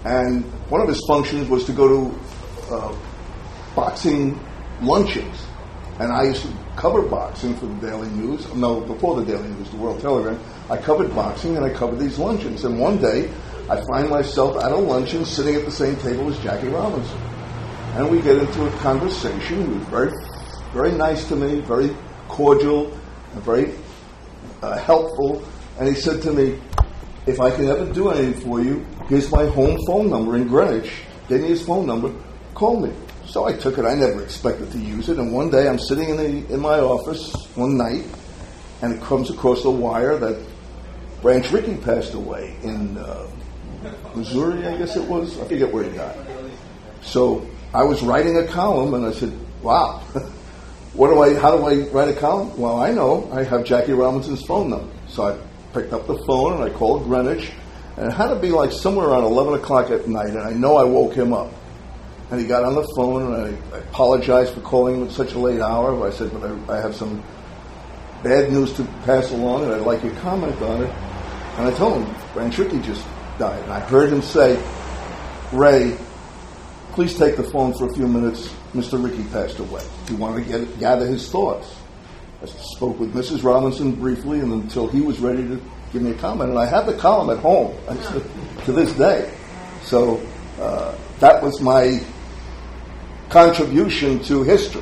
And 0.03 0.43
one 0.69 0.81
of 0.81 0.87
his 0.87 1.03
functions 1.07 1.49
was 1.49 1.63
to 1.65 1.73
go 1.73 1.87
to 1.87 2.19
uh, 2.71 2.95
boxing 3.75 4.39
luncheons. 4.79 5.47
And 5.97 6.11
I 6.11 6.25
used 6.25 6.43
to 6.43 6.53
cover 6.75 7.01
boxing 7.01 7.55
for 7.55 7.65
the 7.65 7.75
Daily 7.75 8.09
News. 8.09 8.53
No, 8.53 8.81
before 8.81 9.15
the 9.15 9.25
Daily 9.25 9.47
News, 9.47 9.71
the 9.71 9.77
World 9.77 10.01
Telegram. 10.01 10.39
I 10.69 10.77
covered 10.77 11.13
boxing 11.15 11.57
and 11.57 11.65
I 11.65 11.69
covered 11.69 11.99
these 11.99 12.17
luncheons. 12.17 12.63
And 12.63 12.79
one 12.79 12.97
day, 12.97 13.31
I 13.69 13.81
find 13.91 14.09
myself 14.09 14.57
at 14.63 14.71
a 14.71 14.75
luncheon 14.75 15.25
sitting 15.25 15.55
at 15.55 15.65
the 15.65 15.71
same 15.71 15.95
table 15.97 16.29
as 16.29 16.39
Jackie 16.39 16.69
Robinson 16.69 17.19
and 17.95 18.11
we 18.11 18.21
get 18.21 18.37
into 18.37 18.65
a 18.65 18.71
conversation. 18.79 19.65
He 19.65 19.73
was 19.73 19.87
very, 19.87 20.11
very 20.73 20.91
nice 20.91 21.27
to 21.29 21.35
me, 21.35 21.61
very 21.61 21.95
cordial, 22.27 22.91
and 23.33 23.43
very 23.43 23.73
uh, 24.61 24.77
helpful. 24.77 25.41
And 25.79 25.87
he 25.87 25.95
said 25.95 26.21
to 26.23 26.33
me, 26.33 26.59
"If 27.25 27.39
I 27.39 27.49
can 27.51 27.69
ever 27.69 27.85
do 27.93 28.09
anything 28.09 28.41
for 28.41 28.61
you, 28.61 28.85
here's 29.07 29.31
my 29.31 29.45
home 29.45 29.79
phone 29.87 30.09
number 30.09 30.35
in 30.35 30.47
Greenwich." 30.47 30.91
Gave 31.29 31.41
me 31.41 31.47
his 31.47 31.65
phone 31.65 31.87
number. 31.87 32.13
Call 32.53 32.81
me. 32.81 32.93
So 33.25 33.45
I 33.45 33.53
took 33.53 33.77
it. 33.77 33.85
I 33.85 33.95
never 33.95 34.21
expected 34.21 34.71
to 34.73 34.77
use 34.77 35.09
it. 35.09 35.17
And 35.17 35.31
one 35.33 35.49
day, 35.49 35.67
I'm 35.67 35.79
sitting 35.79 36.09
in 36.09 36.17
the 36.17 36.53
in 36.53 36.59
my 36.59 36.79
office 36.79 37.33
one 37.55 37.77
night, 37.77 38.03
and 38.81 38.93
it 38.93 39.01
comes 39.01 39.29
across 39.29 39.63
the 39.63 39.71
wire 39.71 40.17
that 40.17 40.35
Branch 41.25 41.51
Rickey 41.51 41.75
passed 41.77 42.13
away 42.13 42.55
in 42.61 42.99
uh, 42.99 43.27
Missouri, 44.13 44.63
I 44.67 44.77
guess 44.77 44.95
it 44.95 45.09
was. 45.09 45.39
I 45.39 45.47
forget 45.47 45.73
where 45.73 45.83
he 45.83 45.97
died. 45.97 46.23
So 47.01 47.49
I 47.73 47.81
was 47.81 48.03
writing 48.03 48.37
a 48.37 48.45
column 48.45 48.93
and 48.93 49.07
I 49.07 49.11
said, 49.11 49.33
wow, 49.63 49.97
what 50.93 51.07
do 51.07 51.19
I, 51.23 51.33
how 51.33 51.57
do 51.57 51.65
I 51.65 51.89
write 51.89 52.09
a 52.09 52.13
column? 52.13 52.55
Well, 52.59 52.79
I 52.79 52.91
know 52.91 53.27
I 53.33 53.41
have 53.41 53.65
Jackie 53.65 53.93
Robinson's 53.93 54.45
phone 54.45 54.69
number. 54.69 54.93
So 55.07 55.23
I 55.23 55.39
picked 55.73 55.93
up 55.93 56.05
the 56.05 56.15
phone 56.27 56.61
and 56.61 56.63
I 56.63 56.69
called 56.69 57.05
Greenwich 57.05 57.51
And 57.97 58.05
it 58.05 58.13
had 58.13 58.27
to 58.27 58.35
be 58.35 58.51
like 58.51 58.71
somewhere 58.71 59.07
around 59.07 59.23
11 59.23 59.55
o'clock 59.55 59.89
at 59.89 60.07
night, 60.07 60.29
and 60.29 60.37
I 60.37 60.53
know 60.53 60.77
I 60.77 60.83
woke 60.83 61.15
him 61.15 61.33
up. 61.33 61.51
And 62.29 62.39
he 62.39 62.45
got 62.45 62.63
on 62.63 62.75
the 62.75 62.87
phone, 62.95 63.33
and 63.33 63.57
I, 63.73 63.75
I 63.75 63.79
apologized 63.79 64.53
for 64.53 64.61
calling 64.61 64.97
him 64.97 65.07
at 65.07 65.11
such 65.11 65.33
a 65.33 65.39
late 65.39 65.59
hour. 65.59 66.05
I 66.05 66.11
said, 66.11 66.31
but 66.31 66.43
I, 66.43 66.77
I 66.77 66.81
have 66.81 66.95
some 66.95 67.23
bad 68.21 68.51
news 68.51 68.73
to 68.73 68.83
pass 69.05 69.31
along, 69.31 69.63
and 69.63 69.73
I'd 69.73 69.81
like 69.81 70.03
your 70.03 70.13
comment 70.17 70.61
on 70.61 70.83
it. 70.83 71.04
And 71.57 71.67
I 71.67 71.71
told 71.77 72.03
him, 72.03 72.15
Branch 72.33 72.57
Rickey 72.57 72.79
just 72.81 73.05
died. 73.37 73.61
And 73.63 73.71
I 73.71 73.79
heard 73.79 74.11
him 74.11 74.21
say, 74.21 74.61
Ray, 75.53 75.97
please 76.91 77.17
take 77.17 77.37
the 77.37 77.43
phone 77.43 77.73
for 77.73 77.87
a 77.89 77.93
few 77.93 78.07
minutes. 78.07 78.53
Mr. 78.73 79.01
Rickey 79.01 79.23
passed 79.31 79.59
away. 79.59 79.83
He 80.07 80.15
wanted 80.15 80.45
to 80.45 80.51
get, 80.51 80.79
gather 80.79 81.05
his 81.05 81.29
thoughts. 81.29 81.73
I 82.41 82.45
spoke 82.45 82.99
with 82.99 83.13
Mrs. 83.13 83.43
Robinson 83.43 83.93
briefly, 83.93 84.39
and 84.39 84.51
until 84.51 84.87
he 84.87 85.01
was 85.01 85.19
ready 85.19 85.43
to 85.47 85.61
give 85.93 86.01
me 86.01 86.11
a 86.11 86.15
comment, 86.15 86.49
and 86.49 86.59
I 86.59 86.65
have 86.65 86.85
the 86.85 86.93
column 86.93 87.29
at 87.29 87.39
home 87.41 87.75
to 88.65 88.71
this 88.71 88.91
day. 88.93 89.33
So 89.83 90.21
uh, 90.59 90.95
that 91.19 91.41
was 91.41 91.61
my 91.61 92.01
contribution 93.29 94.21
to 94.23 94.43
history. 94.43 94.81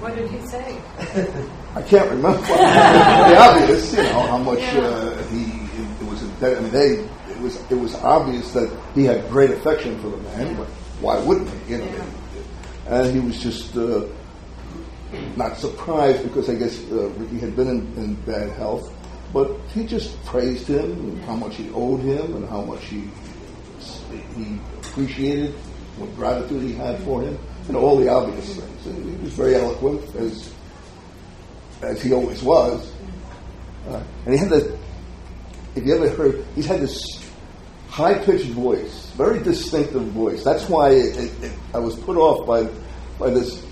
What 0.00 0.16
did 0.16 0.28
he 0.28 0.44
say? 0.46 0.80
I 1.74 1.82
can't 1.82 2.10
remember. 2.10 2.40
the 2.40 3.36
obvious, 3.38 3.92
you 3.92 4.02
know, 4.02 4.26
how 4.26 4.38
much 4.38 4.60
uh, 4.60 5.11
was. 6.42 6.58
I 6.58 6.60
mean, 6.60 6.72
they 6.72 7.32
it 7.32 7.40
was 7.40 7.56
it 7.70 7.74
was 7.74 7.94
obvious 7.96 8.52
that 8.52 8.70
he 8.94 9.04
had 9.04 9.28
great 9.30 9.50
affection 9.50 9.98
for 10.00 10.08
the 10.08 10.16
man. 10.18 10.54
But 10.56 10.66
why 11.00 11.18
wouldn't 11.20 11.48
he? 11.66 11.72
You 11.72 11.78
know, 11.78 11.84
Yeah. 11.86 12.98
and 13.00 13.12
he 13.14 13.20
was 13.20 13.38
just 13.42 13.76
uh, 13.76 14.04
not 15.36 15.56
surprised 15.58 16.22
because 16.22 16.48
I 16.48 16.54
guess 16.54 16.78
uh, 16.90 17.08
Rickey 17.10 17.38
had 17.38 17.54
been 17.56 17.68
in, 17.68 17.94
in 17.96 18.14
bad 18.26 18.50
health, 18.50 18.92
but 19.32 19.50
he 19.74 19.84
just 19.86 20.22
praised 20.24 20.66
him 20.66 20.90
and 20.92 21.22
how 21.24 21.34
much 21.36 21.56
he 21.56 21.70
owed 21.74 22.00
him 22.00 22.36
and 22.36 22.48
how 22.48 22.62
much 22.62 22.84
he 22.86 23.04
he 24.36 24.58
appreciated 24.78 25.54
what 25.98 26.14
gratitude 26.16 26.62
he 26.62 26.72
had 26.72 26.98
for 27.02 27.20
him 27.22 27.36
and 27.68 27.76
all 27.76 27.96
the 27.98 28.08
obvious 28.08 28.56
things. 28.56 28.86
And 28.86 29.16
he 29.18 29.22
was 29.24 29.32
very 29.32 29.54
eloquent 29.56 30.02
as 30.16 30.52
as 31.82 32.00
he 32.00 32.12
always 32.12 32.42
was, 32.42 32.92
uh, 33.88 34.00
and 34.26 34.34
he 34.34 34.38
had 34.38 34.50
the. 34.50 34.81
If 35.74 35.84
you 35.84 35.94
ever 35.96 36.10
heard, 36.10 36.44
he's 36.54 36.66
had 36.66 36.80
this 36.80 37.02
high 37.88 38.14
pitched 38.14 38.50
voice, 38.50 39.10
very 39.16 39.42
distinctive 39.42 40.02
voice. 40.08 40.42
That's 40.44 40.68
why 40.68 40.90
it, 40.90 41.16
it, 41.16 41.44
it, 41.44 41.52
I 41.74 41.78
was 41.78 41.96
put 41.96 42.16
off 42.16 42.46
by 42.46 42.64
by 43.18 43.30
this. 43.30 43.64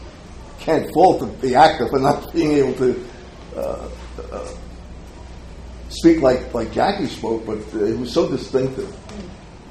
Can't 0.61 0.93
fault 0.93 1.41
the, 1.41 1.55
actor 1.55 1.89
for 1.89 1.99
not 1.99 2.33
being 2.35 2.53
able 2.53 2.75
to 2.75 3.09
uh, 3.57 3.89
uh, 4.31 4.55
speak 5.89 6.21
like 6.21 6.53
like 6.53 6.73
Jackie 6.73 7.07
spoke, 7.07 7.47
but 7.47 7.59
uh, 7.75 7.85
it 7.85 7.99
was 7.99 8.13
so 8.13 8.29
distinctive. 8.29 8.95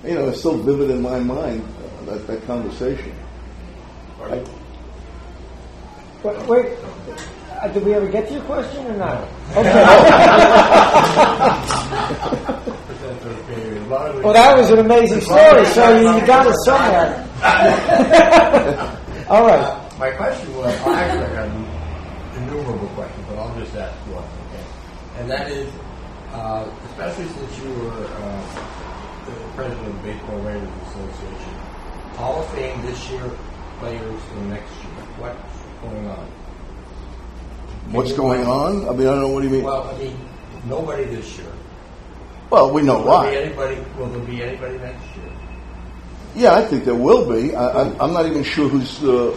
You 0.03 0.15
know, 0.15 0.29
it's 0.29 0.41
so 0.41 0.57
vivid 0.57 0.89
in 0.89 1.01
my 1.01 1.19
mind 1.19 1.61
uh, 1.61 2.05
that 2.05 2.27
that 2.27 2.45
conversation. 2.47 3.13
I, 4.21 4.43
Wait, 6.21 6.47
wait, 6.47 6.77
uh, 7.61 7.67
did 7.69 7.85
we 7.85 7.93
ever 7.93 8.07
get 8.07 8.27
to 8.27 8.33
your 8.33 8.43
question 8.43 8.85
or 8.87 8.97
not? 8.97 9.27
Okay. 9.51 9.63
well, 14.23 14.33
that 14.33 14.57
was 14.57 14.71
an 14.71 14.79
amazing 14.79 15.21
story, 15.21 15.65
so 15.65 15.95
you, 15.99 16.19
you 16.19 16.25
got 16.25 16.47
it 16.47 16.55
somewhere. 16.65 17.27
All 19.29 19.45
right. 19.45 19.59
Uh, 19.59 19.89
my 19.99 20.09
question 20.11 20.55
was, 20.55 20.73
well, 20.85 20.95
actually, 20.95 21.25
I 21.25 21.33
got 21.35 21.49
innumerable 22.37 22.87
questions, 22.89 23.25
but 23.27 23.37
I'll 23.37 23.53
just 23.59 23.75
ask 23.75 23.93
one, 24.07 24.23
okay? 24.23 24.63
And 25.17 25.29
that 25.29 25.51
is, 25.51 25.69
uh, 26.31 26.65
especially 26.91 27.27
since 27.27 27.57
you 27.59 27.69
were 27.73 28.05
uh, 28.05 28.41
the 29.25 29.31
president 29.55 29.87
of 29.87 29.93
the 29.95 30.01
Baseball 30.03 30.39
Writers 30.39 30.69
Association, 30.87 31.53
Hall 32.15 32.39
of 32.41 32.47
Fame 32.53 32.81
this 32.85 33.09
year, 33.09 33.29
players 33.79 34.21
in 34.37 34.49
next 34.49 34.71
year. 34.83 35.03
What's 35.17 35.59
going 35.81 36.07
on? 36.07 36.31
What's 37.91 38.13
going 38.13 38.45
on? 38.45 38.87
I 38.87 38.91
mean, 38.91 39.07
I 39.07 39.11
don't 39.11 39.21
know 39.21 39.27
what 39.29 39.41
do 39.41 39.47
you 39.47 39.53
mean. 39.55 39.63
Well, 39.63 39.89
I 39.89 39.97
mean, 39.97 40.17
nobody 40.67 41.05
this 41.05 41.37
year. 41.37 41.47
Well, 42.49 42.71
we 42.71 42.81
know 42.81 43.01
Will 43.01 43.21
there 43.21 43.31
be 43.31 43.37
why. 43.37 43.43
anybody? 43.43 43.89
Will 43.97 44.07
there 44.07 44.25
be 44.25 44.43
anybody 44.43 44.77
next 44.77 45.03
year? 45.17 45.31
Yeah, 46.35 46.55
I 46.55 46.65
think 46.65 46.85
there 46.85 46.95
will 46.95 47.27
be. 47.29 47.55
I, 47.55 47.81
I'm, 47.81 47.99
I'm 48.01 48.13
not 48.13 48.25
even 48.27 48.43
sure 48.43 48.69
who's. 48.69 49.01
Uh, 49.03 49.33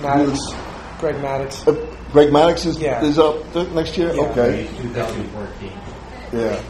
Maddux, 0.00 0.26
who's 0.26 0.54
Greg 1.00 1.16
Maddux. 1.16 1.66
uh, 1.66 1.94
Greg 2.12 2.28
Maddux 2.30 2.66
is, 2.66 2.78
Yeah. 2.78 3.02
is 3.02 3.18
up 3.18 3.52
th- 3.52 3.68
next 3.70 3.96
year. 3.98 4.14
Yeah. 4.14 4.22
Okay. 4.22 4.62
He's 4.66 4.82
2014. 4.82 5.72
Yeah, 6.32 6.62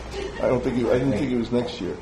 I 0.43 0.49
don't 0.49 0.63
think 0.63 0.77
he, 0.77 0.87
I 0.89 0.95
didn't 0.95 1.13
think 1.13 1.31
it 1.33 1.37
was 1.37 1.51
next 1.53 1.81
year. 1.81 1.97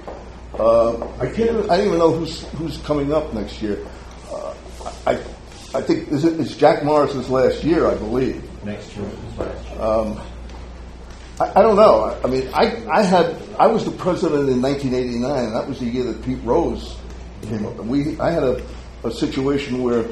Uh, 0.59 1.05
I 1.19 1.27
can't. 1.27 1.51
Even, 1.51 1.71
I 1.71 1.77
don't 1.79 1.87
even 1.87 1.99
know 1.99 2.12
who's 2.12 2.43
who's 2.53 2.79
coming 2.79 3.12
up 3.12 3.33
next 3.35 3.61
year. 3.62 3.85
Uh, 4.31 4.55
I 5.07 5.12
I 5.75 5.83
think 5.83 6.09
is 6.12 6.25
it, 6.25 6.39
it's 6.39 6.55
Jack 6.57 6.85
Morris's 6.85 7.29
last 7.29 7.65
year, 7.65 7.87
I 7.89 7.95
believe. 7.95 8.45
Next 8.66 8.96
year 8.96 9.07
year. 9.07 9.81
Um, 9.81 10.20
I, 11.38 11.61
I 11.61 11.62
don't 11.62 11.76
know. 11.76 12.00
I, 12.00 12.22
I 12.24 12.26
mean, 12.26 12.48
I, 12.52 12.85
I 12.90 13.02
had 13.02 13.37
I 13.61 13.68
was 13.68 13.85
the 13.85 13.92
president 13.92 14.48
in 14.48 14.61
1989, 14.61 15.44
and 15.44 15.55
that 15.55 15.68
was 15.68 15.79
the 15.79 15.85
year 15.85 16.02
that 16.02 16.24
Pete 16.24 16.42
Rose 16.42 16.96
came 17.42 17.64
up. 17.64 17.79
And 17.79 17.88
we 17.88 18.18
I 18.18 18.33
had 18.33 18.42
a, 18.42 18.61
a 19.05 19.12
situation 19.12 19.85
where 19.85 20.05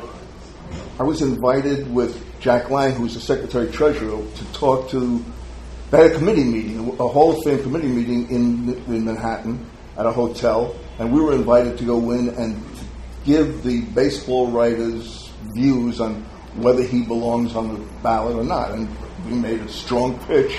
I 1.01 1.03
was 1.03 1.21
invited 1.21 1.93
with 1.93 2.23
Jack 2.39 2.71
Lang, 2.71 2.93
who 2.93 3.03
was 3.03 3.15
the 3.15 3.21
secretary 3.21 3.73
treasurer, 3.73 4.25
to 4.25 4.53
talk 4.53 4.89
to. 4.91 5.25
They 5.91 6.03
had 6.03 6.13
a 6.13 6.15
committee 6.15 6.45
meeting, 6.45 6.91
a 7.01 7.09
Hall 7.09 7.37
of 7.37 7.43
Fame 7.43 7.61
committee 7.61 7.89
meeting 7.89 8.31
in 8.31 8.85
in 8.87 9.05
Manhattan 9.05 9.69
at 9.97 10.07
a 10.07 10.13
hotel, 10.13 10.77
and 11.01 11.13
we 11.13 11.21
were 11.21 11.33
invited 11.33 11.77
to 11.79 11.85
go 11.85 12.13
in 12.13 12.29
and 12.29 12.63
give 13.25 13.65
the 13.65 13.81
baseball 13.81 14.53
writers 14.53 15.29
views 15.57 16.01
on 16.01 16.25
whether 16.57 16.83
he 16.83 17.03
belongs 17.03 17.57
on 17.57 17.75
the 17.75 17.81
ballot 18.03 18.37
or 18.37 18.45
not. 18.45 18.73
And 18.73 18.89
we 19.27 19.33
made 19.33 19.61
a 19.61 19.69
strong 19.69 20.19
pitch, 20.27 20.57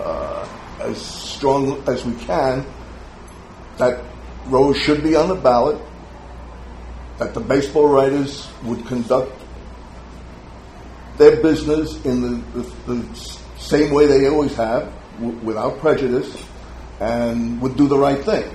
uh, 0.00 0.48
as 0.80 1.00
strong 1.00 1.82
as 1.88 2.04
we 2.04 2.14
can, 2.24 2.66
that 3.78 4.04
Rose 4.46 4.76
should 4.76 5.02
be 5.02 5.16
on 5.16 5.28
the 5.28 5.34
ballot, 5.34 5.80
that 7.18 7.34
the 7.34 7.40
baseball 7.40 7.88
writers 7.88 8.48
would 8.64 8.84
conduct 8.86 9.32
their 11.16 11.40
business 11.40 12.04
in 12.04 12.20
the, 12.20 12.60
the, 12.60 12.94
the 12.94 13.16
same 13.58 13.92
way 13.92 14.06
they 14.06 14.28
always 14.28 14.54
have, 14.56 14.92
w- 15.20 15.38
without 15.38 15.78
prejudice, 15.78 16.44
and 17.00 17.60
would 17.60 17.76
do 17.76 17.86
the 17.86 17.98
right 17.98 18.22
thing. 18.24 18.54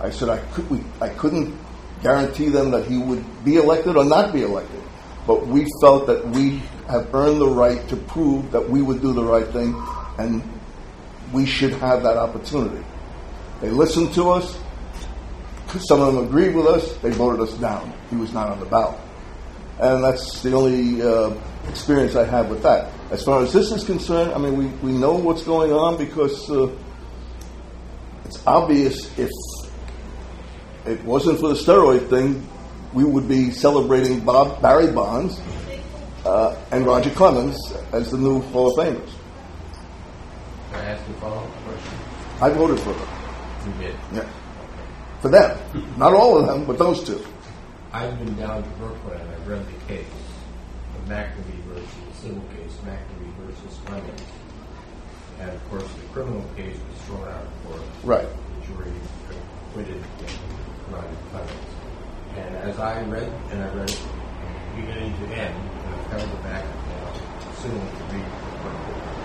I 0.00 0.10
said 0.10 0.28
I 0.28 0.38
could 0.52 0.70
we, 0.70 0.80
I 1.00 1.08
couldn't 1.08 1.58
guarantee 2.02 2.48
them 2.48 2.70
that 2.70 2.86
he 2.86 2.96
would 2.98 3.44
be 3.44 3.56
elected 3.56 3.96
or 3.96 4.04
not 4.04 4.32
be 4.32 4.42
elected, 4.42 4.80
but 5.28 5.46
we 5.46 5.66
felt 5.82 6.06
that 6.06 6.26
we 6.30 6.62
have 6.88 7.14
earned 7.14 7.38
the 7.38 7.46
right 7.46 7.86
to 7.90 7.96
prove 7.96 8.50
that 8.50 8.66
we 8.66 8.80
would 8.80 9.02
do 9.02 9.12
the 9.12 9.22
right 9.22 9.46
thing, 9.48 9.76
and 10.16 10.42
we 11.34 11.44
should 11.44 11.74
have 11.74 12.02
that 12.02 12.16
opportunity. 12.16 12.82
They 13.60 13.68
listened 13.68 14.14
to 14.14 14.30
us. 14.30 14.58
Some 15.80 16.00
of 16.00 16.14
them 16.14 16.24
agreed 16.24 16.54
with 16.54 16.66
us. 16.66 16.96
They 17.02 17.10
voted 17.10 17.46
us 17.46 17.52
down. 17.58 17.92
He 18.08 18.16
was 18.16 18.32
not 18.32 18.48
on 18.48 18.58
the 18.58 18.64
ballot. 18.64 18.98
And 19.78 20.02
that's 20.02 20.42
the 20.42 20.54
only 20.54 21.02
uh, 21.02 21.34
experience 21.68 22.16
I 22.16 22.24
have 22.24 22.48
with 22.48 22.62
that. 22.62 22.90
As 23.10 23.22
far 23.22 23.42
as 23.42 23.52
this 23.52 23.70
is 23.70 23.84
concerned, 23.84 24.32
I 24.32 24.38
mean, 24.38 24.56
we, 24.56 24.66
we 24.90 24.96
know 24.96 25.12
what's 25.12 25.42
going 25.42 25.72
on 25.72 25.98
because 25.98 26.50
uh, 26.50 26.74
it's 28.24 28.42
obvious 28.46 29.16
if 29.18 29.30
it 30.86 31.04
wasn't 31.04 31.38
for 31.38 31.48
the 31.48 31.54
steroid 31.54 32.08
thing, 32.08 32.48
we 32.92 33.04
would 33.04 33.28
be 33.28 33.50
celebrating 33.50 34.20
Bob 34.20 34.62
Barry 34.62 34.90
Bonds 34.90 35.40
uh, 36.24 36.56
and 36.70 36.86
Roger 36.86 37.10
Clemens 37.10 37.56
as 37.92 38.10
the 38.10 38.18
new 38.18 38.40
Hall 38.40 38.68
of 38.68 38.86
Famers. 38.86 39.10
Can 40.70 40.80
I 40.80 40.84
ask 40.84 41.08
you 41.08 41.14
a 41.14 41.18
follow-up 41.18 41.50
question? 41.64 41.98
I 42.40 42.50
voted 42.50 42.80
for 42.80 42.92
them. 42.92 43.08
You 43.66 43.72
did. 43.86 43.96
Yeah. 44.12 44.28
For 45.20 45.28
them. 45.28 45.58
Not 45.98 46.14
all 46.14 46.38
of 46.38 46.46
them, 46.46 46.64
but 46.64 46.78
those 46.78 47.02
two. 47.04 47.24
I've 47.92 48.18
been 48.18 48.36
down 48.36 48.62
to 48.62 48.68
Brooklyn 48.70 49.20
and 49.20 49.30
I've 49.30 49.48
read 49.48 49.66
the 49.66 49.86
case, 49.86 50.06
the 51.06 51.12
McNamee 51.12 51.62
versus 51.64 51.88
the 52.08 52.14
civil 52.14 52.42
case, 52.54 52.76
McNamee 52.84 53.34
versus 53.38 53.78
Clemens. 53.86 54.22
And 55.40 55.50
of 55.50 55.70
course, 55.70 55.84
the 55.84 56.06
criminal 56.12 56.44
case 56.56 56.76
was 56.76 57.00
thrown 57.06 57.28
out 57.28 57.44
of 57.44 57.64
court. 57.64 57.82
Right. 58.04 58.28
The 58.60 58.66
jury 58.66 58.92
acquitted. 59.70 60.02
And 62.38 62.56
as 62.56 62.78
I 62.78 63.02
read, 63.04 63.32
and 63.50 63.62
I 63.62 63.74
read 63.74 63.90
it 63.90 64.02
beginning 64.76 65.12
to 65.18 65.24
end, 65.34 65.54
and 65.56 65.94
I've 65.94 66.06
held 66.06 66.30
it 66.30 66.42
back 66.44 66.64
now, 66.64 67.12
soon 67.58 67.72
to 67.72 68.02
read 68.14 68.28
the, 68.62 68.70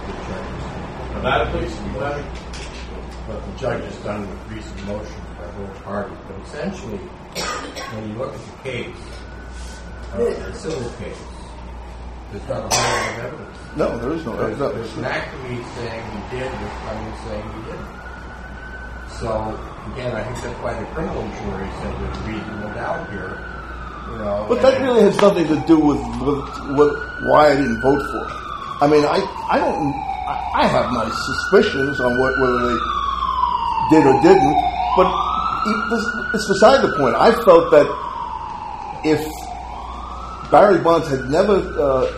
the 0.08 0.14
judges. 0.28 1.24
Not 1.24 1.48
at 1.48 1.56
least, 1.56 1.78
but 1.94 2.24
what 3.28 3.46
the 3.46 3.60
judge 3.60 3.84
has 3.84 3.98
done 4.04 4.28
with 4.28 4.52
recent 4.52 4.86
motions 4.86 5.28
by 5.38 5.48
both 5.52 5.84
parties. 5.84 6.18
But 6.28 6.42
essentially, 6.42 6.98
when 6.98 8.10
you 8.10 8.16
look 8.18 8.34
at 8.34 8.42
the 8.42 8.70
case, 8.70 8.96
uh, 10.12 10.18
the 10.18 10.54
civil 10.54 10.90
case, 10.98 11.22
there's 12.32 12.48
not 12.50 12.66
a 12.66 12.76
whole 12.76 12.90
lot 12.90 13.10
of 13.10 13.26
evidence. 13.26 13.58
No, 13.78 13.98
there 14.00 14.12
is 14.14 14.26
no. 14.26 14.38
There's, 14.38 14.58
no. 14.58 14.72
there's 14.74 14.92
McNamee 14.94 15.76
saying 15.76 16.04
he 16.12 16.38
did, 16.38 16.52
there's 16.52 16.78
Clemens 16.82 17.20
saying 17.30 17.46
he 17.54 17.72
didn't. 17.72 17.93
So 19.24 19.56
again, 19.96 20.12
I 20.12 20.22
think 20.28 20.36
that's 20.44 20.60
why 20.60 20.76
the 20.76 20.86
criminal 20.92 21.24
jury 21.24 21.70
said 21.80 21.96
there's 21.96 22.20
reasonable 22.28 22.76
doubt 22.76 23.10
here. 23.10 23.40
You 24.12 24.20
know, 24.20 24.46
But 24.50 24.62
that 24.62 24.82
really 24.82 25.00
has 25.00 25.16
nothing 25.22 25.48
to 25.48 25.64
do 25.66 25.80
with, 25.80 26.04
with, 26.20 26.44
with 26.76 26.92
why 27.32 27.52
I 27.52 27.56
didn't 27.56 27.80
vote 27.80 28.04
for 28.12 28.20
it. 28.28 28.34
I 28.84 28.88
mean, 28.92 29.06
I, 29.08 29.24
I 29.48 29.58
don't, 29.64 29.96
I, 30.28 30.36
I 30.56 30.68
have 30.68 30.92
my 30.92 31.08
suspicions 31.08 32.02
on 32.02 32.20
what, 32.20 32.38
whether 32.38 32.68
they 32.68 32.80
did 33.96 34.04
or 34.12 34.22
didn't, 34.22 34.56
but 35.00 35.08
it's 36.36 36.48
beside 36.52 36.84
the 36.84 36.92
point. 37.00 37.16
I 37.16 37.32
felt 37.48 37.72
that 37.72 37.88
if 39.08 39.24
Barry 40.52 40.84
Bonds 40.84 41.08
had 41.08 41.30
never 41.30 41.64
uh, 41.80 42.12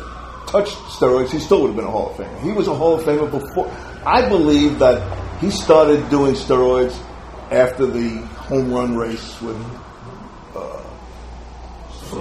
touched 0.47 0.75
steroids, 0.89 1.29
he 1.29 1.37
still 1.37 1.61
would 1.61 1.67
have 1.67 1.75
been 1.75 1.85
a 1.85 1.91
Hall 1.91 2.09
of 2.09 2.17
Famer. 2.17 2.41
He 2.41 2.51
was 2.51 2.67
a 2.67 2.73
Hall 2.73 2.95
of 2.97 3.05
Famer 3.05 3.29
before. 3.29 3.71
I 4.07 4.27
believe 4.27 4.79
that 4.79 5.24
he 5.45 5.51
started 5.51 6.09
doing 6.09 6.33
steroids 6.33 6.99
after 7.51 7.85
the 7.85 8.17
home 8.49 8.73
run 8.73 8.97
race 8.97 9.39
with 9.41 9.55
uh, 10.55 10.83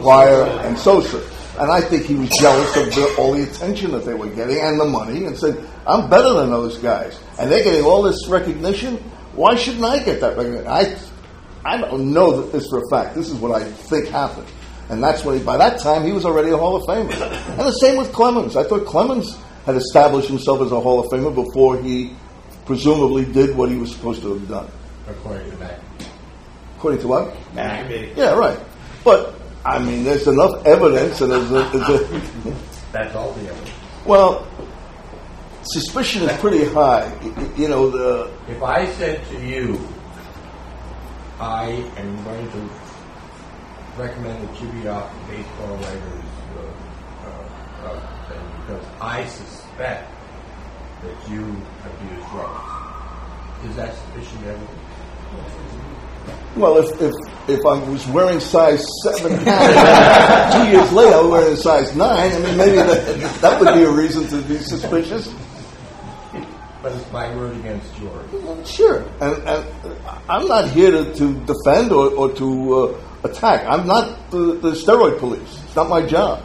Wire 0.02 0.44
and 0.66 0.78
Sosa. 0.78 1.26
And 1.58 1.70
I 1.70 1.80
think 1.80 2.04
he 2.04 2.16
was 2.16 2.28
jealous 2.38 2.76
of 2.76 2.94
the, 2.94 3.14
all 3.16 3.32
the 3.32 3.44
attention 3.44 3.92
that 3.92 4.04
they 4.04 4.12
were 4.12 4.28
getting 4.28 4.58
and 4.58 4.78
the 4.78 4.84
money 4.84 5.24
and 5.24 5.38
said, 5.38 5.56
I'm 5.86 6.10
better 6.10 6.34
than 6.34 6.50
those 6.50 6.76
guys. 6.78 7.18
And 7.38 7.50
they're 7.50 7.64
getting 7.64 7.84
all 7.84 8.02
this 8.02 8.28
recognition. 8.28 8.96
Why 9.34 9.54
shouldn't 9.54 9.84
I 9.84 10.02
get 10.02 10.20
that 10.20 10.36
recognition? 10.36 10.66
I, 10.66 10.94
I 11.64 11.78
don't 11.78 12.12
know 12.12 12.42
this 12.42 12.66
for 12.68 12.82
a 12.84 12.90
fact. 12.90 13.14
This 13.14 13.30
is 13.30 13.36
what 13.36 13.52
I 13.52 13.64
think 13.64 14.08
happened. 14.08 14.48
And 14.90 15.02
that's 15.02 15.24
when, 15.24 15.38
he, 15.38 15.44
by 15.44 15.56
that 15.56 15.80
time, 15.80 16.04
he 16.04 16.12
was 16.12 16.26
already 16.26 16.50
a 16.50 16.58
Hall 16.58 16.76
of 16.76 16.82
Famer. 16.82 17.10
And 17.10 17.60
the 17.60 17.70
same 17.70 17.96
with 17.96 18.12
Clemens. 18.12 18.54
I 18.54 18.64
thought 18.64 18.84
Clemens 18.84 19.38
had 19.64 19.76
established 19.76 20.28
himself 20.28 20.60
as 20.60 20.72
a 20.72 20.80
Hall 20.80 21.00
of 21.00 21.10
Famer 21.10 21.34
before 21.34 21.80
he 21.80 22.14
presumably 22.66 23.24
did 23.24 23.56
what 23.56 23.68
he 23.70 23.76
was 23.76 23.92
supposed 23.92 24.22
to 24.22 24.34
have 24.34 24.48
done. 24.48 24.68
according 25.08 25.50
to 25.50 25.56
that. 25.58 25.80
According 26.76 27.00
to 27.00 27.08
what? 27.08 27.36
Maybe. 27.54 28.12
Yeah, 28.16 28.34
right. 28.34 28.58
But 29.04 29.34
I 29.64 29.78
mean, 29.78 30.04
there's 30.04 30.26
enough 30.26 30.64
evidence, 30.66 31.20
and 31.20 31.30
there's 31.32 31.50
a, 31.50 31.54
there's 31.72 32.46
a 32.46 32.56
That's 32.92 33.14
all 33.16 33.32
the 33.32 33.48
evidence. 33.48 33.70
well, 34.06 34.46
suspicion 35.62 36.22
is 36.28 36.40
pretty 36.40 36.64
high. 36.66 37.06
Y- 37.22 37.32
y- 37.36 37.50
You 37.56 37.68
know, 37.68 37.90
the 37.90 38.30
If 38.48 38.62
I 38.62 38.86
said 38.94 39.24
to 39.28 39.40
you, 39.46 39.78
I 41.40 41.66
am 41.96 42.24
going 42.24 42.50
to 42.52 42.70
recommend 43.98 44.48
that 44.48 44.60
you 44.60 44.68
be 44.68 44.88
off 44.88 45.10
the 45.28 45.36
baseball 45.36 45.76
writers 45.76 46.24
uh, 46.56 47.86
uh, 47.86 47.88
uh, 47.88 48.60
because 48.60 48.84
I 49.00 49.24
suspect 49.26 50.13
that 51.04 51.30
you 51.30 51.42
abuse 51.42 52.24
drugs, 52.30 53.68
is 53.68 53.76
that 53.76 53.94
sufficient 53.94 54.46
evidence? 54.46 54.70
well, 56.56 56.78
if 56.78 57.00
if 57.00 57.14
if 57.48 57.60
I 57.66 57.90
was 57.90 58.06
wearing 58.08 58.40
size 58.40 58.84
seven 59.04 59.44
pants, 59.44 60.56
two 60.56 60.70
years 60.70 60.92
later 60.92 61.16
I 61.16 61.20
was 61.20 61.30
wearing 61.30 61.52
a 61.52 61.56
size 61.56 61.96
nine. 61.96 62.32
I 62.32 62.38
mean, 62.38 62.56
maybe 62.56 62.76
that 62.76 63.38
that 63.40 63.60
would 63.60 63.74
be 63.74 63.82
a 63.82 63.90
reason 63.90 64.26
to 64.28 64.40
be 64.48 64.58
suspicious. 64.58 65.32
But 66.82 66.92
it's 66.92 67.10
my 67.12 67.34
word 67.34 67.56
against 67.56 67.98
yours. 67.98 68.30
Well, 68.30 68.62
Sure, 68.64 68.98
and, 69.20 69.48
and 69.48 69.64
I'm 70.28 70.46
not 70.46 70.68
here 70.70 70.90
to, 70.90 71.14
to 71.14 71.34
defend 71.46 71.92
or, 71.92 72.10
or 72.12 72.32
to 72.34 72.74
uh, 72.74 73.00
attack. 73.24 73.64
I'm 73.66 73.86
not 73.86 74.30
the, 74.30 74.58
the 74.60 74.72
steroid 74.72 75.18
police. 75.18 75.62
It's 75.64 75.74
not 75.74 75.88
my 75.88 76.04
job. 76.06 76.44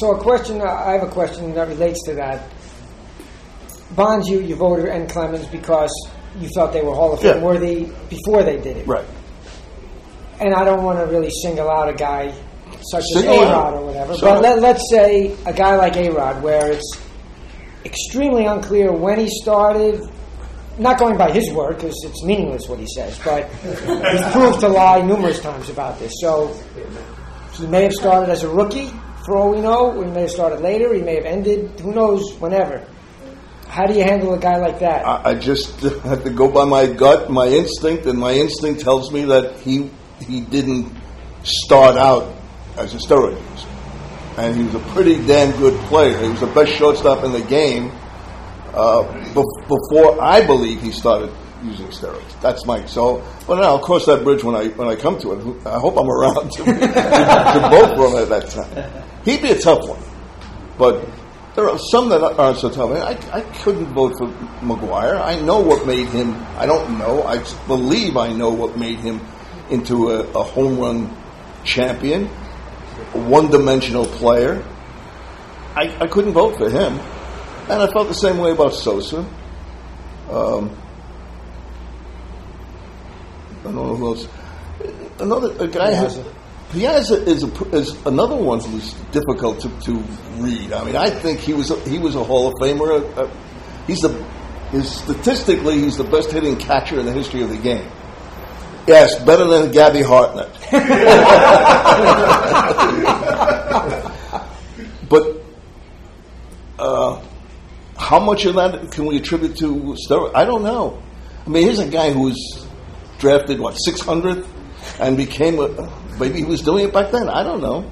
So 0.00 0.16
a 0.16 0.20
question, 0.20 0.60
uh, 0.60 0.64
I 0.64 0.92
have 0.92 1.04
a 1.04 1.10
question 1.10 1.54
that 1.54 1.68
relates 1.68 2.02
to 2.06 2.14
that. 2.14 2.48
Bonds, 3.94 4.28
you, 4.28 4.40
you 4.40 4.54
voted, 4.56 4.86
and 4.86 5.08
Clemens 5.08 5.46
because 5.48 5.90
you 6.40 6.48
felt 6.54 6.72
they 6.72 6.80
were 6.82 6.94
Hall 6.94 7.12
of 7.12 7.20
Fame 7.20 7.36
Yeah. 7.38 7.42
worthy 7.42 7.92
before 8.08 8.42
they 8.42 8.56
did 8.56 8.78
it. 8.78 8.86
Right. 8.86 9.04
And 10.40 10.54
I 10.54 10.64
don't 10.64 10.82
want 10.82 10.98
to 10.98 11.06
really 11.06 11.30
single 11.42 11.70
out 11.70 11.88
a 11.88 11.92
guy 11.92 12.32
such 12.90 13.02
as 13.02 13.12
Single 13.12 13.40
out. 13.44 13.72
A-Rod 13.72 13.74
or 13.74 13.86
whatever, 13.86 14.14
but 14.20 14.42
let, 14.42 14.60
let's 14.60 14.90
say 14.90 15.36
a 15.46 15.52
guy 15.52 15.76
like 15.76 15.96
A-Rod 15.96 16.42
where 16.42 16.72
it's 16.72 16.98
extremely 17.84 18.46
unclear 18.46 18.92
when 18.92 19.18
he 19.20 19.28
started, 19.28 20.00
not 20.78 20.98
going 20.98 21.16
by 21.16 21.30
his 21.30 21.52
word 21.52 21.76
because 21.76 21.94
it's 22.04 22.24
meaningless 22.24 22.68
what 22.68 22.78
he 22.80 22.86
says, 22.86 23.20
but 23.24 23.48
he's 23.62 24.32
proved 24.32 24.60
to 24.60 24.68
lie 24.68 25.00
numerous 25.02 25.38
times 25.40 25.68
about 25.68 25.98
this. 25.98 26.12
So 26.20 26.56
he 27.54 27.66
may 27.66 27.82
have 27.82 27.92
started 27.92 28.30
as 28.30 28.42
a 28.42 28.48
rookie, 28.48 28.90
for 29.26 29.36
all 29.36 29.50
we 29.50 29.60
know. 29.60 30.00
He 30.00 30.10
may 30.10 30.22
have 30.22 30.30
started 30.30 30.60
later. 30.60 30.92
He 30.94 31.02
may 31.02 31.14
have 31.16 31.26
ended. 31.26 31.78
Who 31.80 31.92
knows? 31.92 32.34
Whenever. 32.40 32.84
How 33.72 33.86
do 33.86 33.94
you 33.94 34.04
handle 34.04 34.34
a 34.34 34.38
guy 34.38 34.58
like 34.58 34.80
that? 34.80 35.06
I, 35.06 35.30
I 35.30 35.34
just 35.34 35.80
have 36.04 36.24
to 36.24 36.30
go 36.30 36.46
by 36.46 36.66
my 36.66 36.84
gut, 36.84 37.30
my 37.30 37.46
instinct, 37.46 38.04
and 38.04 38.18
my 38.18 38.32
instinct 38.32 38.82
tells 38.82 39.10
me 39.10 39.24
that 39.24 39.60
he 39.60 39.90
he 40.20 40.42
didn't 40.42 40.94
start 41.42 41.96
out 41.96 42.36
as 42.76 42.92
a 42.92 42.98
steroid 42.98 43.40
user, 43.50 43.68
and 44.36 44.54
he 44.54 44.64
was 44.64 44.74
a 44.74 44.92
pretty 44.92 45.26
damn 45.26 45.56
good 45.56 45.72
player. 45.86 46.18
He 46.18 46.28
was 46.28 46.40
the 46.40 46.48
best 46.48 46.72
shortstop 46.72 47.24
in 47.24 47.32
the 47.32 47.40
game 47.40 47.90
uh, 48.74 49.04
bef- 49.32 49.66
before 49.66 50.22
I 50.22 50.46
believe 50.46 50.82
he 50.82 50.90
started 50.90 51.32
using 51.64 51.86
steroids. 51.86 52.38
That's 52.42 52.66
my 52.66 52.84
so. 52.84 53.24
But 53.46 53.54
now, 53.54 53.68
I'll 53.68 53.78
cross 53.78 54.04
that 54.04 54.22
bridge 54.22 54.44
when 54.44 54.54
I 54.54 54.68
when 54.68 54.86
I 54.86 54.96
come 54.96 55.18
to 55.20 55.32
it. 55.32 55.66
I 55.66 55.78
hope 55.78 55.96
I'm 55.96 56.10
around 56.10 56.52
to, 56.52 56.64
to, 56.64 56.74
to 56.74 57.68
vote 57.70 57.96
for 57.96 58.08
him 58.10 58.16
at 58.22 58.28
that 58.28 58.50
time. 58.50 59.04
He'd 59.24 59.40
be 59.40 59.52
a 59.52 59.58
tough 59.58 59.88
one, 59.88 60.02
but 60.76 61.08
there 61.54 61.68
are 61.68 61.78
some 61.78 62.08
that 62.08 62.22
aren't 62.22 62.58
so 62.58 62.70
tough. 62.70 62.90
I, 62.90 63.36
I 63.36 63.40
couldn't 63.62 63.92
vote 63.92 64.14
for 64.16 64.26
McGwire. 64.64 65.20
I 65.20 65.38
know 65.40 65.60
what 65.60 65.86
made 65.86 66.08
him. 66.08 66.34
I 66.56 66.64
don't 66.64 66.98
know. 66.98 67.22
I 67.24 67.44
believe 67.66 68.16
I 68.16 68.32
know 68.32 68.50
what 68.50 68.78
made 68.78 69.00
him 69.00 69.20
into 69.70 70.10
a, 70.10 70.20
a 70.20 70.42
home 70.42 70.78
run 70.78 71.14
champion, 71.64 72.24
a 73.14 73.18
one-dimensional 73.18 74.06
player. 74.06 74.64
I, 75.74 75.94
I 76.00 76.06
couldn't 76.06 76.32
vote 76.32 76.56
for 76.56 76.70
him, 76.70 76.98
and 77.68 77.82
I 77.82 77.86
felt 77.92 78.08
the 78.08 78.14
same 78.14 78.38
way 78.38 78.50
about 78.52 78.74
Sosa. 78.74 79.18
Um, 80.30 80.76
I 83.60 83.64
don't 83.64 83.74
know 83.74 83.94
who 83.94 84.06
else. 84.06 84.28
Another 85.18 85.64
a 85.64 85.68
guy 85.68 85.90
has. 85.92 86.18
Piazza 86.72 87.22
is, 87.24 87.44
a, 87.44 87.76
is 87.76 88.06
another 88.06 88.36
one 88.36 88.60
who's 88.60 88.94
difficult 89.12 89.60
to, 89.60 89.68
to 89.80 89.94
read. 90.38 90.72
I 90.72 90.84
mean, 90.84 90.96
I 90.96 91.10
think 91.10 91.40
he 91.40 91.52
was 91.52 91.70
a, 91.70 91.78
he 91.88 91.98
was 91.98 92.14
a 92.14 92.24
Hall 92.24 92.48
of 92.48 92.54
Famer. 92.54 93.16
Uh, 93.16 93.30
he's 93.86 94.00
the 94.00 94.24
is 94.72 94.90
statistically 94.90 95.80
he's 95.80 95.98
the 95.98 96.04
best 96.04 96.30
hitting 96.30 96.56
catcher 96.56 96.98
in 96.98 97.04
the 97.04 97.12
history 97.12 97.42
of 97.42 97.50
the 97.50 97.58
game. 97.58 97.86
Yes, 98.86 99.22
better 99.22 99.44
than 99.44 99.70
Gabby 99.70 100.02
Hartnett. 100.02 100.48
but 105.08 105.42
uh, 106.78 107.22
how 107.98 108.18
much 108.18 108.46
of 108.46 108.54
that 108.54 108.90
can 108.90 109.04
we 109.04 109.18
attribute 109.18 109.58
to 109.58 109.94
steroid? 110.08 110.32
I 110.34 110.46
don't 110.46 110.62
know. 110.62 111.02
I 111.46 111.50
mean, 111.50 111.64
here's 111.64 111.80
a 111.80 111.88
guy 111.88 112.12
who 112.12 112.22
was 112.22 112.66
drafted 113.18 113.60
what 113.60 113.76
600th 113.86 114.46
and 114.98 115.16
became 115.16 115.60
a 115.60 116.01
maybe 116.18 116.38
he 116.38 116.44
was 116.44 116.62
doing 116.62 116.84
it 116.84 116.92
back 116.92 117.10
then. 117.10 117.28
I 117.28 117.42
don't 117.42 117.60
know. 117.60 117.90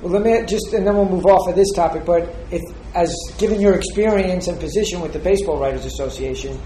Well, 0.00 0.12
let 0.12 0.22
me 0.22 0.46
just, 0.46 0.72
and 0.72 0.86
then 0.86 0.96
we'll 0.96 1.08
move 1.08 1.26
off 1.26 1.48
of 1.48 1.54
this 1.54 1.72
topic. 1.72 2.04
But 2.04 2.34
if, 2.50 2.60
as 2.94 3.14
given 3.38 3.60
your 3.60 3.74
experience 3.74 4.48
and 4.48 4.58
position 4.58 5.00
with 5.00 5.12
the 5.12 5.20
Baseball 5.20 5.60
Writers 5.60 5.84
Association, 5.84 6.60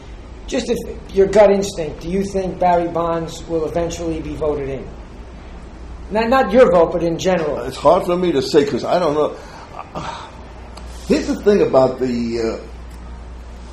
just 0.47 0.71
if 0.71 1.15
your 1.15 1.27
gut 1.27 1.51
instinct, 1.51 2.01
do 2.01 2.09
you 2.09 2.25
think 2.25 2.59
Barry 2.59 2.89
Bonds 2.89 3.47
will 3.47 3.67
eventually 3.67 4.21
be 4.21 4.35
voted 4.37 4.69
in? 4.69 4.89
Not, 6.11 6.29
not 6.29 6.53
your 6.53 6.71
vote, 6.71 6.93
but 6.93 7.03
in 7.03 7.19
general. 7.19 7.59
It's 7.65 7.77
hard 7.77 8.07
for 8.07 8.17
me 8.17 8.33
to 8.33 8.41
say 8.41 8.65
because 8.65 8.85
I 8.85 8.99
don't 8.99 9.15
know. 9.15 9.37
Here's 11.09 11.27
the 11.27 11.43
thing 11.43 11.63
about 11.63 11.99
the 11.99 12.61
uh, 12.63 12.76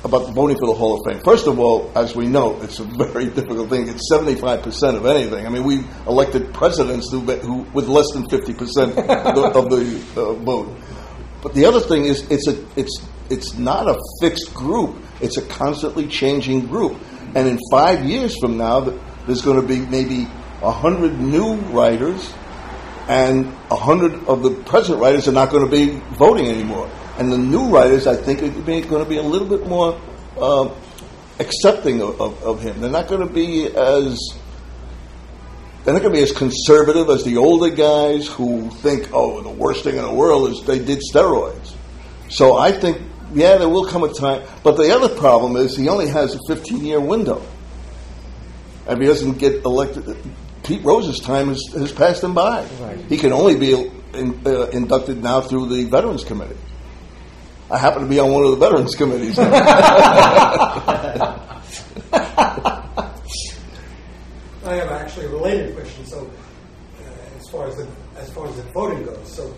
about 0.04 0.28
voting 0.34 0.56
for 0.58 0.66
the 0.66 0.74
Hall 0.74 1.00
of 1.00 1.10
Fame. 1.10 1.22
First 1.24 1.46
of 1.46 1.58
all, 1.58 1.90
as 1.96 2.14
we 2.14 2.26
know, 2.26 2.60
it's 2.62 2.78
a 2.78 2.84
very 2.84 3.26
difficult 3.30 3.70
thing. 3.70 3.88
It's 3.88 4.08
seventy 4.08 4.34
five 4.34 4.62
percent 4.62 4.96
of 4.96 5.06
anything. 5.06 5.46
I 5.46 5.48
mean, 5.48 5.64
we 5.64 5.84
elected 6.06 6.52
presidents 6.52 7.10
who, 7.10 7.20
who 7.20 7.62
with 7.72 7.88
less 7.88 8.10
than 8.12 8.28
fifty 8.28 8.54
percent 8.54 8.90
of 8.98 9.06
the, 9.06 9.42
of 9.54 9.70
the 9.70 10.20
uh, 10.20 10.34
vote. 10.34 10.76
But 11.42 11.54
the 11.54 11.64
other 11.64 11.80
thing 11.80 12.04
is, 12.04 12.30
it's 12.30 12.46
a 12.46 12.64
it's 12.76 13.00
it's 13.30 13.54
not 13.54 13.88
a 13.88 13.98
fixed 14.20 14.52
group. 14.54 14.96
It's 15.20 15.38
a 15.38 15.46
constantly 15.46 16.06
changing 16.06 16.66
group. 16.66 16.98
And 17.34 17.48
in 17.48 17.58
five 17.70 18.04
years 18.04 18.38
from 18.38 18.56
now, 18.56 18.80
there's 19.26 19.42
going 19.42 19.60
to 19.60 19.66
be 19.66 19.80
maybe 19.80 20.28
a 20.62 20.70
hundred 20.70 21.18
new 21.18 21.54
writers, 21.54 22.32
and 23.08 23.46
a 23.70 23.76
hundred 23.76 24.26
of 24.26 24.42
the 24.42 24.50
present 24.50 25.00
writers 25.00 25.26
are 25.28 25.32
not 25.32 25.50
going 25.50 25.64
to 25.64 25.70
be 25.70 25.98
voting 26.16 26.48
anymore. 26.48 26.90
And 27.18 27.32
the 27.32 27.38
new 27.38 27.68
writers, 27.68 28.06
I 28.06 28.16
think, 28.16 28.42
are 28.42 28.48
going 28.48 28.82
to 28.82 29.08
be 29.08 29.18
a 29.18 29.22
little 29.22 29.48
bit 29.48 29.66
more 29.66 30.00
uh, 30.38 30.74
accepting 31.38 32.00
of, 32.00 32.20
of, 32.20 32.42
of 32.42 32.62
him. 32.62 32.80
They're 32.80 32.90
not 32.90 33.08
going 33.08 33.26
to 33.26 33.32
be 33.32 33.66
as 33.66 34.18
they're 35.84 35.92
not 35.92 36.00
going 36.00 36.14
to 36.14 36.18
be 36.18 36.22
as 36.22 36.32
conservative 36.32 37.10
as 37.10 37.24
the 37.24 37.36
older 37.36 37.68
guys 37.68 38.26
who 38.26 38.70
think, 38.70 39.10
oh, 39.12 39.42
the 39.42 39.50
worst 39.50 39.84
thing 39.84 39.96
in 39.96 40.02
the 40.02 40.14
world 40.14 40.50
is 40.50 40.62
they 40.64 40.78
did 40.78 41.00
steroids. 41.12 41.74
So 42.30 42.56
I 42.56 42.72
think 42.72 43.02
yeah, 43.34 43.56
there 43.56 43.68
will 43.68 43.86
come 43.86 44.04
a 44.04 44.12
time. 44.12 44.46
But 44.62 44.76
the 44.76 44.94
other 44.94 45.14
problem 45.14 45.56
is 45.56 45.76
he 45.76 45.88
only 45.88 46.08
has 46.08 46.34
a 46.34 46.38
15 46.46 46.84
year 46.84 47.00
window. 47.00 47.44
And 48.86 48.98
if 48.98 49.00
he 49.00 49.06
doesn't 49.06 49.38
get 49.38 49.64
elected, 49.64 50.16
Pete 50.62 50.84
Rose's 50.84 51.20
time 51.20 51.48
has, 51.48 51.62
has 51.72 51.92
passed 51.92 52.22
him 52.22 52.34
by. 52.34 52.66
Right. 52.80 52.98
He 53.06 53.16
can 53.16 53.32
only 53.32 53.56
be 53.56 53.90
in, 54.14 54.40
uh, 54.46 54.66
inducted 54.66 55.22
now 55.22 55.40
through 55.40 55.68
the 55.68 55.84
Veterans 55.84 56.24
Committee. 56.24 56.56
I 57.70 57.78
happen 57.78 58.02
to 58.02 58.08
be 58.08 58.18
on 58.20 58.30
one 58.32 58.44
of 58.44 58.50
the 58.50 58.56
Veterans 58.56 58.94
Committees. 58.94 59.38
I 64.64 64.74
have 64.76 64.90
actually 64.90 65.26
a 65.26 65.30
related 65.30 65.74
question. 65.74 66.06
So, 66.06 66.30
uh, 67.00 67.38
as 67.38 67.48
far 67.48 67.68
as 67.68 67.76
the 67.76 67.86
as 68.16 68.30
far 68.32 68.46
as 68.48 68.56
the 68.56 68.62
voting 68.72 69.04
goes, 69.04 69.32
so 69.32 69.54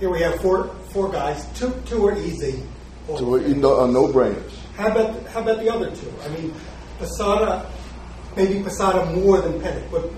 here 0.00 0.10
we 0.10 0.20
have 0.20 0.40
four 0.40 0.68
four 0.90 1.10
guys. 1.10 1.46
Two 1.58 1.72
two 1.86 2.06
are 2.06 2.16
easy. 2.18 2.62
you 3.08 3.54
know, 3.56 3.80
uh, 3.80 3.86
no 3.86 4.08
brainers. 4.08 4.50
How 4.76 4.88
about 4.90 5.26
how 5.28 5.40
about 5.40 5.58
the 5.60 5.72
other 5.72 5.90
two? 5.94 6.12
I 6.24 6.28
mean, 6.28 6.54
Posada, 6.98 7.70
maybe 8.36 8.62
Posada 8.62 9.04
more 9.14 9.40
than 9.40 9.60
Pettitte. 9.60 9.90
But 9.90 10.10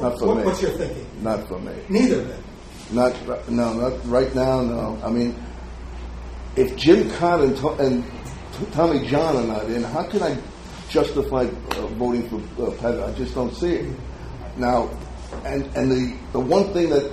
Not 0.00 0.18
for 0.18 0.26
what, 0.28 0.36
me. 0.38 0.42
what's 0.44 0.62
your 0.62 0.72
thinking? 0.72 1.06
Not 1.22 1.46
for 1.48 1.58
me. 1.60 1.72
Neither 1.88 2.20
of 2.20 2.28
them. 2.28 2.44
Not 2.92 3.48
no, 3.48 3.72
not 3.74 4.06
right 4.06 4.34
now. 4.34 4.62
No, 4.62 4.98
I 5.04 5.10
mean, 5.10 5.34
if 6.56 6.76
Jim 6.76 7.08
Kaat 7.10 7.42
and, 7.44 7.56
To- 7.58 7.76
and 7.84 8.04
Tommy 8.72 9.06
John 9.06 9.36
are 9.36 9.46
not 9.46 9.64
in, 9.70 9.82
how 9.82 10.02
can 10.04 10.22
I 10.22 10.36
justify 10.88 11.44
uh, 11.44 11.86
voting 11.98 12.28
for 12.28 12.36
uh, 12.36 12.70
Pettitte? 12.76 13.08
I 13.08 13.12
just 13.16 13.34
don't 13.34 13.54
see 13.54 13.74
it. 13.74 13.96
Now, 14.56 14.90
and 15.44 15.64
and 15.76 15.90
the 15.90 16.16
the 16.32 16.40
one 16.40 16.72
thing 16.72 16.90
that 16.90 17.12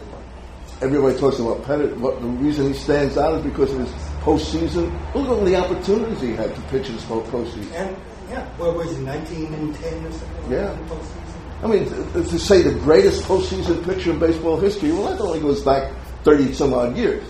everybody 0.81 1.17
talks 1.17 1.39
about 1.39 1.63
Pettitte, 1.63 1.95
what 1.97 2.19
the 2.21 2.27
reason 2.27 2.67
he 2.67 2.73
stands 2.73 3.17
out 3.17 3.35
is 3.39 3.43
because 3.43 3.71
of 3.73 3.79
his 3.79 3.91
postseason. 4.21 4.91
Look 5.15 5.25
at 5.25 5.29
all 5.31 5.43
the 5.45 5.55
opportunities 5.55 6.21
he 6.21 6.33
had 6.33 6.53
to 6.55 6.61
pitch 6.63 6.87
in 6.87 6.95
his 6.95 7.03
post- 7.05 7.31
postseason. 7.31 7.71
And 7.73 7.95
yeah, 8.29 8.45
what 8.57 8.75
was 8.75 8.91
it, 8.91 8.99
19 9.01 9.53
and 9.53 9.73
10 9.75 10.05
or 10.05 10.11
something? 10.11 10.51
Yeah. 10.51 10.77
postseason? 10.89 11.63
I 11.63 11.67
mean, 11.67 11.85
to, 11.89 12.23
to 12.23 12.37
say 12.39 12.61
the 12.61 12.73
greatest 12.81 13.23
postseason 13.23 13.83
pitcher 13.85 14.11
in 14.11 14.19
baseball 14.19 14.57
history, 14.59 14.91
well, 14.91 15.05
that 15.09 15.21
only 15.21 15.39
goes 15.39 15.61
back 15.63 15.91
30 16.23 16.53
some 16.53 16.73
odd 16.73 16.97
years. 16.97 17.23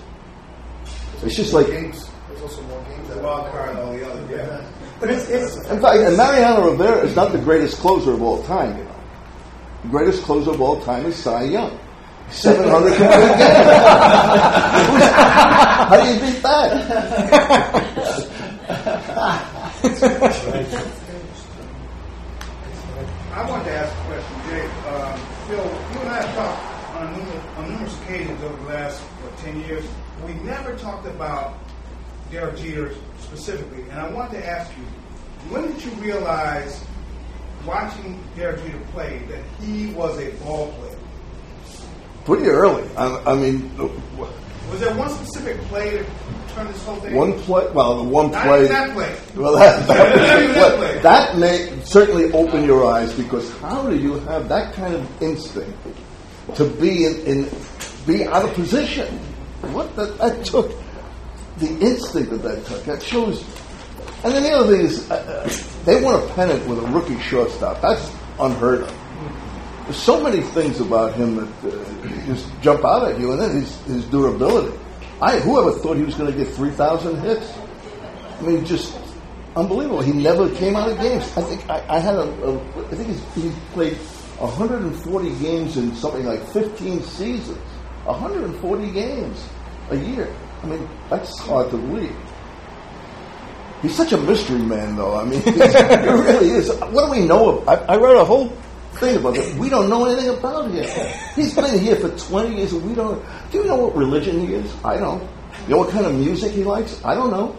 It's 1.24 1.36
just 1.36 1.54
like, 1.54 1.68
games. 1.68 2.10
There's 2.28 2.42
also 2.42 2.62
more 2.64 2.84
games. 2.84 3.10
The 3.10 3.20
wild 3.20 3.52
card 3.52 3.70
and 3.72 3.80
all 3.80 3.94
the 3.94 4.10
other, 4.10 4.36
yeah. 4.36 4.72
But 5.00 5.12
it's, 5.12 5.30
it's 5.30 5.56
in 5.70 5.82
fact, 5.82 5.98
and 5.98 6.18
Mariano 6.18 6.72
Rivera 6.72 7.04
is 7.06 7.16
not 7.16 7.32
the 7.32 7.40
greatest 7.40 7.78
closer 7.78 8.14
of 8.14 8.22
all 8.22 8.44
time, 8.44 8.78
you 8.78 8.84
know. 8.84 8.96
The 9.84 9.90
greatest 9.90 10.24
closer 10.24 10.52
of 10.52 10.62
all 10.62 10.82
time 10.82 11.06
is 11.06 11.16
Cy 11.16 11.44
Young. 11.44 11.80
700 12.30 12.90
complete 12.90 13.10
games. 13.10 13.48
How 15.88 16.04
do 16.04 16.10
you 16.12 16.20
beat 16.20 16.44
that? 16.44 16.72
I 23.34 23.50
wanted 23.50 23.66
to 23.66 23.72
ask 23.72 23.94
a 23.94 24.02
question, 24.08 24.38
Jay. 24.50 24.66
Um, 24.90 25.20
Phil, 25.48 25.64
you 25.64 26.00
and 26.02 26.10
I 26.10 26.22
have 26.22 26.36
talked 26.36 26.62
on 26.98 27.06
numerous, 27.14 27.46
on 27.56 27.64
numerous 27.70 27.96
occasions 28.02 28.44
over 28.44 28.58
the 28.58 28.70
last 28.70 29.00
what, 29.00 29.38
10 29.38 29.60
years. 29.62 29.86
We 30.26 30.34
never 30.34 30.76
talked 30.78 31.08
about 31.08 31.54
Derek 32.32 32.58
Jeter 32.58 32.94
specifically, 33.20 33.84
and 33.84 33.94
I 34.00 34.10
want 34.10 34.32
to 34.32 34.46
ask 34.46 34.70
you, 34.78 34.84
when 35.52 35.72
did 35.72 35.84
you 35.86 35.92
realize, 35.92 36.84
watching 37.66 38.20
Derek 38.36 38.62
Jeter 38.64 38.80
play, 38.92 39.22
that 39.30 39.40
he 39.62 39.88
was 39.94 40.18
a 40.20 40.32
ball 40.44 40.72
player? 40.74 40.98
Pretty 42.26 42.48
early. 42.48 42.90
I, 42.98 43.22
I 43.32 43.36
mean, 43.36 43.72
uh, 43.80 43.88
Was 44.70 44.80
there 44.82 44.94
one 44.96 45.10
specific 45.10 45.58
play 45.70 45.98
that 45.98 46.06
turned 46.50 46.70
this 46.70 46.84
whole 46.84 46.98
thing? 46.98 47.16
one 47.16 47.40
play, 47.44 47.66
well, 47.72 47.98
the 48.04 48.04
one 48.04 48.32
Not 48.32 48.46
play. 48.48 48.68
that 48.68 48.94
play. 48.94 49.16
Well, 49.36 49.56
that, 49.56 49.88
that 49.88 50.14
play. 50.78 50.94
that, 50.96 51.04
that 51.04 51.38
may 51.38 51.80
certainly 51.86 52.30
open 52.34 52.66
your 52.66 52.86
eyes 52.92 53.14
because 53.14 53.50
how 53.60 53.88
do 53.90 53.96
you 53.98 54.16
have 54.22 54.50
that 54.50 54.74
kind 54.74 54.94
of 54.94 55.22
instinct 55.22 55.78
to 56.56 56.66
be 56.66 57.06
in, 57.06 57.16
in 57.26 57.50
be 58.06 58.26
out 58.26 58.44
of 58.44 58.54
position? 58.56 59.20
What 59.62 59.96
that, 59.96 60.18
that 60.18 60.46
took 60.46 60.72
the 61.58 61.70
instinct 61.80 62.32
that 62.32 62.44
that 62.44 62.66
took. 62.66 62.84
That 62.86 63.02
shows. 63.02 63.44
And 64.24 64.34
then 64.34 64.44
the 64.44 64.52
other 64.52 64.76
thing 64.76 64.86
is, 64.86 65.10
uh, 65.10 65.16
uh, 65.16 65.84
they 65.86 66.02
won 66.02 66.16
a 66.16 66.34
pennant 66.34 66.68
with 66.68 66.80
a 66.80 66.88
rookie 66.88 67.20
shortstop. 67.20 67.82
That's 67.82 68.12
unheard 68.40 68.82
of. 68.82 68.98
There's 69.84 69.98
so 69.98 70.22
many 70.22 70.42
things 70.42 70.80
about 70.80 71.14
him 71.14 71.36
that 71.36 71.48
uh, 71.64 72.26
just 72.26 72.48
jump 72.62 72.84
out 72.84 73.10
at 73.10 73.20
you, 73.20 73.32
and 73.32 73.42
then 73.42 73.52
his, 73.52 73.82
his 73.84 74.06
durability. 74.06 74.78
I 75.22 75.40
whoever 75.40 75.72
thought 75.72 75.98
he 75.98 76.04
was 76.04 76.16
going 76.16 76.32
to 76.32 76.38
get 76.38 76.54
three 76.54 76.72
thousand 76.72 77.20
hits. 77.22 77.54
I 78.38 78.42
mean, 78.42 78.66
just 78.66 78.96
unbelievable. 79.56 80.02
He 80.02 80.14
never 80.14 80.54
came 80.56 80.76
out 80.76 80.92
of 80.92 81.00
games. 81.00 81.24
I 81.36 81.42
think 81.42 81.70
I, 81.70 81.84
I 81.90 82.00
had 82.00 82.16
a, 82.16 82.22
a. 82.22 82.88
I 82.88 82.96
think 82.96 83.10
he's, 83.10 83.34
he 83.34 83.52
played 83.74 83.98
140 84.38 85.40
games 85.40 85.78
in 85.78 85.96
something 85.96 86.24
like 86.26 86.46
15 86.50 87.02
seasons. 87.02 87.58
140 88.08 88.92
games 88.92 89.48
a 89.92 89.96
year. 89.96 90.34
I 90.64 90.68
mean, 90.68 90.90
that's 91.10 91.38
hard 91.40 91.70
to 91.72 91.78
believe. 91.78 92.16
He's 93.82 93.96
such 93.96 94.12
a 94.12 94.18
mystery 94.18 94.62
man, 94.62 94.96
though. 94.96 95.16
I 95.16 95.24
mean, 95.24 95.42
he 95.44 95.52
really 95.52 96.50
is. 96.50 96.74
What 96.80 97.06
do 97.06 97.12
we 97.12 97.28
know? 97.28 97.60
Of, 97.60 97.68
I, 97.68 97.76
I 97.76 97.98
read 97.98 98.16
a 98.16 98.26
whole 98.26 98.50
thing 98.94 99.18
about 99.18 99.38
it. 99.38 99.56
We 99.56 99.70
don't 99.70 99.90
know 99.90 100.06
anything 100.06 100.30
about 100.30 100.72
him. 100.72 101.14
He's 101.36 101.54
been 101.54 101.78
here 101.80 101.96
for 101.98 102.10
20 102.10 102.58
years, 102.58 102.74
and 102.74 102.88
we 102.90 102.96
don't. 102.96 103.24
Do 103.52 103.60
you 103.60 103.66
know 103.66 103.76
what 103.76 103.96
religion 103.96 104.40
he 104.40 104.56
is? 104.56 104.74
I 104.84 104.98
don't. 104.98 105.22
You 105.68 105.76
know 105.76 105.78
what 105.78 105.90
kind 105.90 106.06
of 106.06 106.16
music 106.16 106.54
he 106.54 106.64
likes? 106.64 107.04
I 107.06 107.14
don't 107.14 107.30
know. 107.30 107.56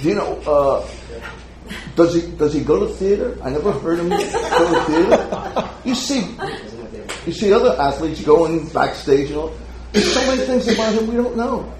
Do 0.00 0.08
you 0.08 0.14
know? 0.14 0.32
Uh, 0.46 0.88
does 1.94 2.14
he 2.14 2.30
does 2.36 2.52
he 2.52 2.60
go 2.60 2.80
to 2.80 2.92
theater? 2.94 3.38
I 3.42 3.50
never 3.50 3.72
heard 3.72 3.98
him 3.98 4.08
go 4.08 4.18
to 4.18 4.84
theater. 4.84 5.70
You 5.84 5.94
see, 5.94 6.36
you 7.26 7.32
see 7.32 7.52
other 7.52 7.80
athletes 7.80 8.22
going 8.22 8.68
backstage. 8.68 9.30
You 9.30 9.36
know, 9.36 9.52
there's 9.92 10.12
so 10.12 10.20
many 10.26 10.42
things 10.42 10.68
about 10.68 10.94
him 10.94 11.08
we 11.08 11.16
don't 11.16 11.36
know. 11.36 11.72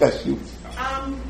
Yes, 0.00 0.24
you. 0.24 0.38
Um, 0.78 1.20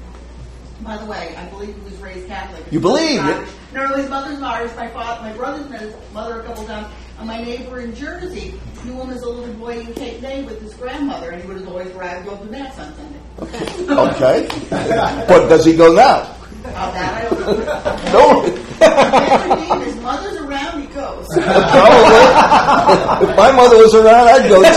by 0.83 0.97
the 0.99 1.07
way, 1.07 1.35
I 1.37 1.47
believe 1.47 1.75
he 1.75 1.81
was 1.83 1.95
raised 1.95 2.27
Catholic. 2.27 2.71
You 2.71 2.81
believe? 2.81 3.21
Irish. 3.21 3.49
No, 3.73 3.87
his 3.95 4.11
mother's 4.11 4.43
Irish. 4.43 4.75
My 4.77 4.89
father, 4.89 5.23
my 5.23 5.33
brother's 5.33 5.69
met 5.71 5.81
his 5.81 5.95
mother 6.13 6.41
a 6.41 6.45
couple 6.45 6.65
times. 6.65 6.93
And 7.19 7.27
my 7.27 7.43
neighbor 7.43 7.81
in 7.81 7.95
Jersey 7.95 8.55
knew 8.85 8.93
him 9.01 9.11
as 9.11 9.23
a 9.23 9.29
little 9.29 9.55
boy 9.55 9.81
in 9.81 9.93
Cape 9.95 10.21
May 10.23 10.45
with 10.45 10.61
his 10.61 10.75
grandmother, 10.75 11.31
and 11.31 11.43
he 11.43 11.49
would 11.49 11.67
always 11.67 11.93
ride 11.93 12.25
go 12.25 12.37
to 12.37 12.45
mass 12.45 12.79
on 12.79 12.95
Sunday. 12.95 13.19
Okay, 13.41 14.47
okay. 14.47 15.25
but 15.27 15.49
does 15.49 15.65
he 15.65 15.75
go 15.75 15.93
now? 15.93 16.35
About 16.65 16.95
that, 16.95 17.25
I 17.25 17.29
don't 17.29 18.13
know. 18.13 18.45
No. 18.45 18.59
His 19.85 19.97
mother's 19.97 20.38
around, 20.59 20.81
he 20.81 20.87
goes. 20.89 21.27
Probably. 21.35 23.29
if 23.29 23.37
my 23.37 23.53
mother 23.53 23.77
was 23.79 23.95
around, 23.95 24.29
I'd 24.29 24.49
go 24.49 24.63
too. 24.63 24.69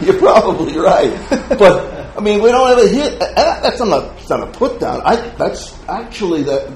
You're 0.06 0.18
probably 0.18 0.78
right. 0.78 1.12
But 1.58 2.16
I 2.16 2.20
mean, 2.20 2.42
we 2.42 2.50
don't 2.50 2.70
ever 2.70 2.88
hear. 2.88 3.10
and 3.10 3.20
That's 3.64 3.80
not 3.80 4.02
a, 4.02 4.06
that's 4.14 4.30
not 4.30 4.42
a 4.42 4.46
put 4.52 4.80
down. 4.80 5.02
I, 5.04 5.16
that's 5.36 5.74
actually 5.88 6.42
that. 6.44 6.70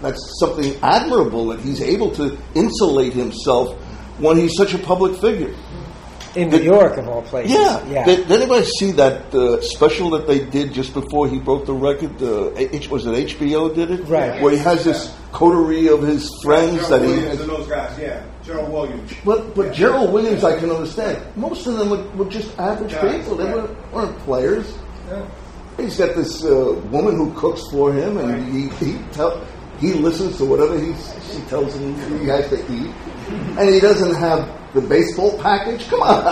That's 0.00 0.38
something 0.38 0.76
admirable 0.80 1.46
that 1.48 1.58
he's 1.60 1.80
able 1.80 2.12
to 2.12 2.38
insulate 2.54 3.14
himself 3.14 3.74
when 4.18 4.36
he's 4.36 4.54
such 4.56 4.72
a 4.72 4.78
public 4.78 5.20
figure. 5.20 5.52
In 6.36 6.50
New 6.50 6.58
York, 6.60 6.96
of 6.96 7.08
all 7.08 7.22
places. 7.22 7.52
Yeah. 7.52 7.86
yeah. 7.88 8.04
Did, 8.04 8.28
did 8.28 8.42
anybody 8.42 8.64
see 8.64 8.92
that 8.92 9.34
uh, 9.34 9.60
special 9.62 10.10
that 10.10 10.26
they 10.26 10.44
did 10.44 10.72
just 10.72 10.94
before 10.94 11.28
he 11.28 11.38
broke 11.38 11.66
the 11.66 11.74
record? 11.74 12.22
Uh, 12.22 12.52
H, 12.56 12.88
was 12.88 13.06
it 13.06 13.28
HBO 13.28 13.74
did 13.74 13.90
it? 13.90 14.04
Right. 14.04 14.40
Where 14.40 14.52
he 14.52 14.58
has 14.58 14.84
this 14.84 15.14
coterie 15.32 15.88
of 15.88 16.02
his 16.02 16.30
friends 16.42 16.88
Gerald 16.88 16.90
that 16.90 17.02
he. 17.02 17.08
Williams 17.08 17.40
and 17.40 17.50
those 17.50 17.66
guys, 17.66 17.98
yeah. 17.98 18.24
Gerald 18.42 18.72
Williams. 18.72 19.12
But 19.24 19.54
but 19.54 19.72
Gerald 19.72 20.12
Williams, 20.12 20.44
I 20.44 20.58
can 20.58 20.70
understand. 20.70 21.36
Most 21.36 21.66
of 21.66 21.76
them 21.76 21.90
were, 21.90 22.02
were 22.12 22.30
just 22.30 22.58
average 22.58 22.92
Guys, 22.92 23.18
people. 23.18 23.36
They 23.36 23.44
yeah. 23.44 23.54
weren't, 23.54 23.92
weren't 23.92 24.18
players. 24.20 24.78
He's 25.76 25.96
got 25.96 26.16
this 26.16 26.44
uh, 26.44 26.80
woman 26.90 27.16
who 27.16 27.32
cooks 27.34 27.62
for 27.70 27.92
him, 27.92 28.18
and 28.18 28.52
he 28.52 28.68
he 28.84 28.98
tell 29.12 29.44
he 29.80 29.92
listens 29.94 30.38
to 30.38 30.44
whatever 30.44 30.78
he 30.78 30.92
she 31.30 31.40
tells 31.46 31.74
him 31.76 31.94
he 32.18 32.26
has 32.26 32.48
to 32.48 32.58
eat, 32.72 32.92
and 33.58 33.68
he 33.68 33.80
doesn't 33.80 34.14
have 34.14 34.57
the 34.80 34.88
baseball 34.88 35.38
package. 35.38 35.86
Come 35.88 36.02
on, 36.02 36.24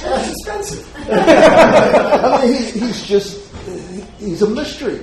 That's 0.00 0.30
expensive. 0.30 0.86
I 1.10 2.44
mean 2.44 2.54
he, 2.54 2.80
he's 2.80 3.02
just 3.02 3.52
he's 4.18 4.42
a 4.42 4.48
mystery. 4.48 5.02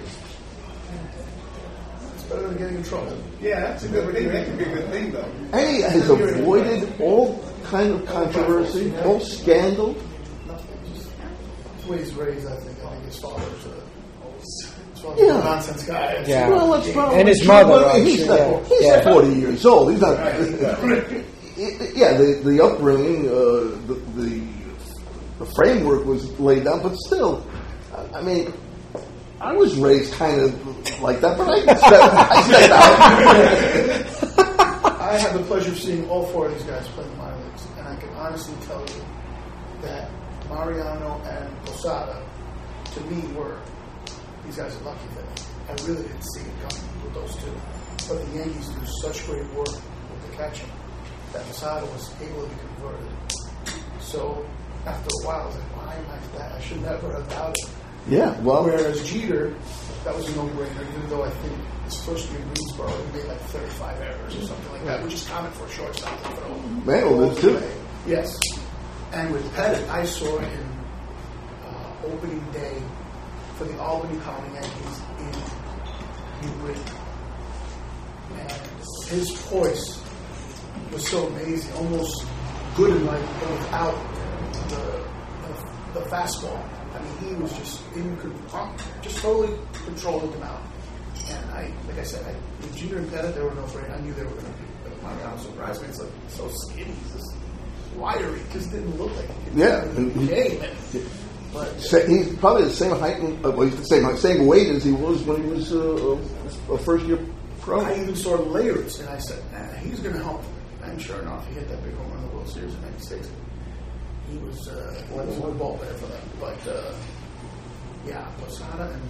It's 2.13 2.23
better 2.23 2.47
than 2.47 2.57
getting 2.57 2.77
in 2.77 2.83
trouble. 2.83 3.17
Yeah, 3.41 3.59
that's 3.61 3.83
a 3.83 3.89
good 3.89 4.13
thing. 4.13 4.27
That 4.29 4.45
could 4.45 4.57
be 4.57 4.63
a 4.63 4.75
good 4.75 4.89
thing, 4.89 5.11
though. 5.11 5.31
And 5.53 5.75
he 5.75 5.81
has 5.81 6.09
avoided 6.09 6.99
all 6.99 7.43
kind 7.65 7.91
of 7.93 8.05
controversy, 8.05 8.95
all 8.97 9.19
scandal. 9.19 9.95
The 11.81 11.91
way 11.91 11.99
he's 11.99 12.13
raised, 12.13 12.47
I 12.47 12.55
think. 12.57 12.79
I 12.83 12.89
think 12.89 13.05
his 13.05 13.19
father's 13.19 13.65
a, 15.04 15.08
his 15.14 15.18
father's 15.18 15.28
Yeah. 15.28 15.39
a 15.39 15.43
nonsense 15.43 15.84
guy. 15.86 16.24
Yeah. 16.28 16.50
Well, 16.50 16.72
that's 16.72 16.91
probably 16.91 17.20
And 17.20 17.28
his 17.28 17.45
mother, 17.48 17.80
but 17.84 18.02
he's, 18.06 18.26
sure, 18.26 18.28
not- 18.28 18.39
yeah. 18.70 18.78
he's 18.78 18.82
Yeah. 18.86 19.02
40 19.14 19.28
years 19.34 19.66
old. 19.66 19.91
He's 19.91 20.02
not. 20.02 20.18
it- 20.20 21.26
yeah, 21.95 22.14
the, 22.18 22.41
the 22.43 22.64
upbringing, 22.64 23.28
uh, 23.28 23.34
the, 23.88 23.95
the, 24.16 24.41
the 25.39 25.45
framework 25.56 26.06
was 26.06 26.39
laid 26.39 26.64
down, 26.66 26.82
but 26.84 26.95
still, 26.98 27.43
I- 27.95 28.20
I 28.20 28.22
mean, 28.22 28.54
I 29.41 29.54
was 29.54 29.76
raised 29.78 30.14
kind 30.14 30.39
of 30.41 31.02
like 31.02 31.22
that, 31.22 31.38
but 31.38 31.48
I 31.50 31.60
stepped, 31.62 31.84
I 32.14 32.41
stepped 32.48 32.74
out. 32.74 32.98
I 35.02 35.18
had 35.18 35.34
the 35.36 35.43
pleasure 35.43 35.72
of 35.72 35.80
seeing 35.80 36.08
all 36.10 36.26
four 36.28 36.48
of 36.48 36.54
these 36.54 36.64
guys 36.64 36.88
play 36.89 37.04
the 37.04 37.16
minor 37.16 37.38
leagues, 37.45 37.66
and 37.78 37.88
I 37.88 37.95
can 37.95 38.10
honestly 38.10 38.54
tell 38.66 38.82
you 38.82 39.02
that 39.84 40.10
Mariano 40.50 41.22
and 41.26 41.66
Posada, 41.66 42.22
to 42.93 43.00
me, 43.02 43.22
were 43.34 43.58
these 44.48 44.56
guys 44.58 44.76
are 44.78 44.84
lucky 44.86 45.08
that 45.16 45.45
I 45.68 45.86
really 45.86 46.04
didn't 46.08 46.24
see 46.24 46.39
it 46.39 46.56
coming 46.64 47.04
with 47.04 47.14
those 47.14 47.36
two. 47.36 47.52
But 48.08 48.26
the 48.26 48.38
Yankees 48.39 48.70
do 48.70 48.86
such 49.04 49.26
great 49.28 49.43
work 49.54 49.68
with 49.68 50.32
the 50.32 50.38
catching 50.38 50.70
that 51.34 51.43
Posada 51.43 51.86
was 51.88 52.10
able 52.22 52.43
to 52.43 52.50
be 52.50 52.56
converted. 52.56 53.10
So 54.00 54.45
after 54.86 55.10
a 55.22 55.28
while, 55.28 55.41
I 55.41 55.45
was 55.48 55.56
like, 55.56 55.76
why 55.76 55.95
am 55.95 56.06
I 56.10 56.38
that? 56.38 56.52
I 56.54 56.62
should 56.62 56.82
never 56.82 57.12
have 57.12 57.30
doubted. 57.30 57.70
Yeah, 58.08 58.39
well, 58.39 58.64
Whereas 58.64 59.06
Jeter, 59.10 59.54
that 60.06 60.16
was 60.16 60.30
a 60.30 60.36
no-brainer, 60.38 60.88
even 60.88 61.10
though 61.10 61.24
I 61.24 61.30
think 61.30 61.60
his 61.84 62.02
first 62.06 62.32
year 62.32 62.39
in 62.39 62.48
Greensboro, 62.48 62.88
he 62.88 63.18
made 63.18 63.28
like 63.28 63.41
35 63.41 64.02
errors 64.02 64.36
or 64.38 64.41
something 64.43 64.72
like 64.72 64.86
that, 64.86 65.04
which 65.04 65.14
is 65.14 65.28
common 65.28 65.52
for 65.52 65.66
a 65.66 65.70
shortstop 65.72 66.24
to 66.24 66.30
throw. 66.38 66.58
Mantle 66.86 67.30
did 67.34 67.41
too. 67.41 67.62
Yes. 68.08 68.34
And 69.12 69.34
with 69.34 69.43
Pettitte, 69.56 69.89
I 69.89 70.06
saw 70.06 70.39
him 70.39 70.72
uh, 71.66 71.93
opening 72.06 72.50
day 72.52 72.82
for 73.58 73.66
the 73.66 73.80
Albany-Colonie 73.80 74.53
Yankees 74.53 75.01
in 75.20 76.47
New 76.49 76.55
Britain. 76.62 76.84
And 78.38 78.51
his 79.10 79.32
poise 79.47 80.01
was 80.91 81.08
so 81.08 81.28
amazing, 81.28 81.74
almost 81.74 82.26
good 82.76 82.95
in 82.95 83.05
like 83.05 83.22
without 83.22 83.95
the, 84.70 84.76
the, 85.95 85.99
the 85.99 86.05
fastball. 86.10 86.62
I 86.93 86.99
mean, 87.01 87.36
he 87.36 87.41
was 87.41 87.51
just 87.53 87.82
in 87.95 88.16
con- 88.18 88.36
um, 88.53 88.76
just 89.01 89.18
totally 89.20 89.58
controlling 89.86 90.32
the 90.32 90.38
mound. 90.39 90.64
And 91.30 91.51
I, 91.51 91.72
like 91.88 91.97
I 91.99 92.03
said, 92.03 92.26
I, 92.26 92.32
with 92.62 92.76
Jeter 92.76 92.97
and 92.99 93.10
Pettitte, 93.10 93.36
they 93.36 93.41
were 93.41 93.53
no 93.55 93.64
brainer. 93.64 93.97
I 93.97 94.01
knew 94.01 94.14
they 94.14 94.24
were 94.24 94.30
going 94.30 94.45
to 94.45 94.51
be. 94.51 94.66
But 94.84 95.01
Mariano 95.03 95.38
surprised 95.38 95.82
me. 95.82 95.88
It's 95.89 95.99
like 95.99 96.12
so 96.30 96.47
skinny, 96.49 96.91
he's 96.91 97.14
just 97.14 97.34
wiry. 97.95 98.39
Just 98.53 98.72
didn't 98.72 98.97
look 98.97 99.16
like 99.16 99.28
could 99.45 99.53
Yeah. 99.55 99.80
the 99.82 100.03
game. 100.28 100.62
And, 100.62 101.10
he's 102.08 102.36
probably 102.38 102.64
the 102.66 102.72
same 102.72 102.91
height, 102.97 103.18
and, 103.20 103.45
uh, 103.45 103.51
well, 103.51 103.68
he's 103.68 103.78
the 103.78 103.86
same 103.86 104.18
same 104.18 104.45
weight 104.47 104.68
as 104.68 104.84
he 104.84 104.91
was 104.91 105.22
when 105.24 105.43
he 105.43 105.49
was 105.49 105.74
uh, 105.74 106.18
a, 106.70 106.74
a 106.74 106.78
first 106.78 107.05
year 107.05 107.20
pro. 107.62 107.82
I 107.82 107.99
even 108.01 108.16
saw 108.16 108.38
Leyritz, 108.38 108.99
and 108.99 109.10
I 109.10 109.18
said, 109.20 109.43
nah, 109.51 109.68
he's 109.80 109.99
going 109.99 110.16
to 110.16 110.24
help. 110.24 110.43
And 110.84 111.01
sure 111.01 111.22
enough, 111.22 111.47
he 111.47 111.55
hit 111.55 111.68
that 111.70 111.84
big 111.84 111.93
home 111.95 112.12
run 112.12 112.24
in 112.24 112.30
the 112.30 112.36
World 112.36 112.49
Series 112.49 112.74
in 112.74 112.82
'96. 112.82 113.30
He 114.32 114.38
was 114.38 114.68
uh, 114.68 115.03
well, 115.12 115.26
was 115.26 115.38
one 115.38 115.58
ball 115.58 115.78
player 115.78 115.93
for 115.93 116.08
them. 116.08 116.30
But 116.39 116.68
uh, 116.68 116.93
yeah, 118.05 118.26
Posada 118.39 118.91
and 118.91 119.01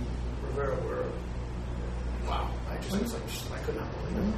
Rivera 0.43 0.76
were 0.84 1.06
wow. 2.28 2.52
I 2.70 2.78
just 2.78 3.02
was 3.02 3.14
like, 3.14 3.62
I 3.62 3.64
could 3.64 3.76
not 3.76 3.88
believe 4.02 4.28
it. 4.28 4.36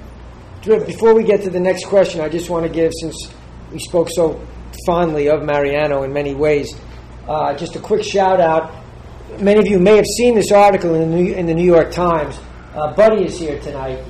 Drew, 0.62 0.86
Before 0.86 1.14
we 1.14 1.24
get 1.24 1.42
to 1.44 1.50
the 1.50 1.60
next 1.60 1.86
question, 1.86 2.22
I 2.22 2.28
just 2.28 2.50
want 2.50 2.66
to 2.66 2.72
give, 2.72 2.92
since 3.00 3.32
we 3.72 3.80
spoke 3.80 4.10
so 4.10 4.46
fondly 4.86 5.30
of 5.30 5.44
Mariano 5.44 6.04
in 6.04 6.12
many 6.12 6.36
ways, 6.36 6.76
uh, 7.30 7.54
just 7.54 7.76
a 7.76 7.80
quick 7.80 8.04
shout 8.04 8.42
out. 8.42 8.74
Many 9.40 9.60
of 9.60 9.68
you 9.68 9.80
may 9.80 9.96
have 9.96 10.06
seen 10.18 10.34
this 10.34 10.52
article 10.52 10.96
in 10.96 11.12
the 11.12 11.16
New, 11.16 11.34
in 11.34 11.46
the 11.46 11.54
New 11.54 11.64
York 11.66 11.92
Times. 11.92 12.40
Uh, 12.74 12.94
Buddy 12.96 13.24
is 13.24 13.40
here 13.40 13.60
tonight, 13.60 14.04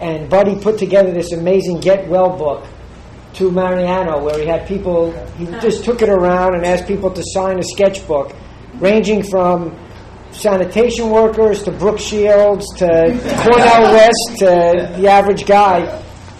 and 0.00 0.28
Buddy 0.30 0.56
put 0.56 0.78
together 0.78 1.12
this 1.12 1.32
amazing 1.32 1.80
Get 1.80 2.08
Well 2.08 2.34
book 2.36 2.66
to 3.34 3.50
Mariano, 3.50 4.22
where 4.24 4.38
he 4.38 4.46
had 4.46 4.66
people, 4.66 5.12
he 5.36 5.44
just 5.60 5.84
took 5.84 6.00
it 6.00 6.08
around 6.08 6.54
and 6.54 6.64
asked 6.64 6.86
people 6.86 7.10
to 7.10 7.22
sign 7.26 7.58
a 7.58 7.62
sketchbook, 7.62 8.34
ranging 8.76 9.22
from 9.22 9.78
sanitation 10.30 11.10
workers 11.10 11.62
to 11.64 11.70
Brooke 11.72 11.98
Shields 11.98 12.66
to 12.76 12.86
Cornel 12.86 13.92
West 13.92 14.38
to 14.38 14.94
the 14.98 15.08
average 15.08 15.44
guy, 15.44 15.80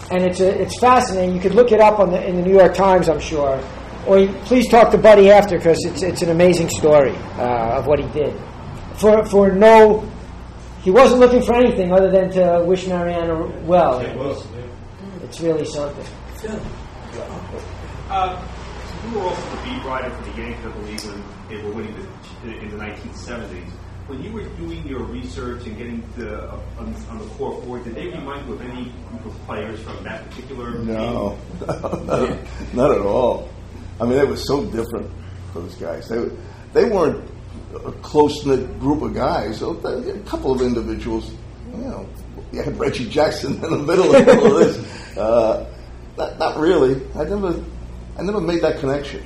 and 0.09 0.23
it's 0.23 0.39
a, 0.39 0.61
it's 0.61 0.79
fascinating. 0.79 1.35
You 1.35 1.41
could 1.41 1.53
look 1.53 1.71
it 1.71 1.79
up 1.79 1.99
on 1.99 2.09
the, 2.11 2.27
in 2.27 2.37
the 2.37 2.41
New 2.41 2.57
York 2.57 2.73
Times, 2.73 3.07
I'm 3.07 3.19
sure, 3.19 3.63
or 4.07 4.27
please 4.45 4.67
talk 4.69 4.91
to 4.91 4.97
Buddy 4.97 5.29
after 5.31 5.57
because 5.57 5.83
it's 5.85 6.01
it's 6.03 6.21
an 6.21 6.29
amazing 6.29 6.69
story 6.69 7.15
uh, 7.37 7.77
of 7.79 7.87
what 7.87 7.99
he 7.99 8.07
did. 8.09 8.33
For 8.95 9.25
for 9.25 9.51
no, 9.51 10.09
he 10.81 10.91
wasn't 10.91 11.21
looking 11.21 11.41
for 11.41 11.55
anything 11.55 11.91
other 11.93 12.11
than 12.11 12.29
to 12.31 12.63
wish 12.65 12.87
Mariano 12.87 13.47
well. 13.61 13.99
It 13.99 14.17
was 14.17 14.45
It's 15.23 15.39
really 15.39 15.65
something. 15.65 16.05
Uh, 18.09 18.47
you 19.05 19.17
were 19.17 19.25
also 19.25 19.55
the 19.55 19.63
beat 19.63 19.83
writer 19.85 20.09
for 20.09 20.23
the 20.29 20.37
Yankees, 20.37 20.65
I 20.65 20.71
believe, 20.71 21.05
when 21.05 21.23
they 21.49 21.63
were 21.63 21.71
winning 21.71 21.95
the, 22.43 22.57
in 22.59 22.69
the 22.69 22.77
1970s. 22.77 23.69
When 24.07 24.21
you 24.21 24.33
were 24.33 24.43
doing 24.57 24.85
your 24.85 25.03
research 25.03 25.65
and 25.65 25.77
getting 25.77 26.03
the, 26.17 26.49
on, 26.51 26.93
on 27.09 27.19
the 27.19 27.25
core 27.35 27.61
four, 27.63 27.79
did 27.79 27.95
they 27.95 28.07
remind 28.07 28.45
you 28.47 28.55
of 28.55 28.61
any 28.61 28.91
group 29.09 29.25
of 29.25 29.33
players 29.45 29.79
from 29.81 30.03
that 30.03 30.29
particular 30.29 30.71
No, 30.79 31.37
not, 31.65 32.37
not 32.73 32.91
at 32.91 33.01
all. 33.01 33.49
I 33.99 34.05
mean, 34.05 34.17
it 34.17 34.27
was 34.27 34.45
so 34.45 34.65
different. 34.65 35.09
for 35.51 35.61
Those 35.61 35.75
guys, 35.75 36.09
they 36.09 36.29
they 36.73 36.85
weren't 36.85 37.29
a 37.75 37.91
close 37.91 38.45
knit 38.45 38.79
group 38.79 39.01
of 39.01 39.13
guys. 39.13 39.59
So 39.59 39.71
a 39.71 40.19
couple 40.19 40.51
of 40.51 40.61
individuals, 40.61 41.31
you 41.71 41.77
know, 41.77 42.09
you 42.51 42.61
had 42.61 42.77
Reggie 42.77 43.09
Jackson 43.09 43.53
in 43.55 43.61
the 43.61 43.77
middle 43.77 44.15
of 44.15 44.27
all 44.27 44.57
of 44.57 44.59
this. 44.59 44.99
Uh, 45.13 45.71
not, 46.17 46.39
not 46.39 46.57
really. 46.57 46.99
I 47.13 47.23
never, 47.23 47.63
I 48.17 48.23
never 48.23 48.41
made 48.41 48.63
that 48.63 48.79
connection. 48.79 49.23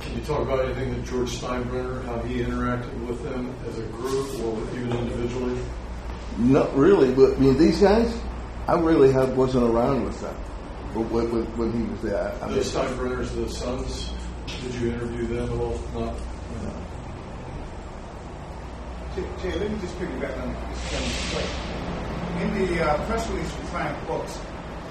Can 0.00 0.16
you 0.16 0.22
talk 0.22 0.40
about 0.40 0.64
anything 0.64 0.94
that 0.94 1.04
George 1.04 1.38
Steinbrenner, 1.38 2.02
how 2.06 2.18
he 2.20 2.40
interacted 2.40 3.06
with 3.06 3.22
them 3.22 3.54
as 3.68 3.78
a 3.78 3.82
group 3.82 4.42
or 4.42 4.62
even 4.74 4.90
individually? 4.90 5.60
Not 6.38 6.74
really, 6.74 7.12
but 7.12 7.36
I 7.36 7.40
mean, 7.40 7.58
these 7.58 7.80
guys, 7.80 8.10
I 8.70 8.78
really 8.78 9.10
had, 9.10 9.36
wasn't 9.36 9.64
around 9.64 10.04
with 10.04 10.20
them 10.20 10.34
when, 10.94 11.28
when, 11.32 11.44
when 11.58 11.72
he 11.72 11.90
was 11.90 12.02
there. 12.02 12.32
I 12.40 12.46
The 12.46 12.54
mean, 12.54 12.62
Steinbrenners, 12.62 13.34
the 13.34 13.48
sons, 13.48 14.12
did 14.46 14.74
you 14.76 14.92
interview 14.92 15.26
them 15.26 15.44
at 15.46 15.58
all? 15.58 15.80
Not. 15.92 16.14
Jay, 19.16 19.26
Jay, 19.42 19.58
let 19.58 19.72
me 19.72 19.78
just 19.80 19.98
piggyback 19.98 20.40
on 20.40 20.54
this 20.70 20.88
gentleman's. 20.88 21.50
In 22.42 22.76
the 22.76 22.84
uh, 22.88 23.06
press 23.06 23.28
release 23.30 23.50
from 23.50 23.66
Triumph 23.70 24.06
Books, 24.06 24.38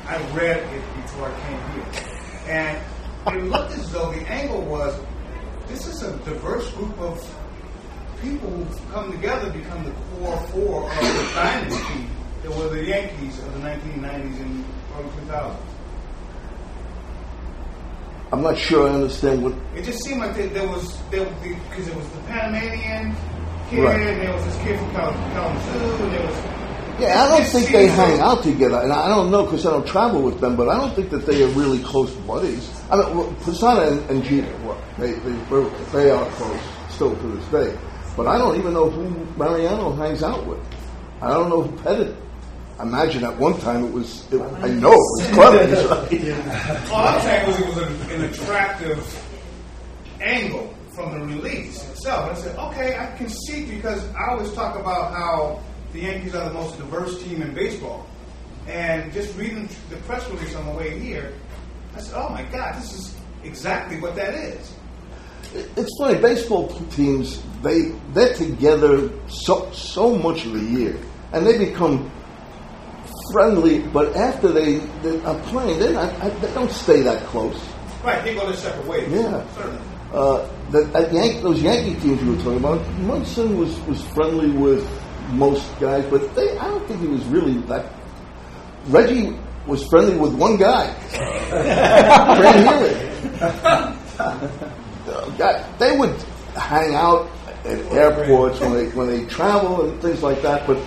I 0.08 0.18
read 0.34 0.58
it 0.58 0.84
before 1.02 1.32
I 1.32 1.40
came 1.48 1.62
here. 1.72 2.04
And 2.50 3.38
it 3.38 3.44
looked 3.50 3.72
as 3.78 3.90
though 3.94 4.12
the 4.12 4.28
angle 4.28 4.62
was 4.64 5.00
this 5.70 5.88
is 5.88 6.04
a 6.04 6.18
diverse 6.26 6.70
group 6.72 7.00
of 7.00 7.18
people 8.22 8.50
who've 8.50 8.92
come 8.92 9.10
together 9.14 9.50
to 9.50 9.58
become 9.58 9.86
the 9.86 9.92
core 9.92 10.38
four 10.48 10.92
of 10.92 11.00
the 11.00 11.32
dynasty 11.34 12.10
that 12.44 12.52
were 12.56 12.70
the 12.70 12.84
Yankees 12.86 13.40
of 13.40 13.54
the 13.54 13.60
1990s 13.60 14.40
and 14.42 14.66
early 14.98 15.10
2000s. 15.28 15.56
I'm 18.32 18.44
not 18.44 18.58
sure 18.58 18.88
I 18.88 18.94
understand 18.94 19.44
what 19.44 19.54
It 19.76 19.84
just 19.84 20.04
seemed 20.04 20.22
like 20.22 20.36
there, 20.36 20.48
there 20.50 20.68
was 20.68 20.98
there 21.10 21.26
because 21.42 21.88
it 21.88 21.96
was 21.96 22.08
the 22.10 22.20
Panamanian 22.28 23.16
kid, 23.70 23.84
Right. 23.84 24.00
and 24.00 24.22
there 24.22 24.34
was 24.34 24.46
this 24.46 24.56
kid 24.58 24.78
from 24.80 24.92
Cal- 24.92 25.14
Kalamazoo, 25.34 26.04
and 26.04 26.14
there 26.14 26.28
was 26.28 26.36
Yeah, 27.00 27.24
I 27.24 27.28
don't 27.30 27.48
think 27.48 27.72
they 27.72 27.88
like- 27.88 27.96
hang 27.98 28.20
out 28.20 28.44
together, 28.44 28.78
and 28.82 28.92
I 28.94 29.08
don't 29.08 29.32
know 29.32 29.44
because 29.46 29.66
I 29.66 29.72
don't 29.72 29.88
travel 29.88 30.22
with 30.22 30.40
them. 30.42 30.56
But 30.58 30.68
I 30.70 30.78
don't 30.78 30.94
think 30.96 31.10
that 31.12 31.26
they 31.26 31.42
are 31.44 31.48
really 31.50 31.80
close 31.80 32.12
buddies. 32.28 32.70
I 32.92 32.98
mean, 32.98 33.18
well, 33.18 33.34
Posada 33.42 33.88
and, 33.88 34.10
and 34.12 34.24
Jeter, 34.24 34.54
well, 34.66 34.78
they 35.00 35.14
they 35.14 35.34
they 35.94 36.12
are 36.12 36.26
close 36.32 36.60
still 36.90 37.16
to 37.16 37.28
this 37.28 37.46
day. 37.46 37.78
But 38.18 38.28
I 38.28 38.38
don't 38.38 38.58
even 38.58 38.74
know 38.74 38.90
who 38.90 39.10
Mariano 39.38 39.94
hangs 39.96 40.22
out 40.24 40.46
with. 40.46 40.60
I 41.22 41.30
don't 41.30 41.50
know 41.50 41.62
who 41.62 41.72
Pettitte. 41.78 42.16
Imagine 42.82 43.26
at 43.26 43.38
one 43.38 43.60
time 43.60 43.86
it 43.86 43.92
was. 43.92 44.32
It, 44.32 44.42
I 44.42 44.70
know 44.70 44.94
it 44.94 44.96
was 44.96 45.30
Clemens. 45.34 45.80
Right? 46.90 46.92
All 46.92 47.08
I'm 47.08 47.22
saying 47.22 47.48
was 47.48 47.60
it 47.60 47.68
was 47.68 47.78
an, 47.78 48.12
an 48.12 48.24
attractive 48.30 49.26
angle 50.22 50.74
from 50.92 51.20
the 51.20 51.26
release 51.26 51.88
itself. 51.90 52.30
And 52.30 52.38
I 52.38 52.42
said, 52.42 52.58
okay, 52.58 52.98
I 52.98 53.18
can 53.18 53.30
see 53.30 53.66
because 53.66 54.04
I 54.16 54.32
always 54.32 54.54
talk 54.54 54.80
about 54.80 55.14
how 55.14 55.62
the 55.94 56.02
Yankees 56.02 56.36
are 56.36 56.48
the 56.48 56.54
most 56.54 56.78
diverse 56.78 57.22
team 57.24 57.42
in 57.42 57.54
baseball. 57.54 58.06
And 58.68 59.12
just 59.14 59.36
reading 59.38 59.68
the 59.90 59.98
press 59.98 60.28
release 60.30 60.56
on 60.56 60.66
the 60.66 60.74
way 60.74 61.00
here, 61.00 61.34
I 61.96 62.02
said, 62.02 62.16
oh 62.16 62.30
my 62.30 62.44
God, 62.44 62.76
this 62.76 62.94
is 62.94 63.16
exactly 63.44 64.00
what 64.00 64.16
that 64.16 64.34
is. 64.36 64.74
It's 65.54 65.98
funny. 65.98 66.20
Baseball 66.20 66.68
teams 66.92 67.42
they 67.64 67.90
they're 68.14 68.36
together 68.36 69.10
so 69.28 69.72
so 69.72 70.16
much 70.16 70.46
of 70.46 70.54
the 70.54 70.60
year, 70.60 71.00
and 71.34 71.46
they 71.48 71.58
become 71.58 72.12
friendly. 73.32 73.80
But 73.80 74.16
after 74.16 74.52
they, 74.52 74.78
they 75.04 75.22
are 75.24 75.40
playing, 75.44 75.80
not, 75.94 76.20
they 76.42 76.54
don't 76.54 76.72
stay 76.72 77.02
that 77.02 77.24
close. 77.28 77.60
Right, 78.04 78.24
they 78.24 78.34
go 78.36 78.46
their 78.48 78.56
separate 78.56 78.88
ways. 78.88 79.12
Yeah. 79.12 79.46
Certainly. 79.56 79.80
Uh, 80.14 80.48
the, 80.72 81.40
those 81.44 81.62
Yankee 81.62 82.00
teams 82.00 82.22
you 82.24 82.32
were 82.32 82.38
talking 82.38 82.58
about, 82.58 82.88
Munson 83.00 83.58
was, 83.58 83.78
was 83.82 84.02
friendly 84.14 84.52
with 84.52 84.88
most 85.32 85.68
guys, 85.80 86.06
but 86.10 86.34
they, 86.36 86.58
I 86.58 86.68
don't 86.68 86.88
think 86.88 87.02
he 87.02 87.08
was 87.08 87.24
really 87.26 87.58
that. 87.68 87.92
Reggie 88.88 89.38
was 89.68 89.86
friendly 89.88 90.18
with 90.18 90.34
one 90.34 90.58
guy. 90.58 90.96
Uh, 94.20 95.30
guy- 95.38 95.64
They 95.78 95.98
would 95.98 96.16
hang 96.56 96.96
out 96.96 97.30
at 97.66 97.80
airports 97.92 98.60
when 98.60 98.74
they 98.74 98.88
when 98.90 99.08
they 99.08 99.26
travel 99.26 99.90
and 99.90 100.02
things 100.02 100.22
like 100.24 100.42
that, 100.42 100.66
but 100.68 100.78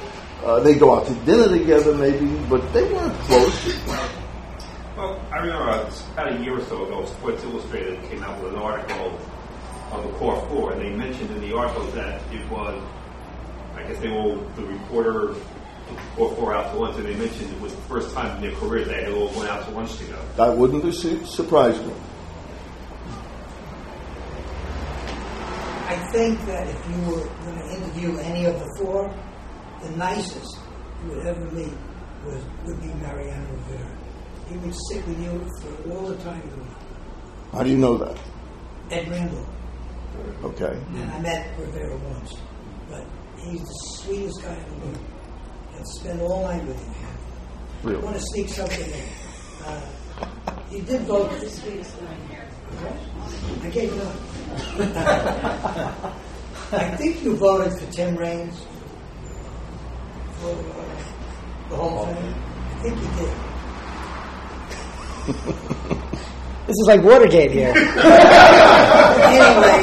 uh, 0.45 0.61
they 0.61 0.74
go 0.74 0.95
out 0.99 1.07
to 1.07 1.14
dinner 1.24 1.49
together 1.49 1.95
maybe, 1.95 2.26
but 2.49 2.72
they 2.72 2.84
weren't 2.93 3.14
close. 3.20 3.76
Well, 4.97 5.20
I 5.32 5.36
remember 5.38 5.62
about 5.70 6.32
a 6.32 6.38
year 6.43 6.59
or 6.59 6.64
so 6.64 6.84
ago, 6.84 7.07
Sports 7.07 7.43
Illustrated 7.45 8.03
came 8.11 8.22
out 8.22 8.43
with 8.43 8.53
an 8.53 8.59
article 8.59 9.18
on 9.90 10.07
the 10.07 10.12
Core 10.18 10.45
Four, 10.49 10.72
and 10.72 10.80
they 10.82 10.90
mentioned 10.90 11.30
in 11.30 11.40
the 11.40 11.57
article 11.57 11.84
that 11.93 12.20
it 12.32 12.49
was, 12.51 12.82
I 13.74 13.82
guess 13.84 13.99
they 14.01 14.11
all, 14.11 14.36
the 14.57 14.64
reporter 14.64 15.28
took 15.28 15.97
the 15.97 16.03
Core 16.16 16.34
Four 16.36 16.55
out 16.55 16.72
to 16.72 16.78
lunch, 16.78 16.97
and 16.99 17.07
they 17.07 17.14
mentioned 17.14 17.53
it 17.53 17.61
was 17.61 17.74
the 17.74 17.80
first 17.82 18.14
time 18.14 18.36
in 18.36 18.43
their 18.43 18.59
career 18.59 18.84
they 18.84 19.05
had 19.05 19.12
all 19.12 19.28
went 19.28 19.49
out 19.49 19.64
to 19.66 19.70
lunch 19.72 19.97
together. 19.97 20.22
That 20.36 20.57
wouldn't 20.57 20.84
have 20.84 20.95
su- 20.95 21.24
surprised 21.24 21.84
me. 21.86 21.95
I 25.88 25.97
think 26.12 26.38
that 26.47 26.68
if 26.68 26.88
you 26.88 26.97
were 27.11 27.26
going 27.45 27.57
to 27.59 27.76
interview 27.76 28.18
any 28.18 28.45
of 28.47 28.59
the 28.59 28.74
four, 28.78 29.14
the 29.82 29.90
nicest 29.96 30.58
you 31.02 31.10
would 31.10 31.26
ever 31.26 31.50
meet 31.50 31.72
was, 32.24 32.42
would 32.64 32.80
be 32.80 32.88
Mariano 32.88 33.50
Rivera. 33.52 33.98
He 34.48 34.56
would 34.58 34.74
sit 34.90 35.06
with 35.06 35.20
you 35.20 35.46
for 35.60 35.92
all 35.92 36.06
the 36.08 36.16
time 36.22 36.42
you 36.44 36.56
were. 36.56 37.56
How 37.56 37.62
do 37.62 37.70
you 37.70 37.78
know 37.78 37.96
that? 37.98 38.16
Ed 38.90 39.08
Randall. 39.08 39.46
Okay. 40.44 40.78
And 40.94 41.10
I 41.10 41.20
met 41.20 41.58
Rivera 41.58 41.96
once. 41.96 42.34
But 42.88 43.04
he's 43.38 43.60
the 43.60 43.74
sweetest 43.96 44.42
guy 44.42 44.54
in 44.54 44.80
the 44.80 44.86
world. 44.86 44.98
And 45.74 45.88
spend 45.88 46.20
all 46.20 46.42
night 46.42 46.64
with 46.66 46.78
him. 46.82 46.94
I 47.84 47.96
want 47.96 48.16
to 48.16 48.22
sneak 48.22 48.48
something 48.48 48.90
in. 48.90 49.08
Uh, 49.64 49.80
he 50.70 50.80
did 50.80 51.00
vote. 51.02 51.30
the 51.40 51.48
sweetest 51.50 51.98
guy 52.00 52.14
here. 52.30 52.48
I 53.62 53.70
gave 53.70 53.92
it 53.92 54.00
up. 54.00 54.16
I 56.72 56.96
think 56.96 57.22
you 57.22 57.36
voted 57.36 57.78
for 57.78 57.90
Tim 57.92 58.16
Raines 58.16 58.64
for 60.43 60.55
the 61.70 61.76
whole 61.76 62.07
thing. 62.07 62.34
I 62.34 62.82
think 62.82 62.97
you 63.01 63.09
did. 63.16 63.32
This 66.64 66.76
is 66.78 66.86
like 66.86 67.03
Watergate 67.03 67.51
here. 67.51 67.68
anyway, 67.70 67.82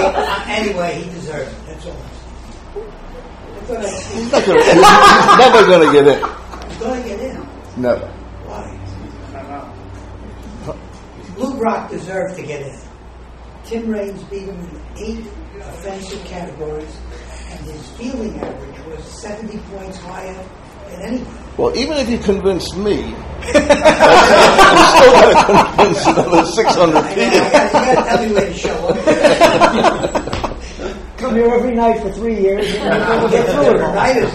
uh, 0.01 0.43
anyway, 0.47 1.01
he 1.03 1.09
deserves 1.11 1.51
it. 1.51 1.65
That's 1.67 1.85
all. 1.85 1.97
I'm 2.73 3.65
saying. 3.67 3.75
I 3.75 3.81
thought 3.81 3.83
I- 3.83 3.89
He's 4.15 4.31
not 4.31 4.45
gonna, 4.45 4.63
he's 4.63 5.37
never 5.37 5.61
going 5.67 5.83
to 5.85 5.91
get 5.93 6.05
in. 6.07 6.19
He's 6.69 6.77
going 6.79 7.01
to 7.03 7.07
get 7.09 7.19
in. 7.19 7.35
Never. 7.77 8.07
Why? 8.47 8.63
Lou 11.37 11.51
Brock 11.57 11.89
deserved 11.91 12.35
to 12.37 12.43
get 12.43 12.61
in. 12.61 12.79
Tim 13.65 13.89
Raines 13.89 14.23
beat 14.23 14.43
him 14.47 14.57
in 14.59 14.81
eight 14.97 15.25
offensive 15.61 16.23
categories, 16.25 16.95
and 16.95 17.08
his 17.69 17.89
fielding 17.91 18.39
average 18.39 18.85
was 18.85 19.03
70 19.05 19.57
points 19.71 19.97
higher 19.97 20.33
than 20.89 21.01
anyone. 21.01 21.35
Well, 21.57 21.75
even 21.77 21.97
if 21.97 22.09
you 22.09 22.17
convince 22.19 22.73
me, 22.75 22.95
you 22.99 23.51
still 23.51 23.67
got 23.67 25.47
to 25.47 25.73
convince 25.75 26.05
another 26.07 26.45
600 26.45 26.95
I 26.95 27.01
know, 27.01 27.07
I 27.09 27.13
people. 27.13 27.39
gotta, 27.51 27.65
you 27.65 27.73
gotta 27.73 28.03
tell 28.09 28.19
me 28.25 28.33
where 28.33 28.47
to 28.47 28.53
show 28.53 28.87
up. 28.87 30.55
Come 31.17 31.35
here 31.35 31.49
every 31.53 31.75
night 31.75 32.01
for 32.01 32.11
three 32.13 32.39
years 32.39 32.65
and 32.75 33.21
you'll 33.21 33.29
get 33.29 33.45
through 33.49 33.75
it 33.75 33.81
all. 33.81 33.93
Writers. 33.93 34.33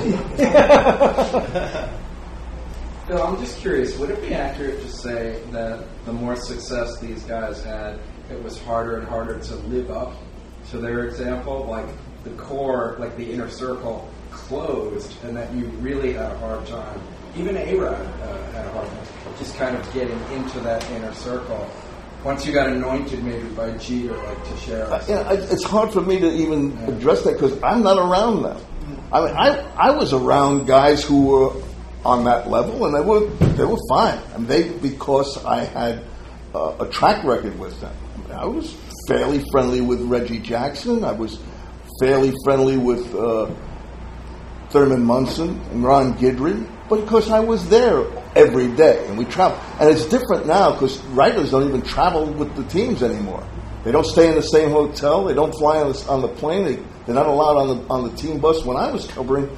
Bill, 3.08 3.22
I'm 3.22 3.38
just 3.38 3.58
curious, 3.58 3.96
would 3.98 4.10
it 4.10 4.20
be 4.22 4.34
accurate 4.34 4.80
to 4.82 4.88
say 4.88 5.40
that 5.52 5.84
the 6.04 6.12
more 6.12 6.36
success 6.36 6.98
these 7.00 7.22
guys 7.24 7.62
had, 7.62 8.00
it 8.30 8.42
was 8.42 8.58
harder 8.62 8.96
and 8.98 9.06
harder 9.08 9.38
to 9.38 9.54
live 9.56 9.90
up 9.90 10.14
to 10.70 10.78
their 10.78 11.04
example? 11.06 11.64
Like 11.66 11.86
the 12.24 12.30
core, 12.30 12.96
like 12.98 13.16
the 13.16 13.30
inner 13.32 13.48
circle 13.50 14.08
closed, 14.30 15.12
and 15.24 15.36
that 15.36 15.52
you 15.54 15.66
really 15.80 16.12
had 16.14 16.32
a 16.32 16.38
hard 16.38 16.66
time. 16.66 17.00
Even 17.36 17.56
A-Rod 17.56 17.92
uh, 17.94 18.52
had 18.52 18.66
a 18.66 18.70
hard 18.72 18.86
time 18.88 19.06
just 19.38 19.56
kind 19.56 19.76
of 19.76 19.92
getting 19.92 20.18
into 20.32 20.60
that 20.60 20.88
inner 20.92 21.12
circle. 21.14 21.68
Once 22.22 22.46
you 22.46 22.52
got 22.52 22.68
anointed 22.68 23.22
maybe 23.22 23.46
by 23.48 23.70
G 23.78 24.08
or 24.08 24.16
like 24.16 24.44
Teixeira. 24.44 25.04
You 25.08 25.14
know, 25.14 25.22
I- 25.22 25.32
it's 25.34 25.64
hard 25.64 25.92
for 25.92 26.00
me 26.00 26.18
to 26.20 26.30
even 26.30 26.76
address 26.88 27.22
that 27.24 27.34
because 27.34 27.60
I'm 27.62 27.82
not 27.82 27.98
around 27.98 28.42
them. 28.42 28.58
I 29.12 29.20
mean, 29.24 29.34
I, 29.36 29.58
I 29.76 29.90
was 29.90 30.12
around 30.12 30.66
guys 30.66 31.04
who 31.04 31.26
were 31.26 31.52
on 32.04 32.24
that 32.24 32.48
level, 32.48 32.86
and 32.86 32.94
they 32.94 33.00
were 33.00 33.26
they 33.54 33.64
were 33.64 33.78
fine. 33.88 34.18
And 34.34 34.46
they 34.48 34.70
because 34.70 35.44
I 35.44 35.64
had 35.64 36.02
uh, 36.54 36.76
a 36.80 36.86
track 36.86 37.24
record 37.24 37.58
with 37.58 37.78
them. 37.80 37.94
I, 38.14 38.18
mean, 38.28 38.38
I 38.38 38.44
was 38.46 38.74
fairly 39.08 39.44
friendly 39.50 39.80
with 39.80 40.00
Reggie 40.02 40.38
Jackson. 40.38 41.04
I 41.04 41.12
was 41.12 41.38
fairly 42.00 42.32
friendly 42.44 42.76
with 42.76 43.14
uh, 43.14 43.50
Thurman 44.70 45.04
Munson 45.04 45.60
and 45.70 45.84
Ron 45.84 46.14
Guidry, 46.14 46.68
but 46.88 47.00
because 47.00 47.30
I 47.30 47.40
was 47.40 47.68
there 47.68 48.04
every 48.36 48.68
day 48.74 49.06
and 49.06 49.16
we 49.16 49.24
travel. 49.24 49.58
And 49.80 49.88
it's 49.88 50.04
different 50.06 50.46
now 50.46 50.72
because 50.72 50.98
writers 51.06 51.50
don't 51.50 51.68
even 51.68 51.82
travel 51.82 52.26
with 52.26 52.54
the 52.56 52.64
teams 52.64 53.02
anymore. 53.02 53.46
They 53.84 53.92
don't 53.92 54.06
stay 54.06 54.28
in 54.28 54.34
the 54.34 54.42
same 54.42 54.70
hotel. 54.70 55.24
They 55.24 55.34
don't 55.34 55.52
fly 55.52 55.80
on 55.80 55.92
the, 55.92 56.06
on 56.08 56.22
the 56.22 56.28
plane. 56.28 56.64
They, 56.64 56.76
they're 57.04 57.14
not 57.14 57.26
allowed 57.26 57.56
on 57.56 57.68
the 57.68 57.88
on 57.88 58.10
the 58.10 58.16
team 58.16 58.40
bus. 58.40 58.64
When 58.64 58.76
I 58.76 58.90
was 58.90 59.06
covering, 59.06 59.54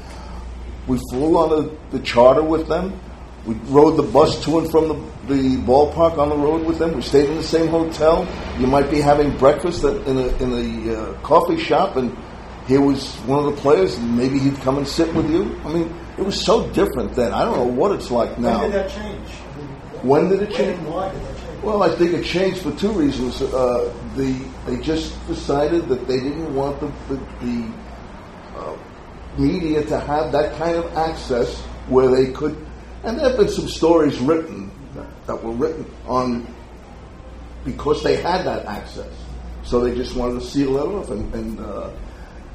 we 0.87 0.99
flew 1.11 1.39
on 1.39 1.49
the, 1.51 1.78
the 1.97 2.05
charter 2.05 2.43
with 2.43 2.68
them. 2.68 3.01
We 3.47 3.55
rode 3.70 3.97
the 3.97 4.03
bus 4.03 4.43
to 4.45 4.59
and 4.59 4.68
from 4.68 4.89
the, 4.89 5.34
the 5.34 5.57
ballpark 5.59 6.18
on 6.18 6.30
the 6.30 6.37
road 6.37 6.66
with 6.66 6.78
them. 6.78 6.97
We 6.97 7.03
stayed 7.03 7.30
in 7.30 7.37
the 7.37 7.45
same 7.45 7.68
hotel. 7.68 8.26
You 8.59 8.66
might 8.66 8.91
be 8.91 9.01
having 9.01 9.37
breakfast 9.39 9.84
in 9.84 10.16
a 10.18 10.26
in 10.43 10.53
a 10.53 10.95
uh, 10.95 11.20
coffee 11.20 11.59
shop, 11.59 11.95
and 11.95 12.16
here 12.67 12.81
was 12.81 13.14
one 13.27 13.45
of 13.45 13.55
the 13.55 13.61
players, 13.61 13.97
and 13.97 14.17
maybe 14.17 14.39
he'd 14.39 14.57
come 14.57 14.77
and 14.79 14.87
sit 14.87 15.14
with 15.14 15.31
you. 15.31 15.59
I 15.64 15.73
mean, 15.73 15.95
it 16.19 16.23
was 16.23 16.45
so 16.45 16.69
different 16.71 17.14
then. 17.14 17.33
I 17.33 17.45
don't 17.45 17.57
know 17.57 17.64
what 17.64 17.93
it's 17.93 18.11
like 18.11 18.39
now. 18.39 18.61
When 18.61 18.71
did 18.71 18.81
that 18.81 18.91
change? 18.91 19.29
When 20.03 20.29
did 20.29 20.43
it 20.43 20.51
change? 20.51 20.79
why 20.81 21.12
did 21.12 21.23
that 21.23 21.37
change? 21.39 21.62
Well, 21.62 21.83
I 21.83 21.91
think 21.91 22.12
it 22.12 22.25
changed 22.25 22.62
for 22.62 22.73
two 22.73 22.91
reasons. 22.91 23.41
Uh, 23.41 23.95
the 24.17 24.33
they 24.67 24.81
just 24.81 25.14
decided 25.27 25.89
that 25.89 26.09
they 26.09 26.19
didn't 26.19 26.55
want 26.55 26.81
the 26.81 26.87
the, 27.09 27.17
the 27.41 27.73
uh, 28.57 28.77
media 29.39 29.85
to 29.85 30.01
have 30.01 30.33
that 30.33 30.57
kind 30.59 30.77
of 30.77 30.97
access 30.97 31.61
where 31.89 32.09
they 32.09 32.33
could. 32.33 32.57
And 33.05 33.19
there 33.19 33.29
have 33.29 33.39
been 33.39 33.49
some 33.49 33.69
stories 33.69 34.19
written 34.19 34.71
that, 34.95 35.27
that 35.27 35.45
were 35.45 35.53
written 35.53 35.87
on 36.07 36.53
because 37.64 38.03
they 38.03 38.17
had 38.17 38.45
that 38.45 38.67
access. 38.67 39.12
So 39.62 39.81
they 39.81 39.95
just 39.95 40.17
wanted 40.17 40.41
to 40.41 40.47
seal 40.47 40.77
it 40.79 40.87
off. 40.87 41.11
And 41.11 41.35
and, 41.35 41.61
uh, 41.61 41.91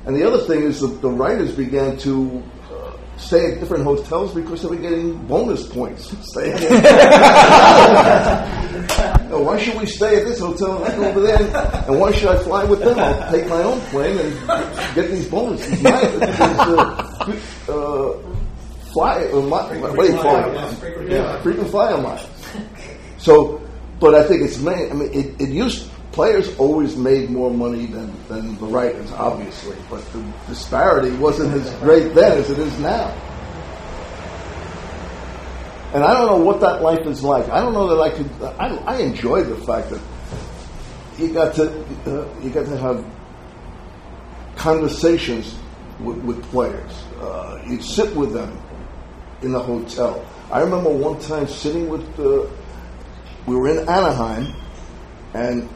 and 0.05 0.15
the 0.15 0.27
other 0.27 0.39
thing 0.45 0.63
is 0.63 0.81
that 0.81 1.01
the 1.01 1.09
writers 1.09 1.51
began 1.55 1.97
to 1.99 2.43
uh, 2.71 2.91
stay 3.17 3.53
at 3.53 3.59
different 3.59 3.83
hotels 3.83 4.33
because 4.33 4.61
they 4.61 4.67
were 4.69 4.75
getting 4.75 5.17
bonus 5.27 5.67
points. 5.67 6.15
Staying 6.31 6.57
in- 6.63 6.83
why 9.43 9.57
should 9.57 9.79
we 9.79 9.85
stay 9.85 10.17
at 10.21 10.25
this 10.25 10.39
hotel 10.39 10.83
and 10.83 10.93
I 10.93 10.95
go 10.95 11.05
over 11.09 11.19
there? 11.21 11.85
And 11.87 11.99
why 11.99 12.11
should 12.11 12.29
I 12.29 12.37
fly 12.43 12.63
with 12.63 12.79
them? 12.79 12.97
I'll 12.97 13.31
take 13.31 13.47
my 13.47 13.61
own 13.63 13.79
plane 13.89 14.17
and 14.17 14.95
get 14.95 15.09
these 15.09 15.27
bonuses. 15.27 15.81
My, 15.81 15.91
uh, 15.91 17.37
uh, 17.67 18.19
fly, 18.93 19.23
uh, 19.31 19.41
my, 19.41 19.77
what 19.77 19.95
do 20.05 20.13
you 20.13 20.19
call 20.19 20.37
it? 20.37 21.11
Yeah, 21.11 21.41
frequent 21.41 21.69
flyer 21.69 21.97
miles. 21.97 22.27
So, 23.17 23.61
but 23.99 24.15
I 24.15 24.23
think 24.27 24.41
it's 24.41 24.57
main. 24.57 24.91
I 24.91 24.93
mean, 24.93 25.13
it, 25.13 25.41
it 25.41 25.49
used 25.49 25.89
players 26.11 26.55
always 26.57 26.97
made 26.97 27.29
more 27.29 27.51
money 27.51 27.85
than, 27.85 28.13
than 28.27 28.57
the 28.57 28.65
writers, 28.65 29.11
obviously, 29.13 29.77
but 29.89 30.05
the 30.11 30.23
disparity 30.47 31.15
wasn't 31.17 31.53
as 31.53 31.73
great 31.79 32.13
then 32.13 32.37
as 32.37 32.49
it 32.49 32.59
is 32.59 32.79
now. 32.79 33.09
And 35.93 36.03
I 36.03 36.13
don't 36.13 36.27
know 36.27 36.45
what 36.45 36.61
that 36.61 36.81
life 36.81 37.05
is 37.05 37.23
like. 37.23 37.49
I 37.49 37.59
don't 37.59 37.73
know 37.73 37.87
that 37.95 38.01
I 38.01 38.09
could. 38.15 38.29
I, 38.59 38.77
I 38.85 39.01
the 39.49 39.57
fact 39.65 39.89
that 39.89 40.01
you 41.17 41.33
got 41.33 41.53
to 41.55 41.69
uh, 42.05 42.41
you 42.41 42.49
got 42.49 42.65
to 42.65 42.77
have 42.77 43.05
conversations 44.55 45.57
with, 45.99 46.17
with 46.19 46.41
players. 46.43 46.91
Uh, 47.19 47.61
you'd 47.67 47.83
sit 47.83 48.15
with 48.15 48.31
them 48.33 48.57
in 49.41 49.51
the 49.51 49.59
hotel. 49.59 50.25
I 50.49 50.61
remember 50.61 50.89
one 50.89 51.19
time 51.19 51.47
sitting 51.47 51.89
with. 51.89 52.19
Uh, 52.19 52.47
we 53.45 53.55
were 53.55 53.67
in 53.67 53.79
Anaheim, 53.79 54.53
and 55.33 55.67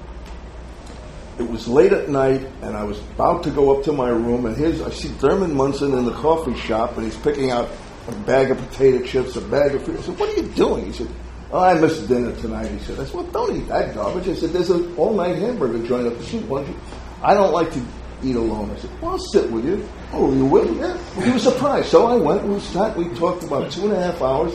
it 1.39 1.49
was 1.49 1.67
late 1.67 1.93
at 1.93 2.09
night, 2.09 2.47
and 2.61 2.75
I 2.75 2.83
was 2.83 2.99
about 3.15 3.43
to 3.43 3.49
go 3.49 3.75
up 3.75 3.83
to 3.85 3.91
my 3.91 4.09
room, 4.09 4.45
and 4.45 4.55
here's 4.55 4.81
I 4.81 4.89
see 4.89 5.09
Thurman 5.09 5.55
Munson 5.55 5.93
in 5.97 6.05
the 6.05 6.13
coffee 6.13 6.55
shop, 6.55 6.97
and 6.97 7.05
he's 7.05 7.17
picking 7.17 7.51
out 7.51 7.69
a 8.07 8.11
bag 8.11 8.51
of 8.51 8.57
potato 8.57 9.03
chips, 9.05 9.35
a 9.35 9.41
bag 9.41 9.75
of 9.75 9.83
fruit. 9.83 9.99
I 9.99 10.01
said, 10.01 10.19
"What 10.19 10.29
are 10.29 10.41
you 10.41 10.47
doing?" 10.49 10.85
He 10.85 10.93
said, 10.93 11.09
"Oh, 11.51 11.59
I 11.59 11.73
missed 11.79 12.07
dinner 12.07 12.35
tonight." 12.37 12.71
He 12.71 12.79
said, 12.79 12.99
"I 12.99 13.05
said, 13.05 13.15
well, 13.15 13.23
don't 13.25 13.55
eat 13.57 13.67
that 13.67 13.93
garbage." 13.93 14.27
I 14.29 14.35
said, 14.35 14.51
"There's 14.51 14.69
an 14.69 14.95
all-night 14.95 15.37
hamburger 15.37 15.85
joint 15.85 16.07
up 16.07 16.17
the 16.17 16.23
street. 16.23 16.45
Why 16.45 16.61
don't 16.61 16.69
you?" 16.69 16.79
I 17.23 17.33
don't 17.33 17.53
like 17.53 17.71
to 17.71 17.81
eat 18.23 18.35
alone. 18.35 18.71
I 18.71 18.77
said, 18.77 18.89
well, 19.01 19.11
I'll 19.11 19.19
sit 19.19 19.51
with 19.51 19.65
you. 19.65 19.87
Oh, 20.13 20.31
you 20.33 20.45
will? 20.45 20.75
Yeah. 20.75 20.97
He 21.23 21.31
was 21.31 21.43
surprised. 21.43 21.87
So 21.89 22.05
I 22.07 22.15
went, 22.15 22.43
we 22.43 22.59
sat, 22.59 22.95
we 22.95 23.09
talked 23.15 23.43
about 23.43 23.71
two 23.71 23.85
and 23.85 23.93
a 23.93 24.01
half 24.01 24.21
hours. 24.21 24.53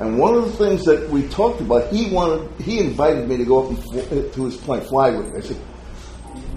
And 0.00 0.18
one 0.18 0.34
of 0.34 0.44
the 0.44 0.52
things 0.52 0.84
that 0.84 1.08
we 1.08 1.26
talked 1.28 1.60
about, 1.60 1.92
he 1.92 2.10
wanted, 2.10 2.50
he 2.60 2.80
invited 2.80 3.28
me 3.28 3.36
to 3.36 3.44
go 3.44 3.64
up 3.64 3.70
and 3.70 4.32
to 4.32 4.44
his 4.44 4.56
plane, 4.56 4.80
fly 4.82 5.10
with 5.10 5.32
me. 5.32 5.38
I 5.38 5.40
said, 5.40 5.56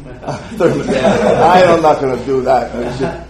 I 0.27 1.63
am 1.65 1.81
not 1.81 1.99
going 1.99 2.17
to 2.17 2.25
do 2.25 2.41
that. 2.41 2.73
And 2.73 2.95
said, 2.95 3.27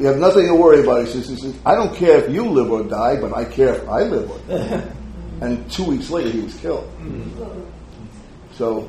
you 0.00 0.06
have 0.06 0.18
nothing 0.18 0.46
to 0.46 0.54
worry 0.54 0.80
about. 0.80 1.06
He 1.06 1.12
says, 1.12 1.28
he 1.28 1.36
says, 1.36 1.54
I 1.66 1.74
don't 1.74 1.94
care 1.94 2.24
if 2.24 2.30
you 2.30 2.44
live 2.48 2.70
or 2.70 2.84
die, 2.84 3.20
but 3.20 3.32
I 3.34 3.44
care 3.44 3.74
if 3.74 3.88
I 3.88 4.02
live 4.02 4.30
or 4.30 4.38
die. 4.48 4.90
And 5.40 5.68
two 5.70 5.84
weeks 5.84 6.10
later, 6.10 6.30
he 6.30 6.40
was 6.40 6.54
killed. 6.54 6.88
So, 8.52 8.88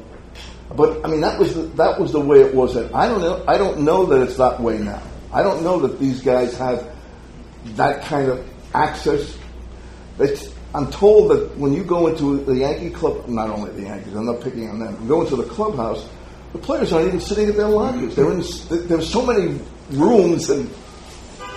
but 0.76 1.04
I 1.04 1.10
mean, 1.10 1.22
that 1.22 1.40
was 1.40 1.56
the, 1.56 1.64
that 1.64 2.00
was 2.00 2.12
the 2.12 2.20
way 2.20 2.42
it 2.42 2.54
was. 2.54 2.76
Then. 2.76 2.94
I 2.94 3.08
don't 3.08 3.20
know. 3.20 3.44
I 3.48 3.58
don't 3.58 3.80
know 3.80 4.06
that 4.06 4.22
it's 4.22 4.38
that 4.38 4.60
way 4.62 4.78
now. 4.78 5.02
I 5.34 5.42
don't 5.42 5.64
know 5.64 5.80
that 5.80 6.00
these 6.00 6.22
guys 6.22 6.56
have 6.58 6.88
that 7.76 8.04
kind 8.04 8.30
of 8.30 8.48
access. 8.74 9.38
It's, 10.20 10.54
I'm 10.74 10.92
told 10.92 11.32
that 11.32 11.58
when 11.58 11.74
you 11.74 11.84
go 11.84 12.08
into 12.08 12.38
the 12.46 12.56
Yankee 12.56 12.92
club, 12.92 13.28
not 13.28 13.50
only 13.50 13.72
the 13.72 13.84
Yankees, 13.84 14.14
I'm 14.14 14.26
not 14.28 14.42
picking 14.42 14.70
on 14.70 14.80
them. 14.80 14.98
You 15.02 15.08
go 15.08 15.22
into 15.24 15.36
the 15.36 15.44
clubhouse, 15.44 16.08
the 16.56 16.62
players 16.62 16.94
aren't 16.94 17.08
even 17.08 17.20
sitting 17.20 17.50
at 17.50 17.58
their 17.58 17.68
lockers. 17.68 18.16
They're 18.16 18.32
in. 18.32 18.42
There's 18.88 19.12
so 19.12 19.26
many 19.26 19.60
rooms 19.92 20.50
and 20.50 20.72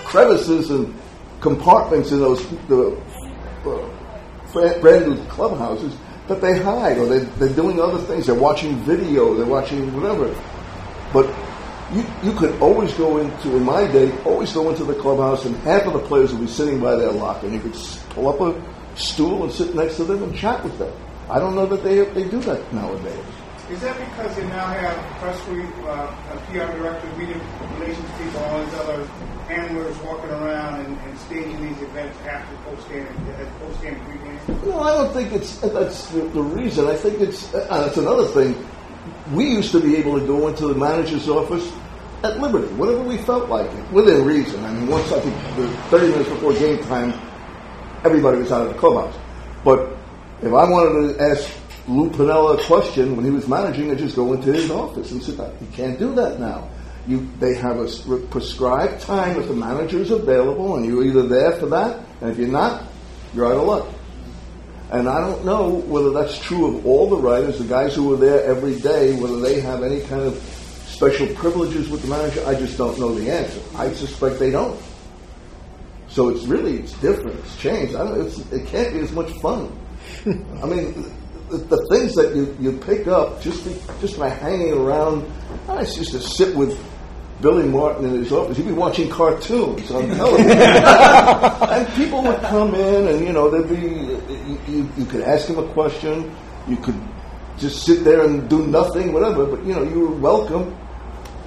crevices 0.03 0.69
and 0.71 0.93
compartments 1.39 2.11
in 2.11 2.19
those 2.19 2.45
the 2.67 3.01
uh, 3.65 4.79
brand 4.81 5.07
new 5.07 5.25
clubhouses 5.27 5.95
that 6.27 6.41
they 6.41 6.59
hide 6.59 6.97
or 6.97 7.07
they, 7.07 7.19
they're 7.19 7.55
doing 7.55 7.79
other 7.79 7.97
things. 7.99 8.25
They're 8.25 8.35
watching 8.35 8.75
video. 8.83 9.35
They're 9.35 9.45
watching 9.45 9.93
whatever. 9.95 10.35
But 11.13 11.33
you, 11.93 12.05
you 12.21 12.37
could 12.37 12.59
always 12.61 12.93
go 12.95 13.19
into, 13.19 13.55
in 13.55 13.63
my 13.63 13.87
day, 13.87 14.11
always 14.25 14.51
go 14.51 14.69
into 14.69 14.83
the 14.83 14.95
clubhouse 14.95 15.45
and 15.45 15.55
half 15.57 15.83
of 15.83 15.93
the 15.93 15.99
players 15.99 16.33
would 16.33 16.41
be 16.41 16.51
sitting 16.51 16.81
by 16.81 16.97
their 16.97 17.11
locker 17.11 17.47
and 17.47 17.55
you 17.55 17.61
could 17.61 17.75
pull 18.09 18.27
up 18.27 18.41
a 18.41 18.99
stool 18.99 19.43
and 19.43 19.51
sit 19.51 19.73
next 19.73 19.95
to 19.95 20.03
them 20.03 20.23
and 20.23 20.35
chat 20.35 20.61
with 20.61 20.77
them. 20.77 20.93
I 21.29 21.39
don't 21.39 21.55
know 21.55 21.67
that 21.67 21.83
they, 21.85 22.03
they 22.03 22.29
do 22.29 22.41
that 22.41 22.73
nowadays. 22.73 23.38
Is 23.71 23.81
that 23.81 23.99
because 23.99 24.35
they 24.35 24.47
now 24.47 24.65
have 24.65 24.95
press 25.21 25.47
relief, 25.47 25.69
uh, 25.85 26.07
PR 26.47 26.73
director, 26.75 27.07
media 27.17 27.39
relations 27.77 28.09
people, 28.17 28.39
all 28.45 28.65
these 28.65 28.73
other 28.73 29.05
handlers 29.47 29.95
walking 29.99 30.31
around 30.31 30.85
and, 30.85 30.97
and 30.97 31.19
staging 31.19 31.61
these 31.61 31.79
events 31.83 32.17
after 32.21 32.55
post-game, 32.63 33.05
post-game 33.59 33.95
pregame? 33.95 34.65
No, 34.65 34.79
I 34.79 34.95
don't 34.95 35.13
think 35.13 35.33
it's 35.33 35.57
that's 35.59 36.07
the, 36.07 36.21
the 36.21 36.41
reason. 36.41 36.87
I 36.87 36.95
think 36.95 37.21
it's 37.21 37.53
uh, 37.53 37.85
that's 37.85 37.97
another 37.97 38.25
thing. 38.29 38.55
We 39.33 39.47
used 39.47 39.71
to 39.73 39.79
be 39.79 39.97
able 39.97 40.19
to 40.19 40.25
go 40.25 40.47
into 40.47 40.67
the 40.67 40.73
manager's 40.73 41.29
office 41.29 41.71
at 42.23 42.39
liberty, 42.39 42.73
whatever 42.73 43.03
we 43.03 43.17
felt 43.17 43.49
like 43.49 43.71
it, 43.71 43.91
within 43.91 44.25
reason. 44.25 44.65
I 44.65 44.73
mean, 44.73 44.87
once 44.87 45.11
I 45.11 45.19
think 45.19 45.35
the 45.55 45.67
30 45.89 46.07
minutes 46.07 46.29
before 46.29 46.53
game 46.53 46.79
time, 46.85 47.13
everybody 48.03 48.39
was 48.39 48.51
out 48.51 48.65
of 48.65 48.73
the 48.73 48.79
clubhouse. 48.79 49.15
But 49.63 49.95
if 50.41 50.47
I 50.47 50.67
wanted 50.67 51.13
to 51.17 51.23
ask 51.23 51.53
Lou 51.89 52.09
Piniella 52.11 52.59
a 52.59 52.63
question 52.65 53.15
when 53.15 53.25
he 53.25 53.31
was 53.31 53.47
managing, 53.47 53.89
I 53.89 53.95
just 53.95 54.15
go 54.15 54.31
into 54.33 54.53
his 54.53 54.69
office 54.69 55.11
and 55.11 55.23
sit 55.23 55.37
down. 55.37 55.51
You 55.59 55.67
can't 55.73 55.97
do 55.97 56.13
that 56.15 56.39
now. 56.39 56.69
You, 57.07 57.27
they 57.39 57.55
have 57.55 57.79
a 57.79 58.17
prescribed 58.29 59.01
time 59.01 59.39
that 59.39 59.47
the 59.47 59.55
manager 59.55 59.97
is 59.97 60.11
available, 60.11 60.75
and 60.75 60.85
you're 60.85 61.03
either 61.03 61.23
there 61.23 61.53
for 61.53 61.65
that, 61.67 62.05
and 62.21 62.29
if 62.29 62.37
you're 62.37 62.47
not, 62.47 62.83
you're 63.33 63.47
out 63.47 63.57
of 63.57 63.67
luck. 63.67 63.87
And 64.91 65.09
I 65.09 65.19
don't 65.19 65.43
know 65.45 65.69
whether 65.69 66.11
that's 66.11 66.37
true 66.39 66.77
of 66.77 66.85
all 66.85 67.09
the 67.09 67.17
writers, 67.17 67.57
the 67.57 67.65
guys 67.65 67.95
who 67.95 68.13
are 68.13 68.17
there 68.17 68.43
every 68.43 68.79
day, 68.79 69.15
whether 69.19 69.39
they 69.39 69.59
have 69.61 69.81
any 69.83 70.01
kind 70.01 70.21
of 70.21 70.35
special 70.87 71.27
privileges 71.35 71.89
with 71.89 72.01
the 72.03 72.07
manager. 72.07 72.43
I 72.45 72.53
just 72.55 72.77
don't 72.77 72.99
know 72.99 73.15
the 73.15 73.31
answer. 73.31 73.61
I 73.75 73.91
suspect 73.93 74.37
they 74.37 74.51
don't. 74.51 74.79
So 76.09 76.29
it's 76.29 76.43
really 76.45 76.79
it's 76.79 76.93
different. 76.93 77.39
It's 77.39 77.57
changed. 77.57 77.95
I 77.95 78.03
don't, 78.03 78.27
it's, 78.27 78.39
it 78.51 78.67
can't 78.67 78.93
be 78.93 78.99
as 78.99 79.11
much 79.11 79.31
fun. 79.33 79.71
I 80.25 80.65
mean, 80.65 81.11
the, 81.49 81.57
the, 81.57 81.87
things 81.89 82.15
that 82.15 82.35
you, 82.35 82.55
you 82.59 82.77
pick 82.77 83.07
up 83.07 83.41
just 83.41 83.65
be, 83.65 83.75
just 84.01 84.17
by 84.17 84.29
hanging 84.29 84.73
around. 84.73 85.29
I 85.67 85.81
used 85.81 86.11
to 86.11 86.19
sit 86.21 86.55
with 86.55 86.79
Billy 87.41 87.67
Martin 87.67 88.05
in 88.05 88.15
his 88.15 88.31
office. 88.31 88.57
He'd 88.57 88.67
be 88.67 88.73
watching 88.73 89.09
cartoons 89.09 89.89
on 89.91 90.07
television, 90.15 90.51
and 90.51 91.87
people 91.95 92.21
would 92.23 92.41
come 92.41 92.75
in, 92.75 93.07
and 93.07 93.25
you 93.25 93.33
know, 93.33 93.49
there'd 93.49 93.69
be 93.69 93.75
you, 93.75 94.61
you, 94.67 94.89
you 94.97 95.05
could 95.05 95.21
ask 95.21 95.47
him 95.47 95.57
a 95.57 95.67
question, 95.73 96.35
you 96.67 96.77
could 96.77 96.99
just 97.57 97.85
sit 97.85 98.03
there 98.03 98.25
and 98.25 98.49
do 98.49 98.67
nothing, 98.67 99.13
whatever. 99.13 99.45
But 99.45 99.65
you 99.65 99.73
know, 99.73 99.83
you 99.83 99.99
were 100.01 100.15
welcome. 100.15 100.75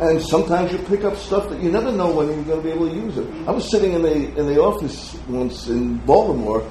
And 0.00 0.20
sometimes 0.20 0.72
you 0.72 0.78
pick 0.78 1.05
up 1.05 1.16
stuff 1.16 1.48
that 1.50 1.62
you 1.62 1.70
never 1.70 1.92
know 1.92 2.11
when 2.11 2.26
you're 2.26 2.44
going 2.44 2.62
to 2.62 2.64
be 2.64 2.70
able 2.70 2.88
to 2.88 2.94
use 2.94 3.16
it. 3.18 3.26
I 3.46 3.53
was 3.53 3.70
sitting 3.70 3.92
in 3.92 4.03
the 4.03 4.14
in 4.36 4.46
the 4.46 4.61
office 4.61 5.14
once 5.28 5.68
in 5.68 5.98
Baltimore 5.98 6.68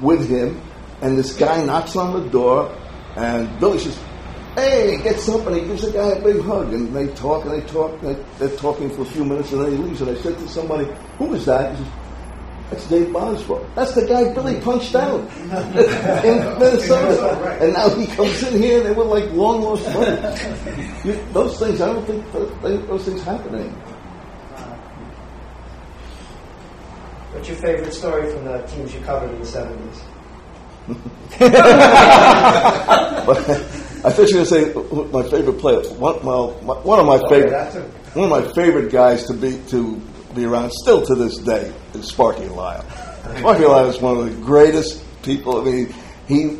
with 0.00 0.28
him, 0.28 0.60
and 1.00 1.16
this 1.18 1.36
guy 1.36 1.64
knocks 1.64 1.96
on 1.96 2.20
the 2.20 2.28
door, 2.28 2.74
and 3.16 3.48
Billy 3.60 3.78
says, 3.78 3.98
"Hey, 4.54 5.00
gets 5.02 5.28
up 5.28 5.46
and 5.46 5.56
he 5.56 5.62
gives 5.62 5.82
the 5.82 5.92
guy 5.92 6.08
a 6.08 6.22
big 6.22 6.40
hug." 6.42 6.72
And 6.72 6.94
they 6.94 7.08
talk 7.14 7.44
and 7.44 7.54
they 7.54 7.66
talk. 7.66 8.02
And 8.02 8.24
they're 8.38 8.56
talking 8.56 8.90
for 8.90 9.02
a 9.02 9.06
few 9.06 9.24
minutes, 9.24 9.52
and 9.52 9.62
then 9.62 9.72
he 9.72 9.78
leaves. 9.78 10.00
And 10.00 10.10
I 10.10 10.20
said 10.20 10.38
to 10.38 10.48
somebody, 10.48 10.88
"Who 11.18 11.34
is 11.34 11.46
that?" 11.46 11.76
He 11.76 11.84
says, 11.84 11.92
"That's 12.70 12.86
Dave 12.88 13.12
Boswell. 13.12 13.64
That's 13.74 13.94
the 13.94 14.06
guy 14.06 14.32
Billy 14.34 14.60
punched 14.60 14.94
out 14.94 15.20
in 15.40 16.58
Minnesota." 16.58 17.58
And 17.60 17.72
now 17.74 17.88
he 17.90 18.06
comes 18.06 18.42
in 18.42 18.62
here, 18.62 18.78
and 18.78 18.86
they 18.88 18.92
were 18.92 19.04
like 19.04 19.30
long 19.32 19.62
lost 19.62 19.84
friends. 19.90 21.04
You, 21.04 21.18
those 21.32 21.58
things, 21.58 21.80
I 21.80 21.92
don't 21.92 22.06
think 22.06 22.32
those, 22.32 22.86
those 22.86 23.04
things 23.04 23.22
happen 23.22 23.54
anymore. 23.54 23.94
What's 27.32 27.46
your 27.46 27.58
favorite 27.58 27.92
story 27.92 28.32
from 28.32 28.46
the 28.46 28.58
teams 28.62 28.94
you 28.94 29.00
covered 29.02 29.30
in 29.30 29.38
the 29.38 29.46
70s? 29.46 30.02
I 34.00 34.10
thought 34.10 34.30
you 34.30 34.38
were 34.38 34.44
going 34.44 34.46
to 34.46 34.46
say 34.46 34.72
my 35.12 35.22
favorite 35.24 35.58
player. 35.58 35.80
One, 35.94 36.24
well, 36.24 36.52
one 36.52 36.98
of 36.98 37.06
my 37.06 37.18
favorite, 37.28 37.52
one 38.14 38.24
of 38.24 38.30
my 38.30 38.52
favorite 38.54 38.90
guys 38.90 39.26
to 39.26 39.34
be 39.34 39.58
to 39.68 40.00
be 40.34 40.46
around, 40.46 40.72
still 40.72 41.04
to 41.04 41.14
this 41.14 41.36
day, 41.38 41.72
is 41.94 42.08
Sparky 42.08 42.48
Lyle. 42.48 42.82
Sparky 43.38 43.64
Lyle 43.64 43.90
is 43.90 44.00
one 44.00 44.16
of 44.16 44.24
the 44.24 44.44
greatest 44.44 45.02
people. 45.22 45.60
I 45.60 45.64
mean, 45.64 45.94
he 46.26 46.58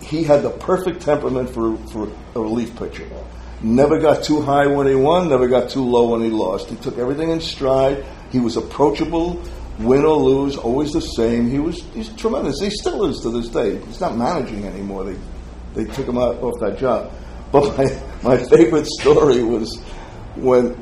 he 0.00 0.22
had 0.22 0.42
the 0.42 0.50
perfect 0.50 1.02
temperament 1.02 1.50
for 1.50 1.76
for 1.88 2.08
a 2.36 2.40
relief 2.40 2.76
pitcher. 2.76 3.08
Never 3.60 3.98
got 3.98 4.22
too 4.22 4.40
high 4.40 4.68
when 4.68 4.86
he 4.86 4.94
won. 4.94 5.30
Never 5.30 5.48
got 5.48 5.68
too 5.70 5.82
low 5.82 6.10
when 6.10 6.22
he 6.22 6.30
lost. 6.30 6.70
He 6.70 6.76
took 6.76 6.96
everything 6.96 7.30
in 7.30 7.40
stride. 7.40 8.04
He 8.30 8.38
was 8.38 8.56
approachable 8.56 9.42
win 9.78 10.04
or 10.04 10.16
lose, 10.16 10.56
always 10.56 10.92
the 10.92 11.00
same. 11.00 11.48
He 11.48 11.58
was 11.58 11.82
he's 11.94 12.08
tremendous. 12.10 12.60
He 12.60 12.70
still 12.70 13.04
is 13.06 13.20
to 13.20 13.30
this 13.30 13.48
day. 13.48 13.78
He's 13.86 14.00
not 14.00 14.16
managing 14.16 14.64
anymore. 14.64 15.04
They 15.04 15.18
they 15.74 15.84
took 15.92 16.06
him 16.06 16.18
out 16.18 16.42
off 16.42 16.58
that 16.60 16.78
job. 16.78 17.12
But 17.50 17.78
my 17.78 18.02
my 18.22 18.36
favorite 18.36 18.86
story 18.86 19.42
was 19.42 19.78
when 20.36 20.76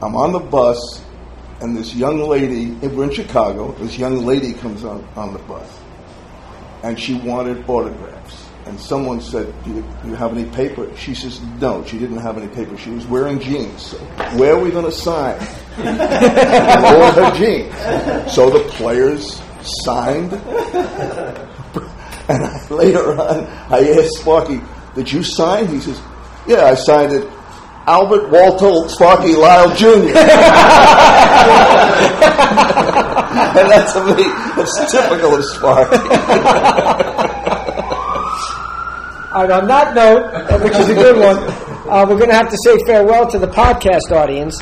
I'm 0.00 0.14
on 0.14 0.30
the 0.30 0.38
bus 0.38 1.02
and 1.60 1.76
this 1.76 1.96
young 1.96 2.20
lady 2.20 2.70
we're 2.86 3.04
in 3.04 3.12
Chicago. 3.12 3.72
This 3.72 3.98
young 3.98 4.24
lady 4.24 4.52
comes 4.52 4.84
on 4.84 5.02
on 5.16 5.32
the 5.32 5.40
bus 5.40 5.68
and 6.84 6.98
she 6.98 7.14
wanted 7.14 7.68
autographs. 7.68 8.46
And 8.66 8.80
someone 8.80 9.20
said, 9.20 9.52
do 9.64 9.74
you, 9.74 9.82
do 10.02 10.08
you 10.08 10.14
have 10.16 10.36
any 10.36 10.44
paper? 10.50 10.94
She 10.96 11.14
says, 11.14 11.40
no, 11.60 11.84
she 11.84 11.98
didn't 11.98 12.18
have 12.18 12.36
any 12.36 12.48
paper. 12.48 12.76
She 12.76 12.90
was 12.90 13.06
wearing 13.06 13.38
jeans. 13.38 13.86
So 13.86 13.98
where 14.36 14.54
are 14.54 14.58
we 14.58 14.72
going 14.72 14.84
to 14.84 14.92
sign? 14.92 15.38
All 15.78 17.12
her 17.12 17.34
jeans. 17.36 17.74
So 18.32 18.50
the 18.50 18.60
players 18.70 19.42
signed. 19.84 20.32
And 22.28 22.42
I, 22.44 22.66
later 22.70 23.12
on, 23.20 23.46
I 23.70 23.88
asked 23.98 24.20
Sparky, 24.20 24.60
did 24.94 25.12
you 25.12 25.22
sign? 25.22 25.68
He 25.68 25.80
says, 25.80 26.00
yeah, 26.46 26.64
I 26.64 26.74
signed 26.74 27.12
it. 27.12 27.28
Albert 27.86 28.30
Walter 28.30 28.88
Sparky 28.88 29.34
Lyle 29.34 29.72
Jr. 29.76 29.86
and 29.86 30.10
that's 33.70 33.92
to 33.92 34.04
me, 34.06 34.24
that's 34.56 34.90
typical 34.90 35.36
of 35.36 35.44
Sparky. 35.44 35.96
And 39.36 39.52
on 39.52 39.66
that 39.68 39.94
note, 39.94 40.62
which 40.62 40.72
is 40.76 40.88
a 40.88 40.94
good 40.94 41.18
one, 41.18 41.36
uh, 41.90 42.06
we're 42.08 42.16
going 42.16 42.30
to 42.30 42.34
have 42.34 42.48
to 42.48 42.56
say 42.64 42.78
farewell 42.86 43.30
to 43.30 43.38
the 43.38 43.46
podcast 43.46 44.10
audience. 44.10 44.58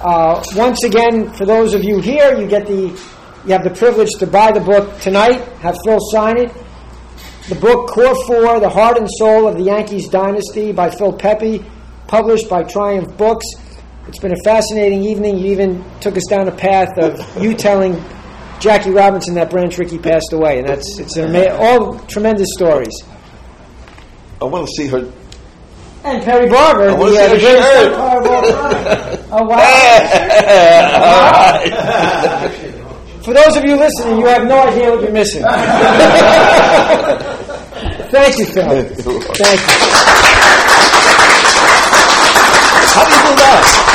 Uh, 0.00 0.42
once 0.54 0.82
again, 0.84 1.30
for 1.34 1.44
those 1.44 1.74
of 1.74 1.84
you 1.84 2.00
here, 2.00 2.38
you 2.38 2.46
get 2.46 2.66
the 2.66 2.98
you 3.44 3.52
have 3.52 3.64
the 3.64 3.70
privilege 3.70 4.10
to 4.18 4.26
buy 4.26 4.50
the 4.50 4.60
book 4.60 4.98
tonight. 5.00 5.40
Have 5.58 5.76
Phil 5.84 5.98
sign 6.10 6.38
it. 6.38 6.52
The 7.50 7.54
book 7.54 7.88
Core 7.90 8.14
Four: 8.26 8.60
The 8.60 8.68
Heart 8.68 8.96
and 8.96 9.08
Soul 9.18 9.46
of 9.46 9.56
the 9.56 9.64
Yankees 9.64 10.08
Dynasty 10.08 10.72
by 10.72 10.88
Phil 10.88 11.12
Pepe, 11.12 11.64
published 12.06 12.48
by 12.48 12.62
Triumph 12.62 13.14
Books. 13.18 13.44
It's 14.08 14.18
been 14.18 14.32
a 14.32 14.42
fascinating 14.42 15.04
evening. 15.04 15.38
You 15.38 15.52
even 15.52 15.84
took 16.00 16.16
us 16.16 16.24
down 16.30 16.48
a 16.48 16.56
path 16.56 16.96
of 16.98 17.42
you 17.42 17.52
telling 17.54 18.02
Jackie 18.58 18.90
Robinson 18.90 19.34
that 19.34 19.50
Branch 19.50 19.76
Rickey 19.76 19.98
passed 19.98 20.32
away, 20.32 20.60
and 20.60 20.68
that's 20.68 20.98
it's 20.98 21.18
ama- 21.18 21.54
all 21.56 21.98
tremendous 22.06 22.48
stories. 22.56 22.94
I 24.40 24.46
want 24.46 24.66
to 24.66 24.72
see 24.72 24.86
her 24.88 25.12
And 26.02 26.22
Perry 26.24 26.48
Barber, 26.48 26.86
the, 26.86 26.94
uh, 26.96 26.98
the 26.98 27.24
a 27.24 27.38
greatest 27.38 27.68
shirt. 27.68 27.92
of 27.92 27.98
all 28.26 28.42
time. 28.42 29.16
Oh, 29.32 29.44
wow. 29.44 29.60
For 33.22 33.32
those 33.32 33.56
of 33.56 33.62
you 33.64 33.76
listening, 33.76 34.18
you 34.18 34.26
have 34.26 34.44
no 34.44 34.58
idea 34.66 34.90
what 34.90 35.02
you're 35.02 35.12
missing. 35.12 35.42
Thank 38.10 38.38
you, 38.38 38.46
Phil. 38.46 38.64
Thank 38.64 39.60
you. 39.60 39.74
How 42.90 43.04
do 43.04 43.10
you 43.14 43.22
do 43.22 43.34
that? 43.36 43.86